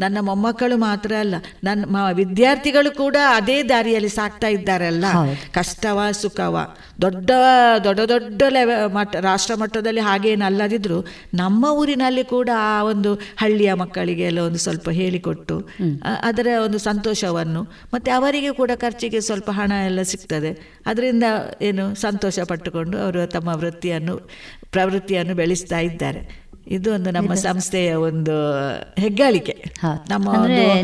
[0.00, 1.34] ನನ್ನ ಮೊಮ್ಮಕ್ಕಳು ಮಾತ್ರ ಅಲ್ಲ
[1.64, 5.04] ನನ್ನ ವಿದ್ಯಾರ್ಥಿಗಳು ಕೂಡ ಅದೇ ದಾರಿಯಲ್ಲಿ ಸಾಕ್ತಾ ಇದ್ದಾರಲ್ಲ.
[5.52, 6.56] ಕಷ್ಟವ ಸುಖವ.
[7.02, 7.30] ದೊಡ್ಡ
[7.84, 10.98] ದೊಡ್ಡ ದೊಡ್ಡ ಲೆವ ಮಟ್ಟ ರಾಷ್ಟ್ರ ಮಟ್ಟದಲ್ಲಿ ಹಾಗೇನಲ್ಲದಿದ್ರು
[11.34, 15.56] ನಮ್ಮ ಊರಿನಲ್ಲಿ ಕೂಡ ಆ ಒಂದು ಹಳ್ಳಿಯ ಮಕ್ಕಳಿಗೆ ಎಲ್ಲ ಒಂದು ಸ್ವಲ್ಪ ಹೇಳಿಕೊಟ್ಟು
[16.22, 17.62] ಅದರ ಒಂದು ಸಂತೋಷವನ್ನು
[17.94, 20.50] ಮತ್ತೆ ಅವರಿಗೆ ಕೂಡ ಖರ್ಚಿಗೆ ಸ್ವಲ್ಪ ಹಣ ಎಲ್ಲ ಸಿಗ್ತದೆ.
[20.86, 21.24] ಅದರಿಂದ
[21.62, 24.16] ಏನು ಸಂತೋಷ ಪಟ್ಟುಕೊಂಡು ಅವರು ತಮ್ಮ ವೃತ್ತಿಯನ್ನು
[24.70, 26.43] ಪ್ರವೃತ್ತಿಯನ್ನು ಬೆಳೆಸ್ತಾ ಇದ್ದಾರೆ.
[26.66, 28.34] ಇದು ಒಂದು ನಮ್ಮ ಸಂಸ್ಥೆಯ ಒಂದು
[28.98, 29.54] ಹೆಗ್ಗಳಿಕೆ.
[30.10, 30.28] ನಮ್ಮ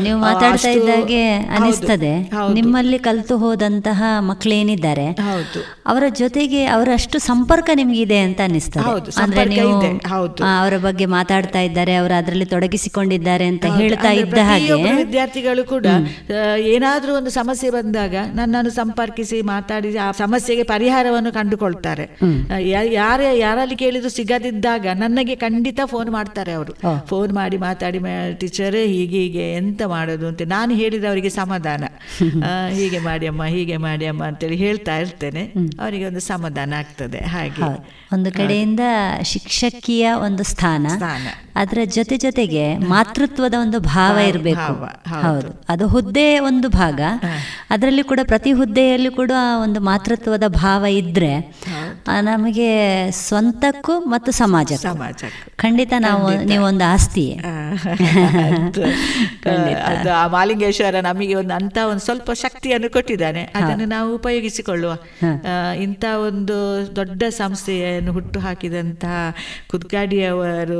[0.03, 2.11] ನೀವು ಮಾತಾಡ್ತಾ ಇದ್ದಾಗೆ ಅನಿಸ್ತದೆ.
[2.53, 5.07] ನಿಮ್ಮಲ್ಲಿ ಕಲಿತು ಹೋದಂತಹ ಮಕ್ಕಳೇನಿದ್ದಾರೆ
[5.85, 8.91] ಅವರ ಜೊತೆಗೆ ಅವರಷ್ಟು ಸಂಪರ್ಕ ನಿಮ್ಗಿದೆ ಅಂತ ಅನಿಸ್ತದೆ.
[9.23, 9.79] ಅಂದ್ರೆ ನೀವು.
[10.59, 14.93] ಅವರ ಬಗ್ಗೆ ಮಾತಾಡ್ತಾ ಇದ್ದಾರೆ ಅವರು ಅದರಲ್ಲಿ ತೊಡಗಿಸಿಕೊಂಡಿದ್ದಾರೆ ಅಂತ ಹೇಳ್ತಾ ಇದ್ದ ಹಾಗೆ.
[14.95, 15.85] ವಿದ್ಯಾರ್ಥಿಗಳು ಕೂಡ
[16.57, 22.17] ಏನಾದ್ರೂ ಒಂದು ಸಮಸ್ಯೆ ಬಂದಾಗ ನನ್ನನ್ನು ಸಂಪರ್ಕಿಸಿ ಮಾತಾಡಿ ಆ ಸಮಸ್ಯೆಗೆ ಪರಿಹಾರವನ್ನು ಕಂಡುಕೊಳ್ತಾರೆ.
[22.89, 27.05] ಯಾರೇ ಯಾರಲ್ಲಿ ಕೇಳಿದ್ರು ಸಿಗದಿದ್ದಾಗ ನನಗೆ ಖಂಡಿತ ಫೋನ್ ಮಾಡ್ತಾರೆ ಅವರು.
[27.07, 27.99] ಫೋನ್ ಮಾಡಿ ಮಾತಾಡಿ
[28.37, 31.83] ಟೀಚರ್ ಹೀಗೆ ಹೀಗೆ ಎಂತ ಮಾಡೋದು ಅಂತ ನಾನು ಹೇಳಿದ ಅವರಿಗೆ ಸಮಾಧಾನ.
[32.69, 35.53] ಹೀಗೆ ಮಾಡಿ ಅಮ್ಮ ಹೀಗೆ ಮಾಡಿ ಅಮ್ಮ ಅಂತೇಳಿ ಹೇಳ್ತಾ ಇರ್ತೇನೆ.
[35.79, 37.17] ಅವರಿಗೆ ಒಂದು ಸಮಾಧಾನ ಆಗ್ತದೆ.
[37.17, 38.00] ಹಾಗೆ.
[38.13, 38.79] ಒಂದು ಕಡೆಯಿಂದ
[39.23, 40.87] ಶಿಕ್ಷಕಿಯ ಒಂದು ಸ್ಥಾನ.
[41.55, 45.09] ಅದರ ಜೊತೆ ಜೊತೆಗೆ ಮಾತೃತ್ವದ ಒಂದು ಭಾವ ಇರಬೇಕು.
[45.09, 45.63] ಹೌದು.
[45.69, 47.01] ಅದು ಹುದ್ದೆ ಒಂದು ಭಾಗ.
[47.69, 49.31] ಅದರಲ್ಲಿ ಕೂಡ ಪ್ರತಿ ಹುದ್ದೆಯಲ್ಲಿ ಕೂಡ
[49.63, 51.61] ಒಂದು ಮಾತೃತ್ವದ ಭಾವ ಇದ್ರೆ
[52.21, 54.81] ನಮಗೆ ಸ್ವಂತಕ್ಕೂ ಮತ್ತು ಸಮಾಜಕ್ಕೂ.
[54.81, 55.57] ಸಮಾಜಕ್ಕೂ.
[55.57, 57.35] ಖಂಡಿತ ನಾವು ನೀವು ಒಂದು ಆಸ್ತಿಯೇ.
[59.85, 63.51] ಅದು ಆ ಮಾಲಿಂಗೇಶ್ವರ ನಮಗೆ ಒಂದು ಅಂತ ಒಂದು ಸ್ವಲ್ಪ ಶಕ್ತಿಯನ್ನು ಕೊಟ್ಟಿದ್ದಾನೆ.
[63.55, 64.97] ಅದನ್ನು ನಾವು ಉಪಯೋಗಿಸಿಕೊಳ್ಳುವ.
[65.81, 67.23] ಇಂಥ ಒಂದು ದೊಡ್ಡ
[68.03, 69.15] ಸಂಸ್ಥೆಯನ್ನು ಹುಟ್ಟು ಹಾಕಿದಂತಹ
[69.71, 70.79] ಕುದ್ಗಾಡಿಯವರು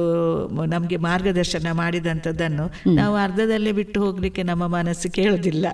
[0.68, 2.66] ನಮಗೆ ಮಾರ್ಗದರ್ಶನ ಮಾಡಿದಂಥದ್ದನ್ನು
[2.96, 5.66] ನಾವು ಅರ್ಧದಲ್ಲೇ ಬಿಟ್ಟು ಹೋಗಲಿಕ್ಕೆ ನಮ್ಮ ಮನಸ್ಸು ಕೇಳುವುದಿಲ್ಲ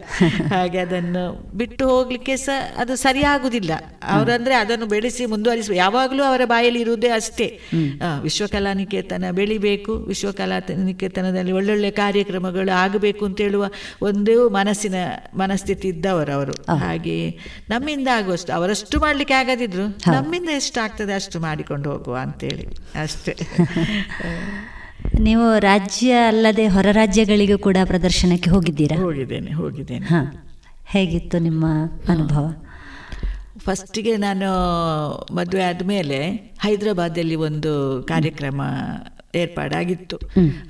[0.52, 1.24] ಹಾಗೆ ಅದನ್ನು
[1.56, 3.72] ಬಿಟ್ಟು ಹೋಗಲಿಕ್ಕೆ ಸಹ ಅದು ಸರಿಯಾಗುವುದಿಲ್ಲ
[4.12, 7.48] ಅವರಂದ್ರೆ ಅದನ್ನು ಬೆಳೆಸಿ ಮುಂದುವರಿಸುವ ಯಾವಾಗಲೂ ಅವರ ಬಾಯಲ್ಲಿ ಇರುವುದೇ ಅಷ್ಟೇ.
[8.24, 13.66] ವಿಶ್ವಕಲಾನಿಕೇತನ ವಿಶ್ವಕಲಾ ನಿಕೇತನ ಬೆಳಿಬೇಕು ವಿಶ್ವಕಲಾ ನಿಕೇತನದಲ್ಲಿ ಒಳ್ಳೊಳ್ಳೆ ಕಾರ್ಯಕ್ರಮಗಳು ಆಗಬೇಕು ಅಂತ ಹೇಳುವ
[14.02, 14.98] ಒಂದು ಮನಸ್ಸಿನ
[15.38, 17.18] ಮನಸ್ಥಿತಿ ಇದ್ದವರು ಅವರು ಹಾಗೆ
[17.70, 22.68] ನಮ್ಮಿಂದ ಆಗುವಷ್ಟು ಅವರಷ್ಟು ಮಾಡ್ಲಿಕ್ಕೆ ಆಗದಿದ್ರು ನಮ್ಮಿಂದ ಎಷ್ಟು ಆಗ್ತದೆ ಅಷ್ಟು ಮಾಡಿಕೊಂಡು ಹೋಗುವ ಅಂತೇಳಿ.
[23.02, 23.36] ಅಷ್ಟೇ.
[25.20, 29.02] ನೀವು ರಾಜ್ಯ ಅಲ್ಲದೆ ಹೊರ ರಾಜ್ಯಗಳಿಗೂ ಕೂಡ ಪ್ರದರ್ಶನಕ್ಕೆ ಹೋಗಿದ್ದೀರಾ?
[29.02, 30.06] ಹೋಗಿದ್ದೇನೆ ಹೋಗಿದ್ದೇನೆ.
[30.06, 30.44] ಹಾ.
[30.88, 31.66] ಹೇಗಿತ್ತು ನಿಮ್ಮ
[32.08, 32.64] ಅನುಭವ?
[33.58, 34.48] ಫಸ್ಟಿಗೆ ನಾನು
[35.34, 36.28] ಮದುವೆ ಆದಮೇಲೆ
[36.60, 38.62] ಹೈದರಾಬಾದಲ್ಲಿ ಒಂದು ಕಾರ್ಯಕ್ರಮ
[39.36, 40.20] ಏರ್ಪಾಡಾಗಿತ್ತು.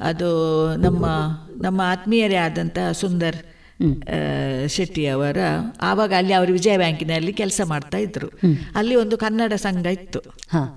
[0.01, 0.29] ಅದು
[0.75, 1.05] ನಮ್ಮ
[1.61, 3.35] ನಮ್ಮ ಆತ್ಮೀಯರೇ ಆದಂಥ ಸುಂದರ್
[4.67, 5.37] ಶೆಟ್ಟಿ ಅವರ
[5.81, 8.29] ಆವಾಗ ಅಲ್ಲಿ ಅವರು ವಿಜಯ ಬ್ಯಾಂಕಿನಲ್ಲಿ ಕೆಲಸ ಮಾಡ್ತಾ ಇದ್ರು.
[8.75, 10.19] ಅಲ್ಲಿ ಒಂದು ಕನ್ನಡ ಸಂಘ ಇತ್ತು.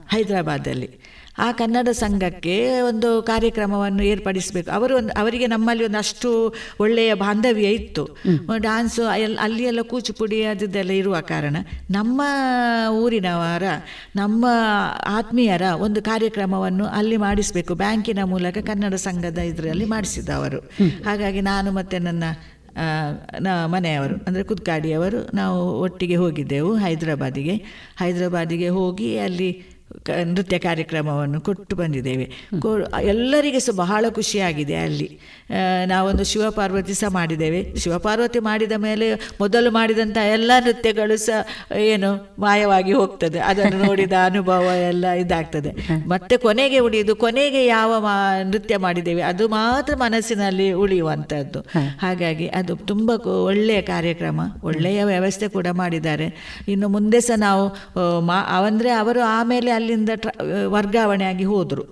[0.08, 0.90] ಹೈದರಾಬಾದಲ್ಲಿ.
[1.38, 4.70] ಆ ಕನ್ನಡ ಸಂಘಕ್ಕೆ ಒಂದು ಕಾರ್ಯಕ್ರಮವನ್ನು ಏರ್ಪಡಿಸಬೇಕು.
[4.70, 8.04] ಅವರು ಒಂದು ಅವರಿಗೆ ನಮ್ಮಲ್ಲಿ ಒಂದು ಅಷ್ಟು ಒಳ್ಳೆಯ ಬಾಂಧವ್ಯ ಇತ್ತು.
[8.56, 9.02] ಡಾನ್ಸು
[9.40, 11.56] ಅಲ್ಲಿ ಎಲ್ಲ ಕೂಚುಪುಡಿ ಅದೆಲ್ಲ ಇರುವ ಕಾರಣ
[11.90, 12.22] ನಮ್ಮ
[12.90, 13.62] ಊರಿನವರ
[14.16, 14.46] ನಮ್ಮ
[15.06, 17.74] ಆತ್ಮೀಯರ ಒಂದು ಕಾರ್ಯಕ್ರಮವನ್ನು ಅಲ್ಲಿ ಮಾಡಿಸಬೇಕು.
[17.74, 20.60] ಬ್ಯಾಂಕಿನ ಮೂಲಕ ಕನ್ನಡ ಸಂಘದ ಇದರಲ್ಲಿ ಮಾಡಿಸಿದ ಅವರು.
[21.04, 22.24] ಹಾಗಾಗಿ ನಾನು ಮತ್ತೆ ನನ್ನ
[23.66, 27.54] ಮನೆಯವರು ಅಂದರೆ ಕುದ್ಕಾಡಿಯವರು ನಾವು ಒಟ್ಟಿಗೆ ಹೋಗಿದ್ದೆವು ಹೈದರಾಬಾದಿಗೆ.
[27.98, 29.50] ಹೈದರಾಬಾದಿಗೆ ಹೋಗಿ ಅಲ್ಲಿ
[30.24, 32.26] ನೃತ್ಯ ಕಾರ್ಯಕ್ರಮವನ್ನು ಕೊಟ್ಟು ಬಂದಿದ್ದೇವೆ.
[32.60, 32.70] ಕೊ
[33.04, 35.08] ಎಲ್ಲರಿಗೆ ಸಹ ಬಹಳ ಖುಷಿಯಾಗಿದೆ ಅಲ್ಲಿ.
[35.86, 37.60] ನಾವೊಂದು ಶಿವಪಾರ್ವತಿ ಸಹ ಮಾಡಿದ್ದೇವೆ.
[37.76, 39.06] ಶಿವಪಾರ್ವತಿ ಮಾಡಿದ ಮೇಲೆ
[39.40, 43.38] ಮೊದಲು ಮಾಡಿದಂಥ ಎಲ್ಲ ನೃತ್ಯಗಳು ಸಹ ಏನು ಮಾಯವಾಗಿ ಹೋಗ್ತದೆ.
[43.40, 45.70] ಅದನ್ನು ನೋಡಿದ ಅನುಭವ ಎಲ್ಲ ಇದಾಗ್ತದೆ.
[46.06, 51.60] ಮತ್ತೆ ಕೊನೆಗೆ ಉಳಿಯುವುದು ಕೊನೆಗೆ ಯಾವ ಮಾ ನೃತ್ಯ ಮಾಡಿದ್ದೇವೆ ಅದು ಮಾತ್ರ ಮನಸ್ಸಿನಲ್ಲಿ ಉಳಿಯುವಂಥದ್ದು.
[51.98, 53.10] ಹಾಗಾಗಿ ಅದು ತುಂಬ
[53.44, 56.26] ಒಳ್ಳೆಯ ಕಾರ್ಯಕ್ರಮ ಒಳ್ಳೆಯ ವ್ಯವಸ್ಥೆ ಕೂಡ ಮಾಡಿದ್ದಾರೆ.
[56.68, 57.64] ಇನ್ನು ಮುಂದೆ ಸಹ ನಾವು
[58.20, 60.10] ಮಾ ಅವಂದ್ರೆ ಅವರು ಆಮೇಲೆ ಅಲ್ಲಿಂದ
[60.66, 61.84] ವರ್ಗಾವಣೆ ಆಗಿ ಹೋದರು.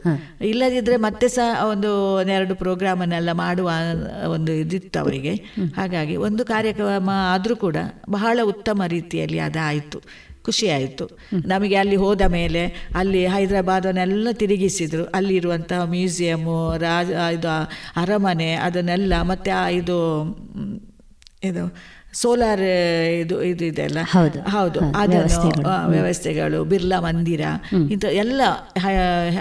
[0.44, 3.69] ಇಲ್ಲದಿದ್ದರೆ ಮತ್ತೆ ಸಹ ಒಂದು ಒಂದೆರಡು ಪ್ರೋಗ್ರಾಮನ್ನೆಲ್ಲ ಮಾಡುವ
[4.28, 5.35] ಒಂದು ಇದಿತ್ತು ಅವರಿಗೆ.
[5.77, 7.77] ಹಾಗಾಗಿ ಒಂದು ಕಾರ್ಯಕ್ರಮ ಆದರೂ ಕೂಡ
[8.10, 10.01] ಬಹಳ ಉತ್ತಮ ರೀತಿಯಲ್ಲಿ ಅದಾಯಿತು.
[10.48, 11.06] ಖುಷಿಯಾಯಿತು
[11.47, 12.60] ನಮಗೆ ಅಲ್ಲಿ ಹೋದ ಮೇಲೆ
[12.97, 15.05] ಅಲ್ಲಿ ಹೈದರಾಬಾದನ್ನೆಲ್ಲ ತಿರುಗಿಸಿದ್ರು.
[15.05, 17.51] ಅಲ್ಲಿರುವಂತಹ ಮ್ಯೂಸಿಯಮ್ಮು ರಾಜ ಇದು
[18.01, 19.98] ಅರಮನೆ ಅದನ್ನೆಲ್ಲ ಮತ್ತು ಆ ಇದು
[21.44, 21.65] ಇದು
[22.12, 22.60] ಸೋಲಾರ್
[23.20, 24.39] ಇದು ಇದು ಇದೆಲ್ಲ ಹೌದು.
[24.51, 24.80] ಹೌದು.
[24.97, 26.64] ಅದನ್ನು ವ್ಯವಸ್ಥೆಗಳು.
[26.64, 27.40] ಬಿರ್ಲಾ ಮಂದಿರ
[27.90, 28.43] ಇಂಥ ಎಲ್ಲ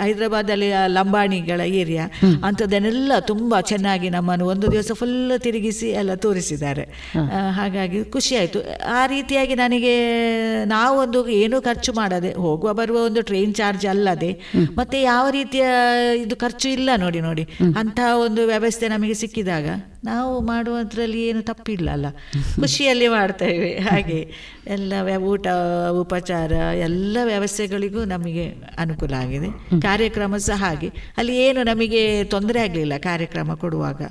[0.01, 2.11] ಹೈದರಾಬಾದಲ್ಲಿ ಲಂಬಾಣಿಗಳ ಏರಿಯಾ
[2.43, 6.83] ಅಂಥದ್ದನ್ನೆಲ್ಲ ತುಂಬ ಚೆನ್ನಾಗಿ ನಮ್ಮನ್ನು ಒಂದು ದಿವಸ ಫುಲ್ ತಿರುಗಿಸಿ ಎಲ್ಲ ತೋರಿಸಿದ್ದಾರೆ.
[7.51, 8.59] ಹಾಗಾಗಿ ಖುಷಿ ಆಯಿತು.
[8.93, 9.95] ಆ ರೀತಿಯಾಗಿ ನನಗೆ
[10.65, 14.41] ನಾವೊಂದು ಏನು ಖರ್ಚು ಮಾಡದೆ ಹೋಗುವ ಬರುವ ಒಂದು ಟ್ರೈನ್ ಚಾರ್ಜ್ ಅಲ್ಲದೆ
[14.77, 15.65] ಮತ್ತೆ ಯಾವ ರೀತಿಯ
[16.17, 17.43] ಇದು ಖರ್ಚು ಇಲ್ಲ ನೋಡಿ ನೋಡಿ.
[17.77, 19.67] ಅಂತಹ ಒಂದು ವ್ಯವಸ್ಥೆ ನಮಗೆ ಸಿಕ್ಕಿದಾಗ
[20.03, 22.05] ನಾವು ಮಾಡುವುದರಲ್ಲಿ ಏನು ತಪ್ಪಿಲ್ಲ ಅಲ್ಲ
[22.59, 23.73] ಖುಷಿಯಲ್ಲಿ ಮಾಡ್ತೇವೆ.
[23.73, 24.31] ಹಾಗೆ
[24.67, 25.47] ಎಲ್ಲ ಊಟ
[25.89, 29.81] ಉಪಚಾರ ಎಲ್ಲ ವ್ಯವಸ್ಥೆಗಳಿಗೂ ನಮಗೆ ಅನುಕೂಲ ಆಗಿದೆ.
[29.81, 30.91] ಕಾರ್ಯಕ್ರಮ ಸಹ ಹಾಗೆ.
[31.17, 34.01] ಅಲ್ಲಿ ಏನು ನಮಗೆ ತೊಂದರೆ ಆಗಲಿಲ್ಲ ಕಾರ್ಯಕ್ರಮ ಕೊಡುವಾಗ.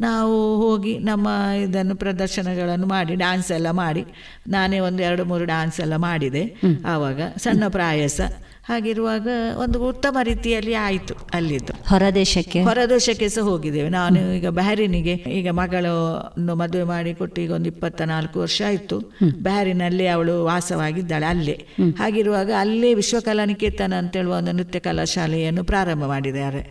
[0.00, 1.28] ನಾವು ಹೋಗಿ ನಮ್ಮ
[1.62, 4.04] ಇದನ್ನು ಪ್ರದರ್ಶನಗಳನ್ನು ಮಾಡಿ ಡ್ಯಾನ್ಸ್ ಎಲ್ಲ ಮಾಡಿ.
[4.48, 6.54] ನಾನೇ ಒಂದು ಎರಡು ಮೂರು ಡ್ಯಾನ್ಸ್ ಎಲ್ಲ ಮಾಡಿದೆ.
[6.86, 8.20] ಆವಾಗ ಸಣ್ಣ ಪ್ರಾಯಸ.
[8.68, 11.72] ಹಾಗಿರುವಾಗ ಒಂದು ಉತ್ತಮ ರೀತಿಯಲ್ಲಿ ಆಯಿತು ಅಲ್ಲಿದ್ದು.
[11.88, 12.62] ಹೊರದೇಶಕ್ಕೆ?
[12.62, 13.88] ಹೊರದೇಶಕ್ಕೆ ಸಹ ಹೋಗಿದ್ದೇವೆ.
[13.88, 18.98] ನಾನು ಈಗ ಬಹರಿನಿಗೆ ಈಗ ಮಗಳನ್ನು ಮದುವೆ ಮಾಡಿ ಕೊಟ್ಟು ಈಗ ಒಂದು ಇಪ್ಪತ್ತ ನಾಲ್ಕು ವರ್ಷ ಆಯಿತು.
[19.42, 21.66] ಬಹರಿನಲ್ಲಿ ಅವಳು ವಾಸವಾಗಿದ್ದಾಳೆ ಅಲ್ಲೇ.
[21.98, 26.62] ಹಾಗಿರುವಾಗ ಅಲ್ಲೇ ವಿಶ್ವಕಲಾ ನಿಕೇತನ ಅಂತೇಳುವ ಒಂದು ನೃತ್ಯ ಕಲಾ ಶಾಲೆಯನ್ನು ಪ್ರಾರಂಭ ಮಾಡಿದ್ದಾರೆ.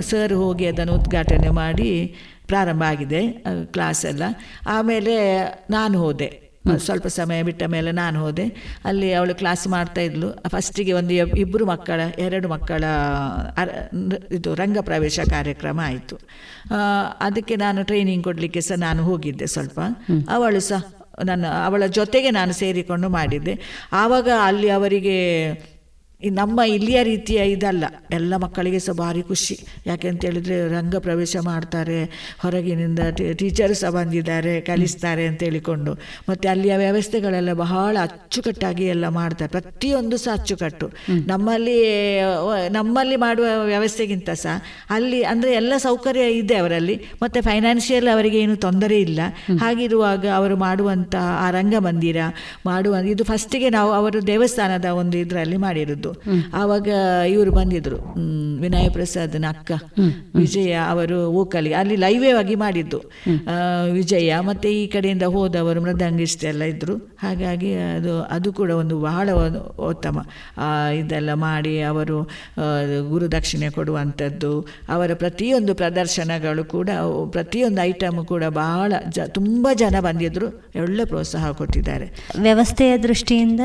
[0.00, 2.14] ಸರ್ ಹೋಗಿ ಅದನ್ನು ಉದ್ಘಾಟನೆ ಮಾಡಿ
[2.46, 3.26] ಪ್ರಾರಂಭ ಆಗಿದೆ
[3.64, 4.22] ಕ್ಲಾಸ್ ಎಲ್ಲ.
[4.66, 5.14] ಆಮೇಲೆ
[5.70, 6.45] ನಾನು ಹೋದೆ.
[6.76, 8.78] ಸ್ವಲ್ಪ ಸಮಯ ಬಿಟ್ಟ ಮೇಲೆ ನಾನು ಹೋದೆ.
[8.84, 10.42] ಅಲ್ಲಿ ಅವಳು ಕ್ಲಾಸ್ ಮಾಡ್ತಾ ಇದ್ಲು.
[10.48, 12.84] ಫಸ್ಟಿಗೆ ಒಂದು ಇಬ್- ಇಬ್ಬರು ಮಕ್ಕಳ ಎರಡು ಮಕ್ಕಳ
[14.32, 16.18] ಇದು ರಂಗ ಪ್ರವೇಶ ಕಾರ್ಯಕ್ರಮ ಆಯಿತು.
[17.20, 19.80] ಅದಕ್ಕೆ ನಾನು ಟ್ರೈನಿಂಗ್ ಕೊಡಲಿಕ್ಕೆ ಸಹ ನಾನು ಹೋಗಿದ್ದೆ ಸ್ವಲ್ಪ.
[20.28, 20.84] ಅವಳು ಸಹ
[21.24, 23.58] ನನ್ನ ಅವಳ ಜೊತೆಗೆ ನಾನು ಸೇರಿಕೊಂಡು ಮಾಡಿದ್ದೆ.
[23.92, 25.50] ಆವಾಗ ಅಲ್ಲಿ ಅವರಿಗೆ
[26.20, 27.84] ಈ ನಮ್ಮ ಇಲ್ಲಿಯ ರೀತಿಯ ಇದಲ್ಲ.
[28.12, 29.56] ಎಲ್ಲ ಮಕ್ಕಳಿಗೆ ಸಹ ಭಾರಿ ಖುಷಿ.
[29.86, 31.98] ಯಾಕೆ ಹೇಳಿದ್ರೆ ರಂಗ ಪ್ರವೇಶ ಮಾಡ್ತಾರೆ.
[32.42, 33.00] ಹೊರಗಿನಿಂದ
[33.40, 35.92] ಟೀಚರ್ ಸಹ ಬಂದಿದ್ದಾರೆ ಕಲಿಸ್ತಾರೆ ಅಂತ ಹೇಳಿಕೊಂಡು.
[36.28, 39.50] ಮತ್ತು ಅಲ್ಲಿಯ ವ್ಯವಸ್ಥೆಗಳೆಲ್ಲ ಬಹಳ ಅಚ್ಚುಕಟ್ಟಾಗಿ ಎಲ್ಲ ಮಾಡ್ತಾರೆ.
[39.50, 40.88] ಪ್ರತಿಯೊಂದು ಸಹ ಅಚ್ಚುಕಟ್ಟು.
[41.26, 41.76] ನಮ್ಮಲ್ಲಿ
[42.68, 44.56] ನಮ್ಮಲ್ಲಿ ಮಾಡುವ ವ್ಯವಸ್ಥೆಗಿಂತ ಸಹ
[44.90, 46.96] ಅಲ್ಲಿ ಅಂದರೆ ಎಲ್ಲ ಸೌಕರ್ಯ ಇದೆ ಅವರಲ್ಲಿ.
[47.22, 49.20] ಮತ್ತು ಫೈನಾನ್ಷಿಯಲ್ ಅವರಿಗೆ ಏನು ತೊಂದರೆ ಇಲ್ಲ.
[49.60, 52.18] ಹಾಗಿರುವಾಗ ಅವರು ಮಾಡುವಂತಹ ಆ ರಂಗಮಂದಿರ
[52.66, 56.05] ಮಾಡುವ ಇದು ಫಸ್ಟಿಗೆ ನಾವು ಅವರು ದೇವಸ್ಥಾನದ ಒಂದು ಇದರಲ್ಲಿ ಮಾಡಿರೋದು.
[56.54, 56.88] ಆವಾಗ
[57.28, 57.98] ಇವರು ಬಂದಿದ್ರು
[58.60, 59.72] ವಿನಯ ಪ್ರಸಾದ್ನ ಅಕ್ಕ,
[60.34, 63.00] ವಿಜಯ ಅವರು ಓಕಲಿ ಅಲ್ಲಿ ಲೈವೇ ಆಗಿ ಮಾಡಿದ್ದು.
[63.92, 66.96] ವಿಜಯ ಮತ್ತೆ ಈ ಕಡೆಯಿಂದ ಹೋದವರು ಮೃದಂಗಿಷ್ಟ ಎಲ್ಲ ಇದ್ರು.
[67.22, 69.28] ಹಾಗಾಗಿ ಅದು ಅದು ಕೂಡ ಒಂದು ಬಹಳ
[69.90, 70.16] ಉತ್ತಮ
[71.00, 72.18] ಇದೆಲ್ಲ ಮಾಡಿ ಅವರು
[73.10, 74.50] ಗುರು ಗುರುದಕ್ಷಿಣೆ ಕೊಡುವಂಥದ್ದು,
[74.88, 76.90] ಅವರ ಪ್ರತಿಯೊಂದು ಪ್ರದರ್ಶನಗಳು ಕೂಡ,
[77.32, 80.48] ಪ್ರತಿಯೊಂದು ಐಟಮ್ ಕೂಡ ಬಹಳ ಜ, ತುಂಬ ಜನ ಬಂದಿದ್ರು,
[80.82, 82.06] ಒಳ್ಳೆ ಪ್ರೋತ್ಸಾಹ ಕೊಟ್ಟಿದ್ದಾರೆ.
[82.42, 83.62] ವ್ಯವಸ್ಥೆಯ ದೃಷ್ಟಿಯಿಂದ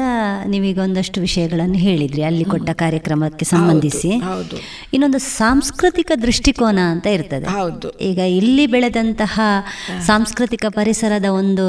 [0.47, 2.23] ನೀವೀಗ ಒಂದಷ್ಟು ವಿಷಯಗಳನ್ನು ಹೇಳಿದ್ರಿ.
[2.31, 4.57] ಅಲ್ಲಿ ಕೊಟ್ಟ ಕಾರ್ಯಕ್ರಮಕ್ಕೆ ಸಂಬಂಧಿಸಿ ಹೌದು
[4.93, 7.47] ಇನ್ನೊಂದು ಸಾಂಸ್ಕೃತಿಕ ದೃಷ್ಟಿಕೋನ ಅಂತ ಇರ್ತದೆ.
[7.47, 7.89] ಹೌದು.
[7.89, 9.39] ಈಗ ಇಲ್ಲಿ ಬೆಳೆದಂತಹ
[10.05, 11.65] ಸಾಂಸ್ಕೃತಿಕ ಪರಿಸರದ ಒಂದು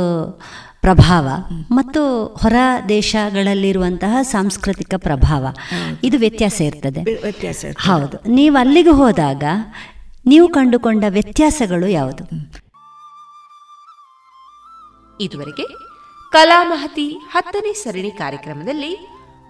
[0.80, 1.28] ಪ್ರಭಾವ
[1.70, 2.56] ಮತ್ತು ಹೊರ
[2.88, 5.46] ದೇಶಗಳಲ್ಲಿರುವಂತಹ ಸಾಂಸ್ಕೃತಿಕ ಪ್ರಭಾವ
[6.02, 7.02] ಇದು ವ್ಯತ್ಯಾಸ ಇರ್ತದೆ.
[7.22, 7.92] ವ್ಯತ್ಯಾಸ ಇರ್ತದೆ.
[7.92, 8.30] ಹೌದು.
[8.30, 9.44] ನೀವು ಅಲ್ಲಿಗೆ ಹೋದಾಗ
[10.26, 12.24] ನೀವು ಕಂಡುಕೊಂಡ ವ್ಯತ್ಯಾಸಗಳು ಯಾವುದು?
[15.20, 15.64] ಇದುವರೆಗೆ
[16.32, 19.08] ಕಲಾಮಹತಿ ಹತ್ತನೇ ಸರಣಿ ಕಾರ್ಯಕ್ರಮದಲ್ಲಿ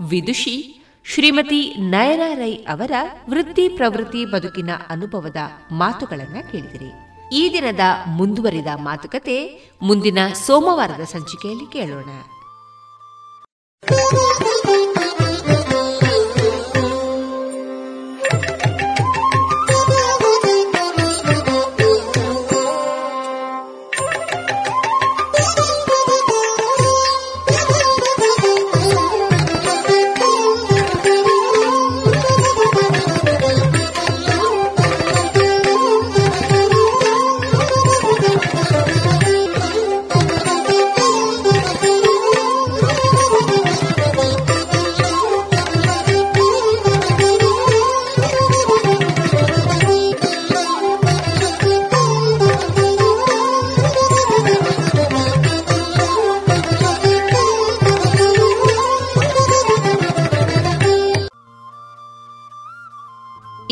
[0.09, 2.93] ವಿದುಷಿ ಶ್ರೀಮತಿ ನಯನ ರೈ ಅವರ
[3.31, 5.37] ವೃತ್ತಿ ಪ್ರವೃತ್ತಿ ಬದುಕಿನ ಅನುಭವದ
[5.73, 6.91] ಮಾತುಗಳನ್ನ ಕೇಳಿದಿರಿ.
[7.37, 12.11] ಈ ದಿನದ ಮುಂದುವರಿದ ಮಾತುಕತೆ ಮುಂದಿನ ಸೋಮವಾರದ ಸಂಚಿಕೆಯಲ್ಲಿ ಕೇಳೋಣ.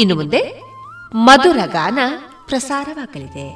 [0.01, 0.41] ಇನ್ನು ಮುಂದೆ
[1.15, 1.99] ಮಧುರ ಗಾನ
[2.47, 3.49] ಪ್ರಸಾರವಾಗಲಿದೆ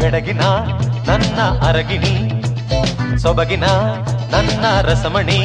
[0.00, 0.44] ಬೆಡಗಿನ
[1.08, 2.14] ನನ್ನ ಅರಗಿಣಿ,
[3.18, 3.66] ಸೊಬಗಿನ
[4.34, 5.42] ನನ್ನ ರಸಮಣಿ.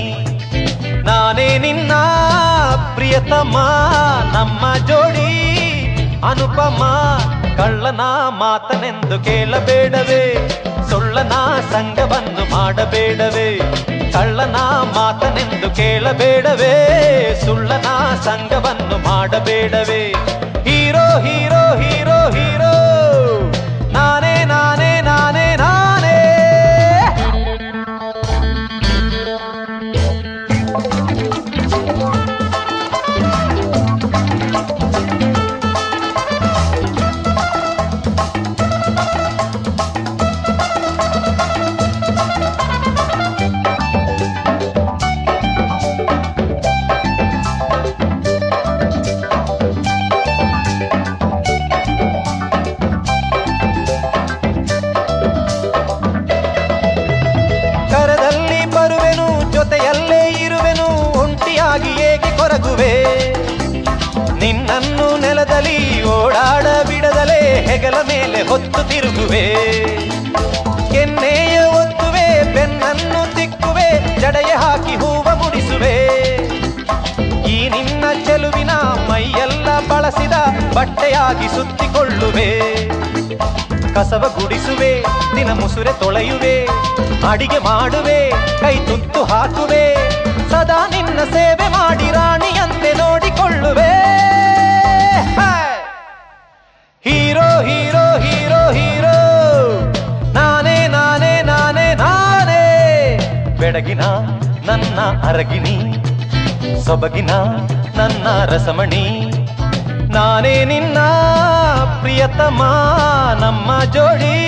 [1.02, 1.92] ನಾನೇ ನಿನ್ನ
[2.96, 3.56] ಪ್ರಿಯತಮ,
[4.34, 5.30] ನಮ್ಮ ಜೋಡಿ,
[6.30, 6.82] ಅನುಪಮ.
[7.58, 8.02] ಕಳ್ಳನ
[8.40, 10.24] ಮಾತನೆಂದು ಕೇಳಬೇಡವೇ,
[10.90, 11.34] ಸುಳ್ಳನ
[11.72, 13.48] ಸಂಘವನ್ನು ಮಾಡಬೇಡವೇ,
[14.14, 14.58] ಕಳ್ಳನ
[14.96, 16.74] ಮಾತನೆಂದು ಕೇಳಬೇಡವೇ,
[17.46, 17.88] ಸುಳ್ಳನ
[18.24, 20.02] ಸಂಘವನ್ನು ಮಾಡಬೇಡವೇ.
[20.68, 22.07] ಹೀರೋ ಹೀರೋ ಹೀರೋ
[68.50, 69.46] ಹೊತ್ತು ತಿರುಗುವೆ.
[70.92, 75.96] ಕೆನ್ನೆಯ ಒತ್ತುವೆ, ಬೆನ್ನನ್ನು ತಿಕ್ಕುವೆ, ಜಡೆಯ ಹಾಕಿ ಹೂವ ಮುಡಿಸುವೆ.
[77.50, 80.32] ಈ ನಿನ್ನ ಚೆಲುವಿನ ಮೈಯೆಲ್ಲ ಬಳಸಿದ
[80.74, 82.50] ಬಟ್ಟೆಯಾಗಿ ಸುತ್ತಿಕೊಳ್ಳುವೆ.
[83.94, 85.04] ಕಸವ ಗುಡಿಸುವೆ,
[85.36, 86.66] ದಿನ ಮುಸುರೆ ತೊಳೆಯುವೆ,
[87.30, 90.12] ಅಡಿಗೆ ಮಾಡುವೆ, ಕೈ ತುತ್ತು ಹಾಕುವೆ.
[90.50, 94.18] ಸದಾ ನಿನ್ನ ಸೇವೆ ಮಾಡಿ ರಾಣಿಯಂತೆ ನೋಡಿಕೊಳ್ಳುವೆ.
[103.78, 104.06] ಬೆಡಗಿನ
[104.66, 105.96] ನನ್ನ ಅರಗಿಣಿ,
[106.86, 107.30] ಸೊಬಗಿನ
[107.96, 109.32] ನನ್ನ ರಸಮಣಿ.
[110.14, 110.98] ನಾನೇ ನಿನ್ನ
[112.02, 112.64] ಪ್ರಿಯತಮ,
[113.40, 114.40] ನಮ್ಮ ಜೋಡಿ.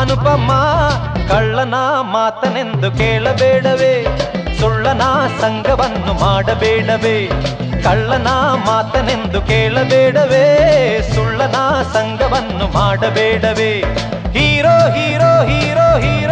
[0.00, 0.52] ಅನುಪಮ,
[1.28, 4.06] ಕಳ್ಳನ ಮಾತನೆಂದು ಕೇಳಬೇಡವೇ.
[4.60, 5.02] ಸುಳ್ಳನ
[5.40, 7.30] ಸಂಘವನ್ನು ಮಾಡಬೇಡವೇ.
[7.82, 8.26] ಕಳ್ಳನ
[8.66, 10.46] ಮಾತನೆಂದು ಕೇಳಬೇಡವೇ.
[11.14, 13.84] ಸುಳ್ಳನ ಸಂಘವನ್ನು ಮಾಡಬೇಡವೇ.
[14.32, 16.31] Hero hero hero hero.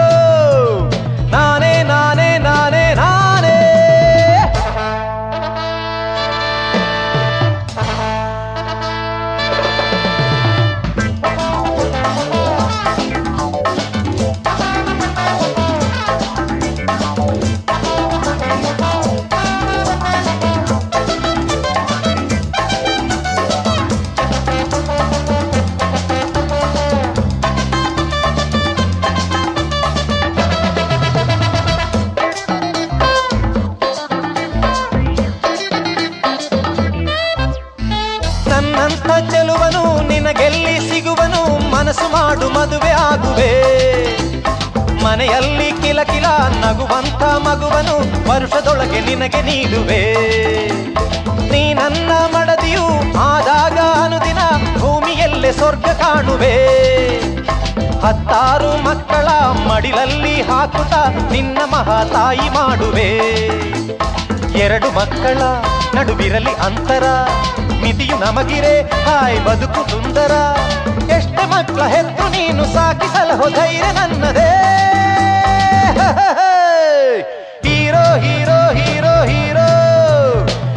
[46.00, 46.26] ಕಿಲಕಿಲ
[46.64, 47.96] ನಗುವಂಥ ಮಗುವನು
[48.30, 50.28] ವರ್ಷದೊಳಗೆ ನಿನಗೆ ನೀಡುವೆ.
[51.52, 52.84] ನೀ ನನ್ನ ಮಡದಿಯು
[53.20, 54.38] ಆದಾಗ ಅನುದಿನ
[54.78, 56.54] ಭೂಮಿಯಲ್ಲೇ ಸ್ವರ್ಗ ಕಾಣುವೆ.
[58.00, 59.28] ಹತ್ತಾರು ಮಕ್ಕಳ
[59.68, 60.94] ಮಡಿಲಲ್ಲಿ ಹಾಕುತ್ತ
[61.32, 63.08] ನಿನ್ನ ಮಹಾತಾಯಿ ಮಾಡುವೆ.
[64.58, 65.38] ಎರಡು ಮಕ್ಕಳ
[65.94, 67.02] ನಡುವಿರಲಿ ಅಂತರ,
[67.82, 70.32] ಮಿತಿಯು ನಮಗಿರೆ, ಹಾಯ್ ಬದುಕು ಸುಂದರ.
[71.10, 74.70] ಎಷ್ಟೇ ಮಕ್ಕಳ ಹೆತ್ತು ನೀನು ಸಾಕಿಸಲಹೋ ಧೈರ್ಯ ನನ್ನದೇ.
[77.64, 79.68] ಹೀರೋ ಹೀರೋ ಹೀರೋ ಹೀರೋ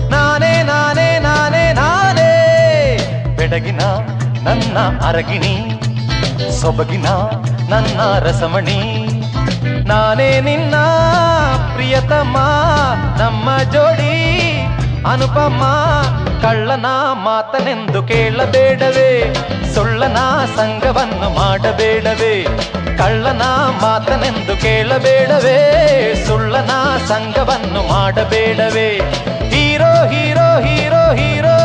[0.10, 2.32] ನಾನೇ ನಾನೇ ನಾನೇ ನಾನೇ.
[3.38, 3.82] ಬೆಡಗಿನ
[4.44, 5.56] ನನ್ನ ಅರಗಿಣಿ,
[6.62, 7.08] ಸೊಬಗಿನ
[7.70, 8.80] ನನ್ನ ರಸಮಣಿ.
[9.88, 10.76] ನಾನೇ ನಿನ್ನ
[11.76, 12.38] ಪ್ರಿಯತಮ,
[13.20, 14.14] ನಮ್ಮ ಜೋಡಿ.
[15.12, 15.62] ಅನುಪಮ,
[16.42, 19.34] ಕಳ್ಳನ ಮಾತನೆಂದು ಕೇಳಬೇಡವೇ.
[19.76, 20.18] ಸುಳ್ಳನ
[20.56, 22.36] ಸಂಘವನ್ನು ಮಾಡಬೇಡವೇ.
[22.98, 23.42] ಕಳ್ಳನ
[23.82, 25.58] ಮಾತನೆಂದು ಕೇಳಬೇಡವೇ,
[26.28, 26.72] ಸುಳ್ಳನ
[27.08, 28.90] ಸಂಘವನ್ನು ಮಾಡಬೇಡವೇ.
[29.50, 31.58] ಹೀರೋ ಹೀರೋ ಹೀರೋ ಹೀರೋ,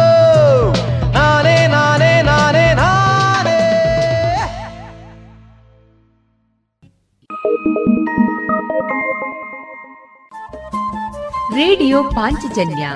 [1.13, 3.61] ನಾನೇ ನಾನೇ ನಾನೇ ನಾನೇ.
[11.55, 12.89] ರೇಡಿಯೋ ಪಾಂಚಜನ್ಯ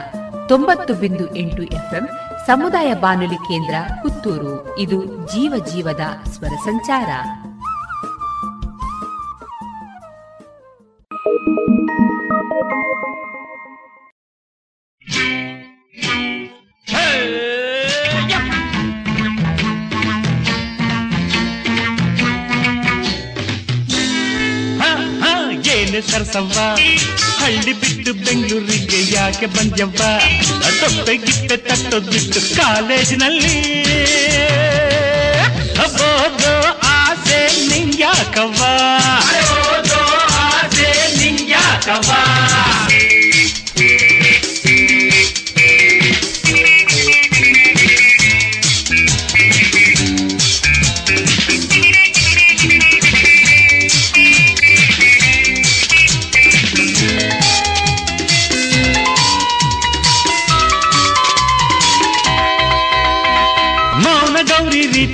[0.49, 2.09] ತೊಂಬತ್ತು ಬಿಂದು ಎಂಟು ಎಫ್ಎಂ
[2.47, 4.79] ಸಮುದಾಯ ಬಾನುಲಿ ಕೇಂದ್ರ ಪುತ್ತೂರು.
[4.79, 7.09] ಇದು ಜೀವ ಜೀವದ ಸ್ವರ ಸಂಚಾರ.
[25.93, 26.59] ಏನು ಸರಸವ್ವ
[27.41, 30.03] ಹಳ್ಳಿ ಬಿಟ್ಟು ಬೆಂಗಳೂರಿಗೆ ಯಾಕೆ ಬಂದ್ಯವ್ವ
[30.81, 33.57] ತೊಪ್ಪೆ ಗಿಟ್ಟೆ ತಟ್ಟೋದ್ ಬಿಟ್ಟು ಕಾಲೇಜಿನಲ್ಲಿ
[35.81, 36.55] ಓದೋ
[36.93, 38.63] ಆಸೆ ನಿಂಗ್ಯಾಕವ್ವ
[39.65, 40.01] ಓದೋ
[40.47, 40.89] ಆಸೆ
[41.19, 42.13] ನಿಂಗ್ಯಾಕವ್ವ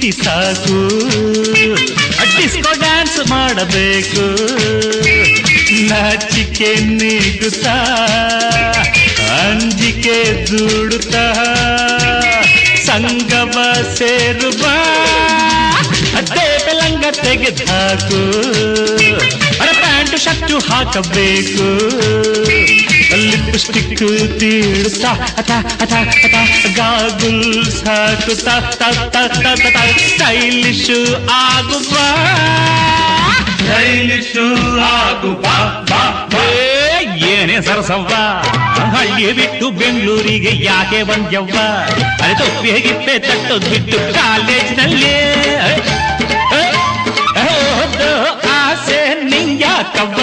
[0.08, 0.76] ರೀತಿ ಸಾಕು.
[2.36, 4.24] ಡಿಸ್ಕೋ ಡ್ಯಾನ್ಸ್ ಮಾಡಬೇಕು.
[5.88, 7.76] ನಾಚಿಕೆ ನೀಗುತ್ತಾ
[9.40, 10.16] ಅಂಜಿಕೆ
[10.50, 11.24] ದೂಡುತ್ತಾ,
[12.86, 13.56] ಸಂಗಮ
[13.98, 14.62] ಸೇರುವ
[16.36, 18.22] ದೇವಲಂಗ ತೆಗೆದಾಕು
[19.62, 21.68] ಅರ ಪ್ಯಾಂಟ್, ಶರ್ಟು ಹಾಕಬೇಕು.
[23.16, 23.98] ಲಿಪ್ಸ್ಟಿಕ್
[24.40, 25.50] ತೀಡುತ್ತಾ ಅಥ
[25.82, 26.34] ಅಥ ಅಥ
[26.76, 28.60] ಗಾಗುಲ್ಸ್ ಹಾಕುತ್ತಾ
[30.08, 30.90] ಸ್ಟೈಲಿಶ್
[31.30, 31.96] ಆಗುವ.
[33.56, 35.44] ಸ್ಟೈಲಿಶ್ ಆಗುವ
[37.28, 38.14] ಏನೇ ಸರಸವ್ವ.
[38.96, 41.58] ಹಳ್ಳಿ ಬಿಟ್ಟು ಬೆಂಗಳೂರಿಗೆ ಯಾಕೆ ಬಂದ್ಯವ್ವ?
[42.22, 45.14] ಅರೆ ತೊಪ್ಪಿ ಗಿಪ್ಪೆ ತಟ್ಟೋದ್ ಬಿಟ್ಟು ಕಾಲೇಜಿನಲ್ಲಿ.
[48.48, 50.20] ಆಸೆ ನಿಂಗ್ಯಾಕವ್ವ?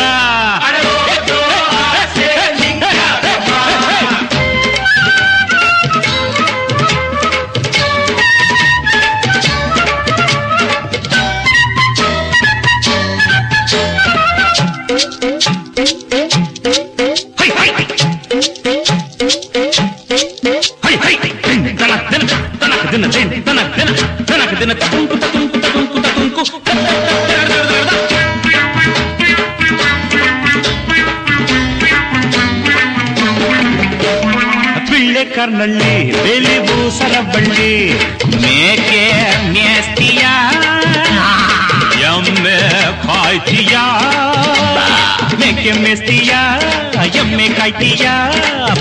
[35.44, 37.74] ಕರ್ನಳ್ಳಿ ಬೆಲಿ ಬೂಸರ ಬಳ್ಳಿ
[38.42, 39.04] ಮೇಕೆ
[39.52, 40.24] ಮೇಸ್ತಿಯ
[42.04, 42.58] ಎಮ್ಮೆ
[43.06, 43.76] ಕಾಯ್ತಿಯ
[45.65, 46.31] ಮೇಕೆ ಮೇಸ್ತಿಯ
[47.19, 48.05] ಎಮ್ಮೆ ಕಾಯ್ತೀಯ,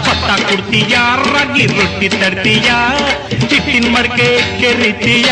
[0.06, 0.94] ಪತ್ತ ಕೊಡ್ತೀಯ,
[1.32, 2.70] ರಾಗಿ ರೊಟ್ಟಿ ತರ್ತೀಯ
[3.50, 4.28] ಚಿಟ್ಟಿನ ಮರ್ಕೆ
[4.60, 5.28] ಕೆರಿತೀಯ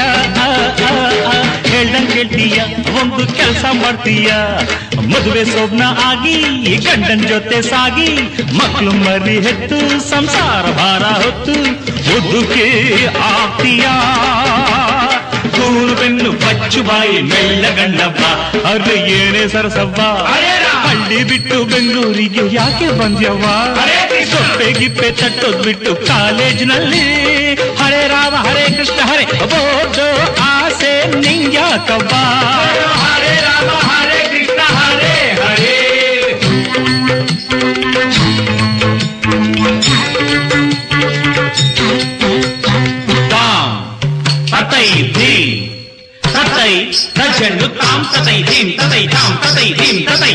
[1.72, 2.58] ಹೇಳ್ದಂಗ್ ಕೇಳ್ತೀಯ,
[3.00, 4.30] ಒಂದು ಕೆಲಸ ಮಾಡ್ತೀಯ.
[5.12, 6.36] ಮದುವೆ ಸೋಬ್ನ ಆಗಿ,
[6.86, 8.08] ಗಂಡನ್ ಜೊತೆ ಸಾಗಿ
[8.58, 9.80] ಮಕ್ಕಳು ಮರಿ ಹೆತ್ತು,
[10.10, 11.56] ಸಂಸಾರ ಭಾರ ಹೊತ್ತು
[12.08, 12.68] ಬದುಕೆ
[13.32, 13.86] ಆಗ್ತೀಯ.
[15.72, 18.22] ಕೂರು ಬೆನ್ನು ಪಚ್ಚು ಬಾಯಿ ಮೆಲ್ಲ ಗಂಡವ್ವ
[18.70, 20.00] ಅದು ಏನೇ ಸರಸವ್ವ.
[20.84, 23.44] ಹಳ್ಳಿ ಬಿಟ್ಟು ಬೆಂಗಳೂರಿಗೆ ಯಾಕೆ ಬಂದ್ಯವ್ವ?
[24.32, 27.04] ಸೊಪ್ಪೆ ಗಿಪ್ಪೆ ತಟ್ಟೋದ್ ಬಿಟ್ಟು ಕಾಲೇಜಿನಲ್ಲಿ.
[27.80, 30.08] ಹರೇ ರಾಮ ಹರೇ ಕೃಷ್ಣ ಹರೇ ಬೋಧೋ
[30.48, 32.12] ಆಸೆ ನಿಂಗ್ಯಾಕವ್ವ.
[33.04, 34.11] ಹರೇ ರಾಮ ಹರೇ
[46.62, 46.74] ತತೈ
[47.16, 50.32] ತಜಂಡು ತಾಂ ತತೈ ಧೀಂ ತತೈ ತಾಂ ತತೈ ಧೀಂ ತತೈ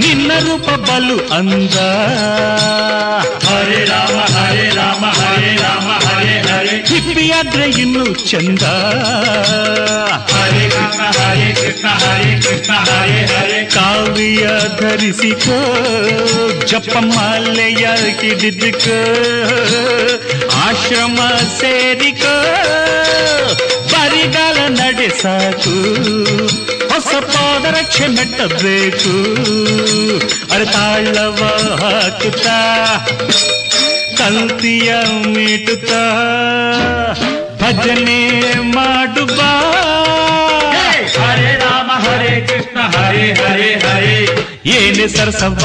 [0.00, 1.76] ನಿನ್ನ ರೂಪ ಬಲು ಅಂದ
[3.46, 5.57] ಹರೇ ರಾಮ ಹರೇ ರಾಮ ಹರೇ ರಾಮ ಹರೇ
[7.08, 8.64] ಹರೇ ಹಿಪ್ಪಿಯಾದ್ರೆ ಇನ್ನು ಚಂದ
[10.32, 14.44] ಹರೇ ಕೃಷ್ಣ ಹರೇ ಕೃಷ್ಣ ಹರೇ ಕೃಷ್ಣ ಹರೇ ಹರೇ ಕಾವ್ಯ
[14.80, 15.58] ಧರಿಸಿಕೋ
[16.70, 17.84] ಜಪ ಮಾಲೆಯ
[18.20, 18.98] ಹಿಡಿದುಕೋ
[20.62, 21.18] ಆಶ್ರಮ
[21.58, 22.34] ಸೇರಿಕೋ
[23.92, 25.76] ಬರಿಗಾಲ ನಡೆ ಸಾಕು
[26.92, 29.14] ಹೊಸ ಪಾದರಕ್ಷೆ ಮೆಟ್ಟಬೇಕು
[30.54, 31.40] ಅರತಾಳವ
[31.82, 32.58] ಹಾಕುತ್ತಾ
[34.18, 34.90] ತಂತಿಯ
[35.26, 36.02] ಮೀಟುತ್ತಾ
[37.60, 38.20] ಭಜನೆ
[38.74, 39.38] ಮಾಡುವ
[41.16, 44.16] ಹರೇ ರಾಮ ಹರೇ ಕೃಷ್ಣ ಹರೇ ಹರೇ ಹರೇ
[44.74, 45.64] ಏನೇ ಸರಸವ್ವ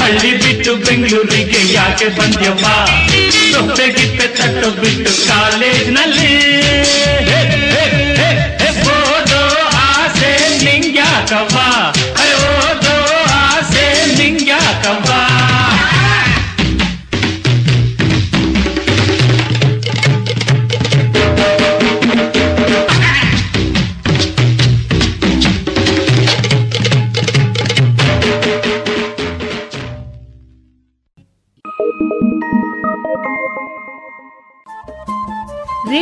[0.00, 2.66] ಹಳ್ಳಿ ಬಿಟ್ಟು ಬೆಂಗಳೂರಿಗೆ ಯಾಕೆ ಬಂದ್ಯವ್ವ
[3.52, 6.32] ಸೊಪ್ಪೆ ಗಿಪ್ಪೆ ತಟ್ಟು ಬಿಟ್ಟು ಕಾಲೇಜ್ನಲ್ಲಿ
[7.28, 7.38] ಹೇ,
[7.72, 7.84] ಹೇ,
[8.18, 8.28] ಹೇ,
[8.60, 9.42] ಹೇ, ಓದೋ
[9.86, 10.32] ಆಸೆ
[10.66, 11.58] ನಿಂಗ್ಯಾಕವ್ವ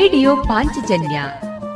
[0.01, 1.23] ರೇಡಿಯೋ ಪಾಂಚಜನ್ಯ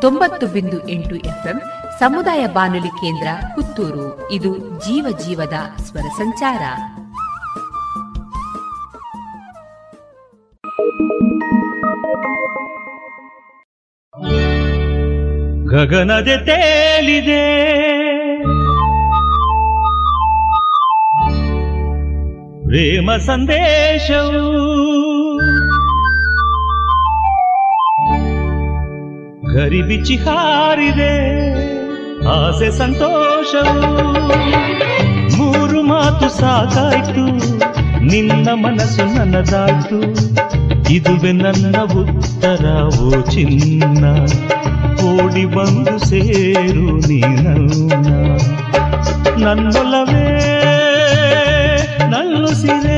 [0.01, 1.61] ತೊಂಬತ್ತು ಬಿಂದು ಎಂಟು ಎಫ್ಎಂ
[1.99, 4.31] ಸಮುದಾಯ ಬಾನುಲಿ ಕೇಂದ್ರ ಪುತ್ತೂರು.
[4.32, 6.61] ಇದು ಜೀವ ಜೀವದ ಸ್ವರ ಸಂಚಾರ.
[15.66, 17.69] ಗಗನದೆ ತೇಲಿದೆ.
[22.66, 25.07] ಪ್ರೇಮ ಸಂದೇಶವು
[29.55, 31.12] ಗರಿಬಿಚ್ಚಿ ಹಾರಿದೆ
[32.31, 33.87] ಆಸೆ ಸಂತೋಷವು
[35.37, 37.25] ಮೂರು ಮಾತು ಸಾಕಾಯ್ತು
[38.03, 39.99] ನಿನ್ನ ಮನಸ್ಸು ನನ್ನದಾಯ್ತು
[40.97, 42.65] ಇದುವೆ ನನ್ನ ಉತ್ತರ
[42.99, 44.05] ಓ ಚಿನ್ನ
[45.09, 48.09] ಓಡಿ ಬಂದು ಸೇರು ನೀನನ್ನ
[49.45, 50.27] ನನ್ನೊಲವೇ
[52.11, 52.98] ನಲ್ಲುಸಿರೆ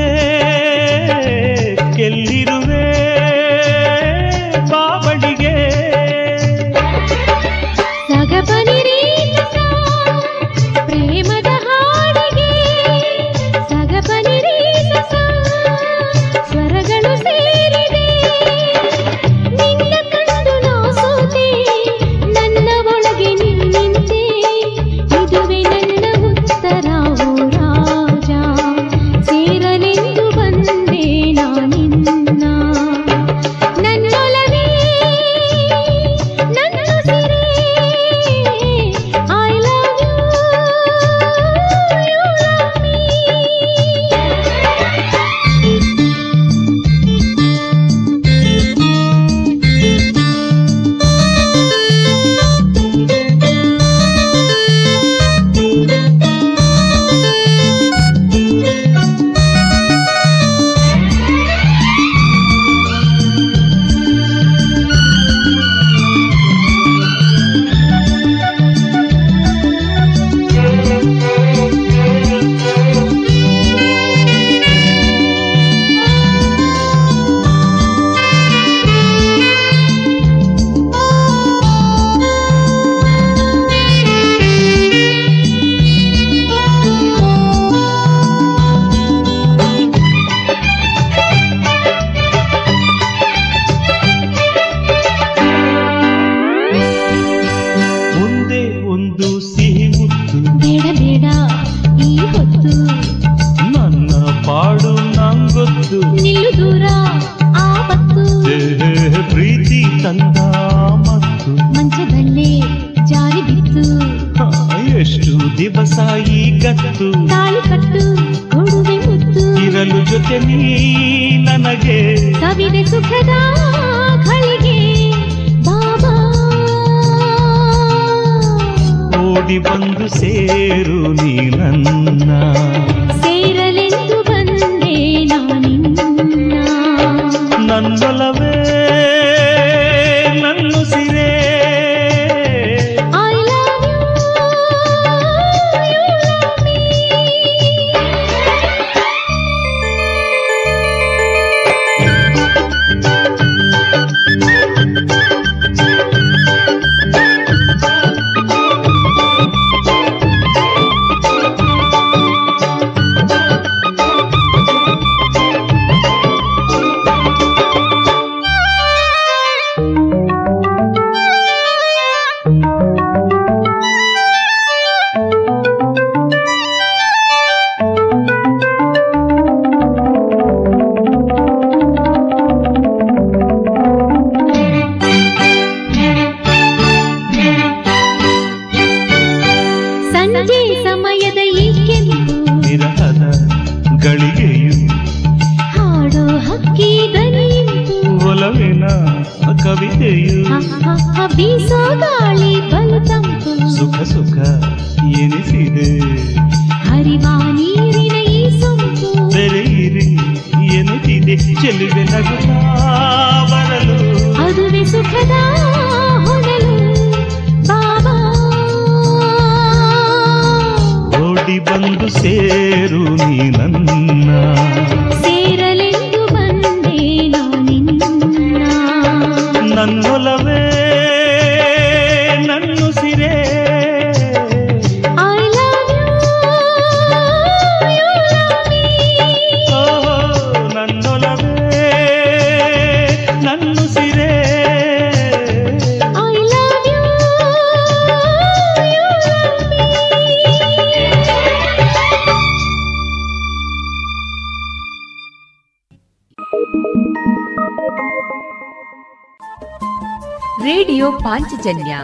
[261.01, 261.97] ರೇಡಿಯೋ ಪಾಂಚಜನ್ಯ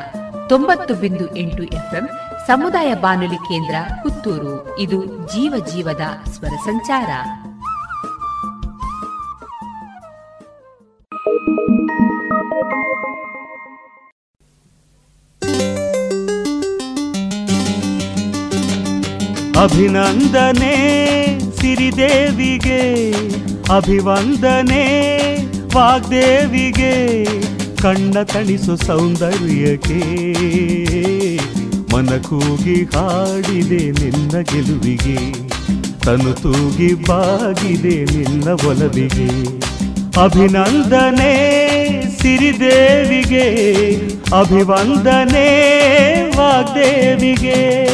[0.50, 2.10] ತೊಂಬತ್ತು ಬಿಂದು ಎಂಟು ಎಫ್ಎಂ
[2.48, 4.80] ಸಮುದಾಯ ಬಾನುಲಿ ಕೇಂದ್ರ ಪುತ್ತೂರು.
[4.80, 7.12] ಇದು ಜೀವ ಜೀವದ ಸ್ವರ ಸಂಚಾರ.
[19.62, 20.76] ಅಭಿನಂದನೆ
[21.58, 22.82] ಸಿರಿದೇವಿಗೆ,
[23.76, 24.86] ಅಭಿವಂದನೆ
[25.76, 27.24] ವಾಗ್ದೇವಿಗೆ.
[27.82, 30.00] ಕಣ್ಣ ತಣಿಸು ಸೌಂದರ್ಯಕ್ಕೆ.
[31.96, 35.50] ಮನ ಕೂಗಿ ಹಾಡಿದೆ ನಿನ್ನ ಗೆಲುವಿಗೆ.
[36.00, 39.28] ತನು ತೂಗಿ ಬಾಗಿದೆ ನಿನ್ನ ಒಲವಿಗೆ.
[40.24, 41.34] ಅಭಿನಂದನೆ
[42.22, 43.46] ಸಿರಿದೇವಿಗೆ.
[44.40, 45.48] ಅಭಿವಂದನೆ
[46.38, 47.88] ವಾಗ್ದೇವಿಗೆ.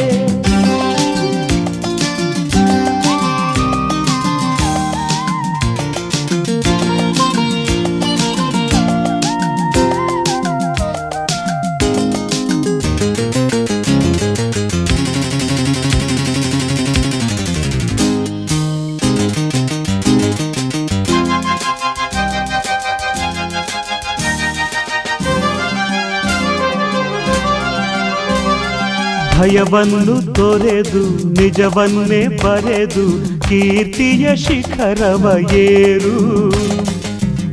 [29.44, 36.50] ಭಯವನ್ನು ತೊರೆದು ನಿಜವನ್ನೇ ಬರೆದು ಕೀರ್ತಿಯ ಶಿಖರವ ಏರು.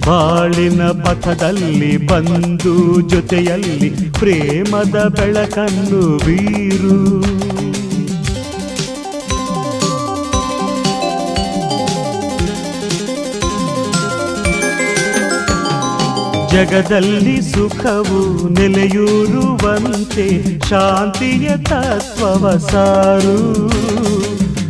[0.08, 7.22] ಬಾಳಿನ ಪಥದಲ್ಲಿ ಬಂದು ಜೊತೆಯಲ್ಲಿ ಪ್ರೇಮದ ಬೆಳಕನ್ನು ಬೀರು.
[16.52, 23.70] ಜಗದಲ್ಲಿ ಸುಖವು ನೆಲೆಯೂರುವಂತೆ ಶಾಂತಿಯ ತತ್ವವ ಸಾರು.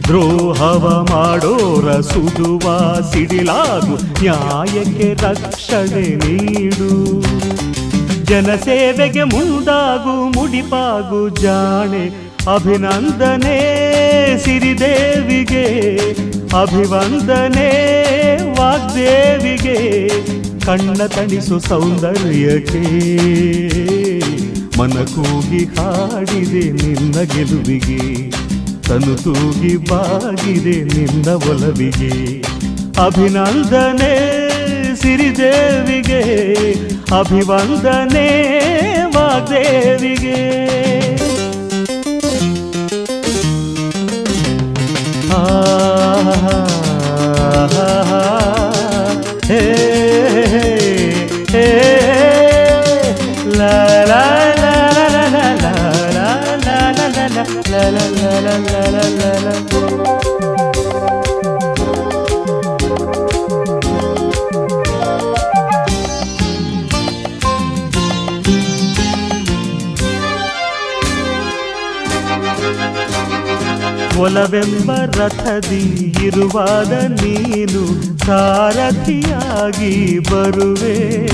[0.03, 7.21] ದ್ರೋಹವ ಮಾಡೋರ ಸುಡುವ ಸಿಡಿಲಾಗು, ನ್ಯಾಯಕ್ಕೆ ರಕ್ಷಣೆ ನೀಡು.
[8.23, 12.31] ಜನಸೇವೆಗೆ ಮುಂದಾಗು, ಮುಡಿಪಾಗು ಜಾಣೆ.
[12.55, 13.57] ಅಭಿನಂದನೆ
[14.43, 15.65] ಸಿರಿದೇವಿಗೆ,
[16.61, 17.71] ಅಭಿವಂದನೆ
[18.59, 20.11] ವಾಗ್ದೇವಿಗೆ.
[20.65, 22.81] ಕಣ್ಣ ತಣಿಸು ಸೌಂದರ್ಯಕ್ಕೆ.
[24.79, 28.29] ಮನ ಕೂಗಿ ಹಾಡಿದೆ ನಿನ್ನ ಗೆಲುವಿಗೆ.
[28.81, 32.41] ತನು ತೂಗಿ ಬಾಗಿದೆ ನಿನ್ನ ಒಲವಿಗೆ.
[33.05, 34.41] ಅಭಿನಂದನೆ
[34.95, 36.21] ಸಿರಿದೇವಿಗೆ.
[37.19, 38.51] ಅಭಿವಂದನೆ
[39.15, 40.61] ವಾಗ್ದೇವಿಗೆ.
[47.67, 48.80] ಹೇ
[74.20, 75.82] ಒಲವೆಂಬ ರಥದಿ
[76.26, 77.82] ಇರುವಾಗ ನೀನು
[78.25, 81.25] ಸಾರಥಿಯಾಗಿ ಬರುವೆ.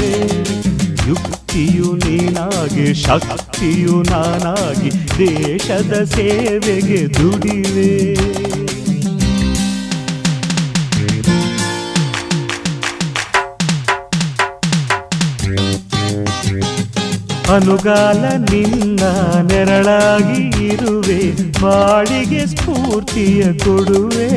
[1.08, 8.18] ಯುಕ್ತಿಯು ನೀನಾಗಿ, ಶಕ್ತಿಯು ನಾನಾಗಿ ದೇಶದ ಸೇವೆಗೆ ದುಡಿವೆ.
[17.54, 19.00] ಅನುಗಾಲ ನಿನ್ನ
[19.52, 21.52] ನೆರಳಾಗಿ ಇರುವೆ.
[21.62, 24.28] ಬಾಳಿಗೆ ಸ್ಫೂರ್ತಿಯ ಕೊಡುವೆ.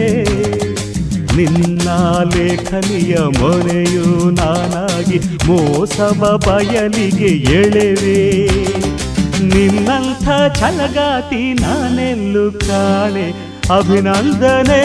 [1.37, 1.89] ನಿನ್ನ
[2.37, 8.47] ಲೇಖನಿಯ ಮೊರೆಯು ನಾನಾಗಿ ಮೋಸವ ಬಯಲಿಗೆ ಎಳೆವೆ.
[9.45, 10.25] ನಿನ್ನಂಥ
[10.59, 13.31] ಛಲಗಾತಿ ನಾನೆಲ್ಲು ಕಾಣೆ.
[13.77, 14.83] ಅಭಿನಂದನೆ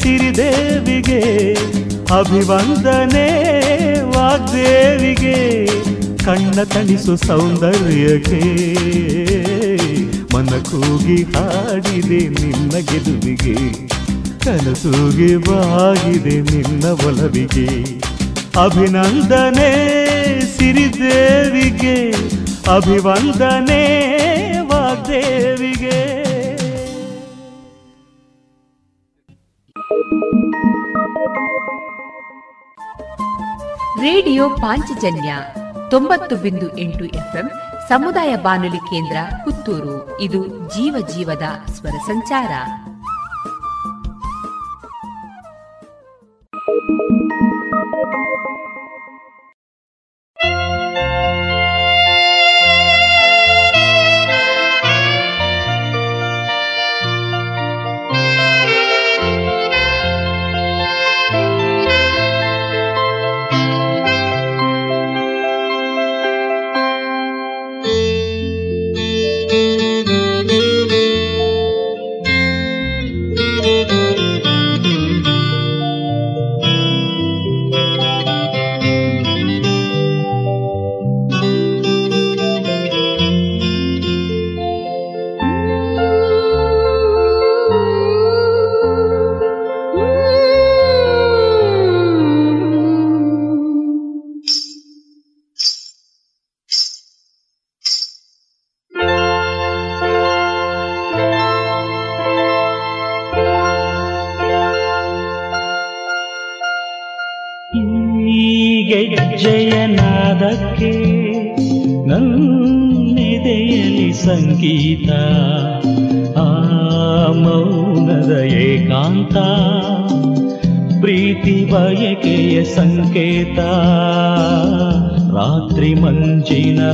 [0.00, 1.52] ಸಿರಿದೇವಿಗೆ,
[2.18, 3.28] ಅಭಿವಂದನೆ
[4.16, 5.66] ವಾಗ್ದೇವಿಗೆ.
[6.24, 8.40] ಕಣ್ಣ ತಣಿಸು ಸೌಂದರ್ಯಕ್ಕೆ
[10.34, 13.93] ಮನ ಕೂಗಿ ಹಾಡಿದೆ ನಿನ್ನ ಗೆಲುವಿಗೆ
[14.44, 17.68] ಕನಸೂಗಿ ಬಾಗಿದೆ ನಿನ್ನ ಒಲವಿಗೆ.
[18.64, 19.70] ಅಭಿನಂದನೆ
[20.58, 22.10] ಸಿರಿದೇವಿಗೆ,
[22.74, 23.82] ಅಭಿವಂದನೆ
[24.60, 26.24] ವಾಗ್ದೇವಿಗೆ.
[34.00, 35.36] ರೇಡಿಯೋ ಪಾಂಚಜನ್ಯ
[35.90, 37.50] ತೊಂಬತ್ತು ಬಿಂದು ಎಂಟು ಎಫ್ಎಂ
[37.88, 40.20] ಸಮುದಾಯ ಬಾನುಲಿ ಕೇಂದ್ರ ಪುತ್ತೂರು.
[40.20, 42.50] ಇದು ಜೀವ ಜೀವದ ಸ್ವರ ಸಂಚಾರ.
[46.66, 46.88] Thank
[50.38, 51.43] you.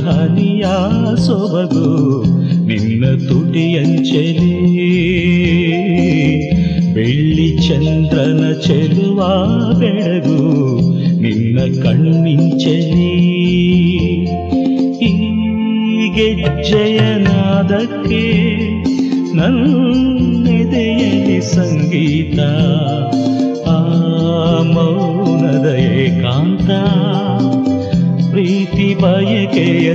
[0.06, 0.66] ಹನಿಯ
[1.24, 1.88] ಸೊಬಗು
[2.68, 4.49] ನಿನ್ನ ತುಟಿಯಂಚಲಿ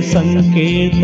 [0.01, 1.03] ಸಂಕೇತ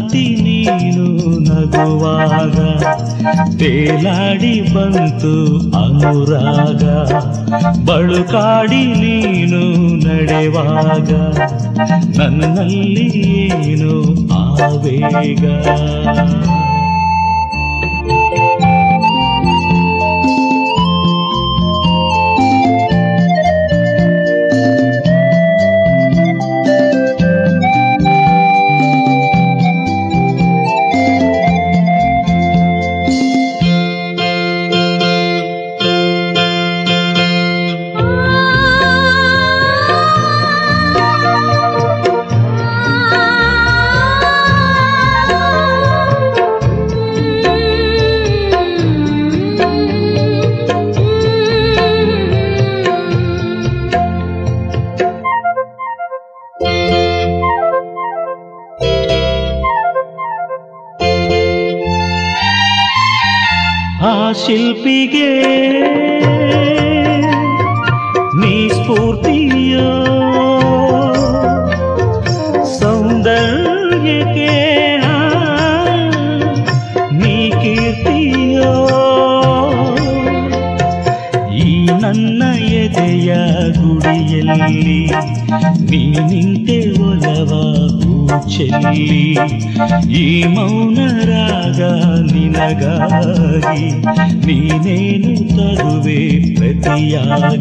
[0.00, 1.06] ಸಂಗಾತಿ ನೀನು
[1.46, 2.56] ನಗುವಾಗ
[3.58, 5.32] ತೇಲಾಡಿ ಬಂತು
[5.80, 6.84] ಅನುರಾಗ.
[7.84, 9.60] ಬಳುಕಾಡಿ ನೀನು
[10.06, 11.10] ನಡೆವಾಗ
[12.18, 13.08] ನನ್ನಲ್ಲಿ
[13.62, 13.92] ಏನು
[14.40, 15.44] ಆವೇಗ?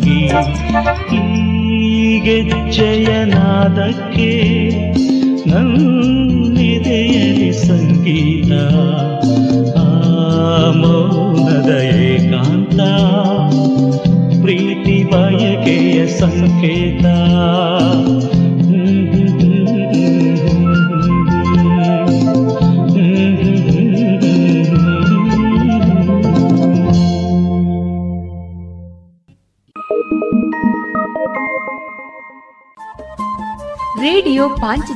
[0.10, 1.20] ಪ್ರತಿಯಾಗಿ
[2.72, 4.32] ಜಯನಾದಕ್ಕೆ
[5.48, 8.52] ನನ್ನಿದೆಯಲಿ ಸಂಗೀತ
[9.78, 12.80] ಆ ಮೌನದ ಏಕಾಂತ
[14.42, 17.06] ಪ್ರೀತಿ ಬಯಕೆಯ ಸಂಕೇತ.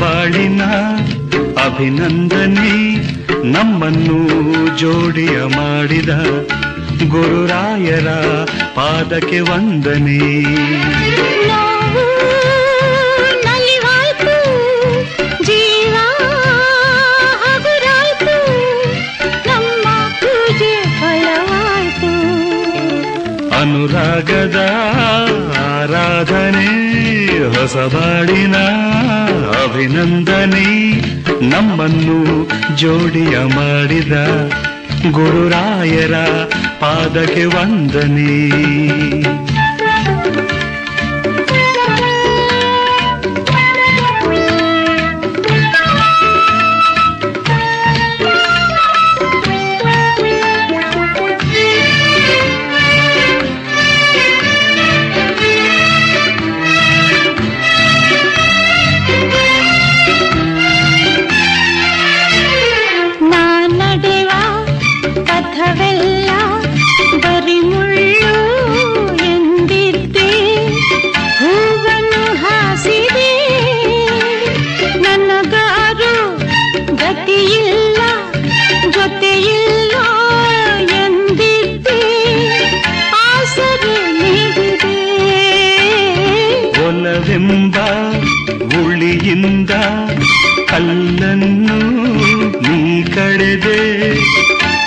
[0.00, 0.62] ಬಾಳಿನ
[1.64, 2.94] ಅಭಿನಂದನೆ
[3.52, 4.18] ನಮ್ಮನ್ನು
[4.78, 6.08] ಜೋಡಿಯ ಮಾಡಿದ
[7.08, 8.08] ಗುರುರಾಯರ
[8.74, 10.44] ಪಾದಕ್ಕೆ ವಂದನೆ.
[23.60, 24.58] ಅನುರಾಗದ
[25.58, 26.53] ಆರಾಧನೆ.
[27.44, 28.56] ಹೊಸ ಬಾಳಿನ
[29.64, 30.68] ಅಭಿನಂದನೆ
[31.50, 34.12] ನಮ್ಮನ್ನು ಜೋಡಿಯ ಮಾಡಿದ
[35.10, 36.14] ಗುರುರಾಯರ
[36.80, 38.34] ಪಾದಕ್ಕೆ ವಂದನೆ.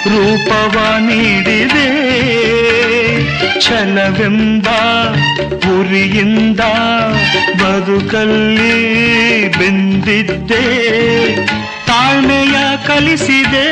[0.07, 1.89] ರೂಪವ ನೀಡಿದೆ
[3.61, 4.69] ಛಲವೆಂಬ
[5.73, 6.63] ಉರಿಯಿಂದ
[7.61, 8.77] ಬದುಕಲ್ಲಿ
[9.59, 10.65] ಬೆಂದಿದ್ದೆ
[11.87, 12.57] ತಾಳ್ಮೆಯ
[12.87, 13.67] ಕಲಿಸಿದೆ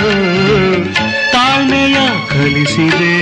[0.00, 0.12] ಹೋ,
[1.32, 1.96] ತಾಳ್ಮೆಯ
[2.28, 3.14] ಕಲಿಸಿದೆ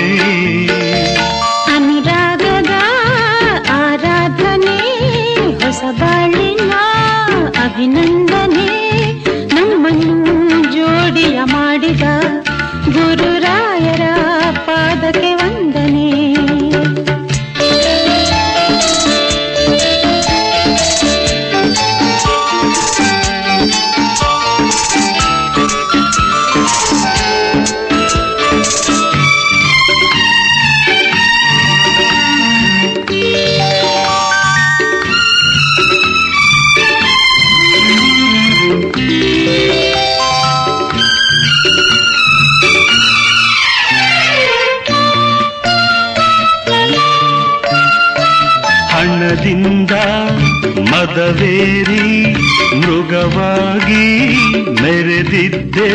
[55.31, 55.91] ಮೆರೆದಿದ್ದೆ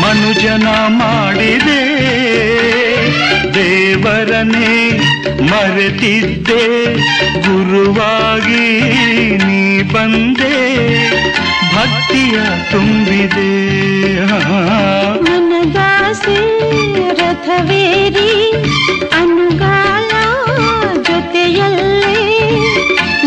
[0.00, 0.66] ಮನುಜನ
[0.98, 1.80] ಮಾಡಿದೆ
[3.54, 4.70] ದೇವರನೇ
[5.48, 6.62] ಮರೆತಿದ್ದೆ,
[7.46, 8.68] ಗುರುವಾಗಿ
[9.44, 9.62] ನೀ
[9.92, 10.54] ಬಂದೆ,
[11.74, 12.36] ಭಕ್ತಿಯ
[12.70, 13.50] ತುಂಬಿದೆ.
[15.26, 16.38] ಮನದಾಸೆ
[17.20, 18.30] ರಥವೇರಿ,
[19.20, 20.12] ಅನುಗಾಲ
[21.08, 22.16] ಜೊತೆಯಲ್ಲೇ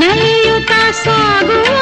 [0.03, 0.71] ನಲಿಯುತ್ತ
[1.03, 1.77] ಸಾಗುವ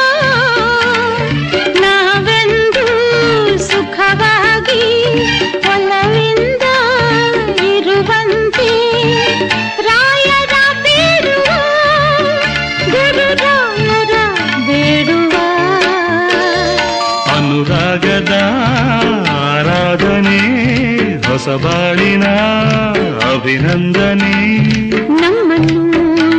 [19.30, 20.40] ಆರಾಧನೆ
[21.28, 22.24] ಹೊಸ ಬಾಳಿನ
[23.34, 24.58] ಅಭಿನಂದನೆ.
[25.22, 25.84] ನಮ್ಮನ್ನು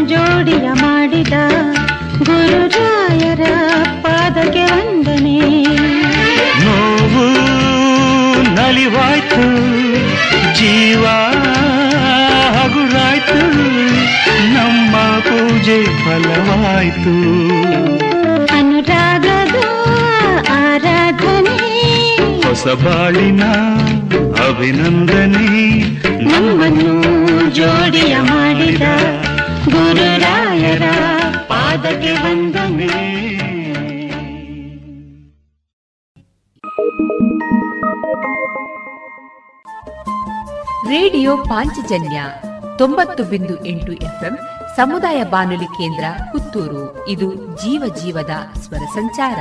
[0.08, 1.32] ಜೋಡಿಯ ಮಾಡಿದ
[2.18, 3.40] ಗುರುರಾಯರ
[4.02, 5.62] ಪಾದಕ್ಕೆ ವಂದನೆ.
[6.64, 7.26] ನೋವು
[8.54, 9.44] ನಲಿವಾಯ್ತು
[10.54, 11.04] ಜೀವ
[12.58, 13.40] ಹಗುರಾಯ್ತು
[14.54, 17.14] ನಮ್ಮ ಪೂಜೆ ಫಲವಾಯ್ತು.
[22.54, 23.44] ಹೊಸ ಬಾಳಿನ
[24.48, 25.78] ಅಭಿನಂದನೆ.
[26.24, 28.82] ನಮ್ಮನ್ನು ಜೋಡಿಯ ಮಾಡಿದ
[29.64, 30.82] ಗುರುರಾಯರ
[31.48, 32.86] ಪಾದಕ್ಕೆ ವಂದನೆ.
[40.88, 42.24] ರೇಡಿಯೋ ಪಾಂಚಜನ್ಯ
[42.78, 44.38] ತೊಂಬತ್ತು ಬಿಂದು ಎಂಟು ಎಫ್ಎಂ
[44.76, 47.08] ಸಮುದಾಯ ಬಾನುಲಿ ಕೇಂದ್ರ ಪುತ್ತೂರು.
[47.08, 49.36] ಇದು ಜೀವ ಜೀವದ ಸ್ವರ ಸಂಚಾರ.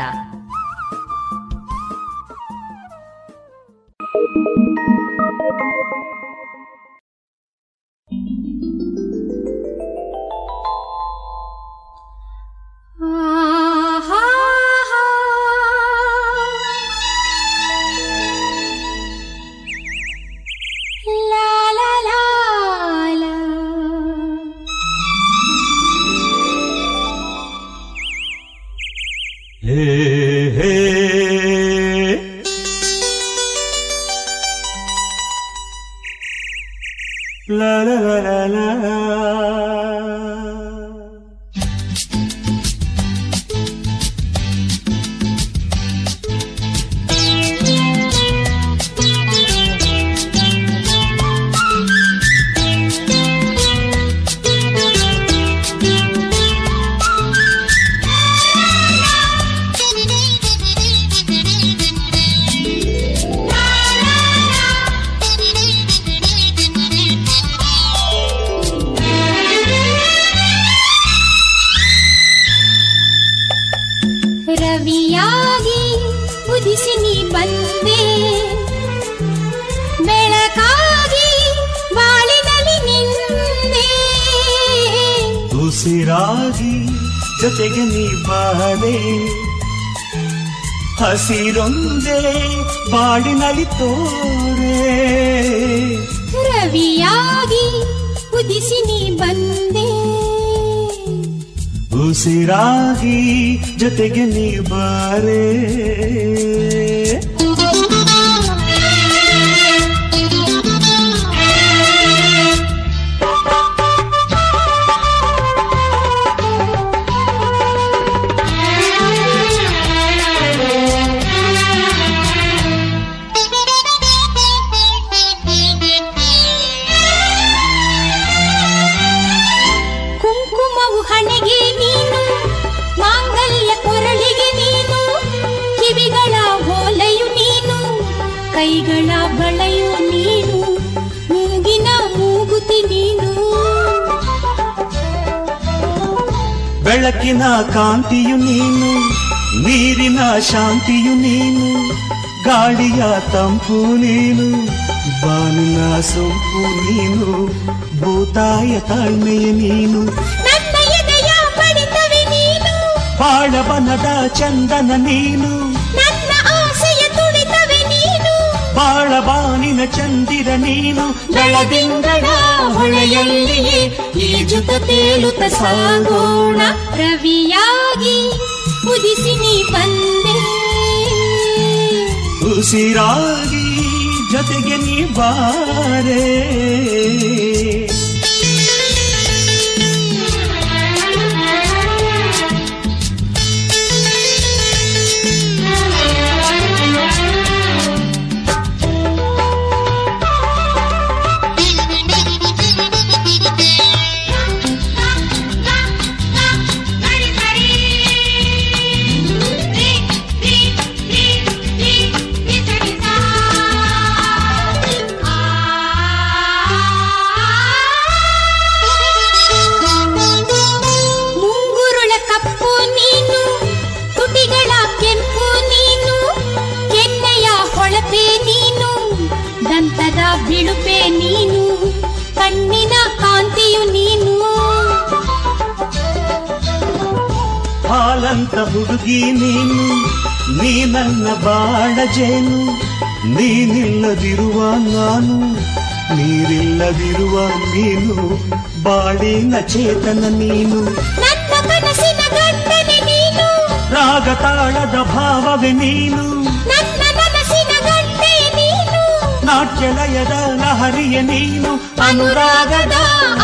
[248.81, 250.79] ಬಾಳಿನ ಚೇತನ ನೀನು
[251.23, 253.47] ನನ್ನ ಕನಸಿನ ಗಂಡನೆ ನೀನು
[253.95, 256.23] ರಾಗ ತಾಳದ ಭಾವವೇ ನೀನು
[256.71, 259.01] ನನ್ನ ಕನಸಿನ ಗಂಡೆ ನೀನು
[259.49, 261.71] ನಾಟ್ಯಲಯದ ಲಹರಿಯ ನೀನು
[262.07, 262.95] ಅನುರಾಗದ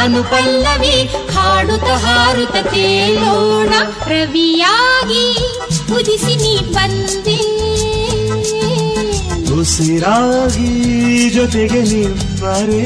[0.04, 0.96] ಅನುಪಲ್ಲವಿ
[1.36, 3.74] ಹಾಡುತ್ತ ಹಾರುತ್ತ ತೇಲೋಣ
[4.12, 5.26] ರವಿಯಾಗಿ
[5.78, 7.40] ಸ್ಫುರಿಸಿ ನೀ ಬಂದೆ
[9.60, 10.70] ಉಸಿರಾಗಿ
[11.36, 12.86] ಜೊತೆಗೆ ನಿಮ್ಮರೇ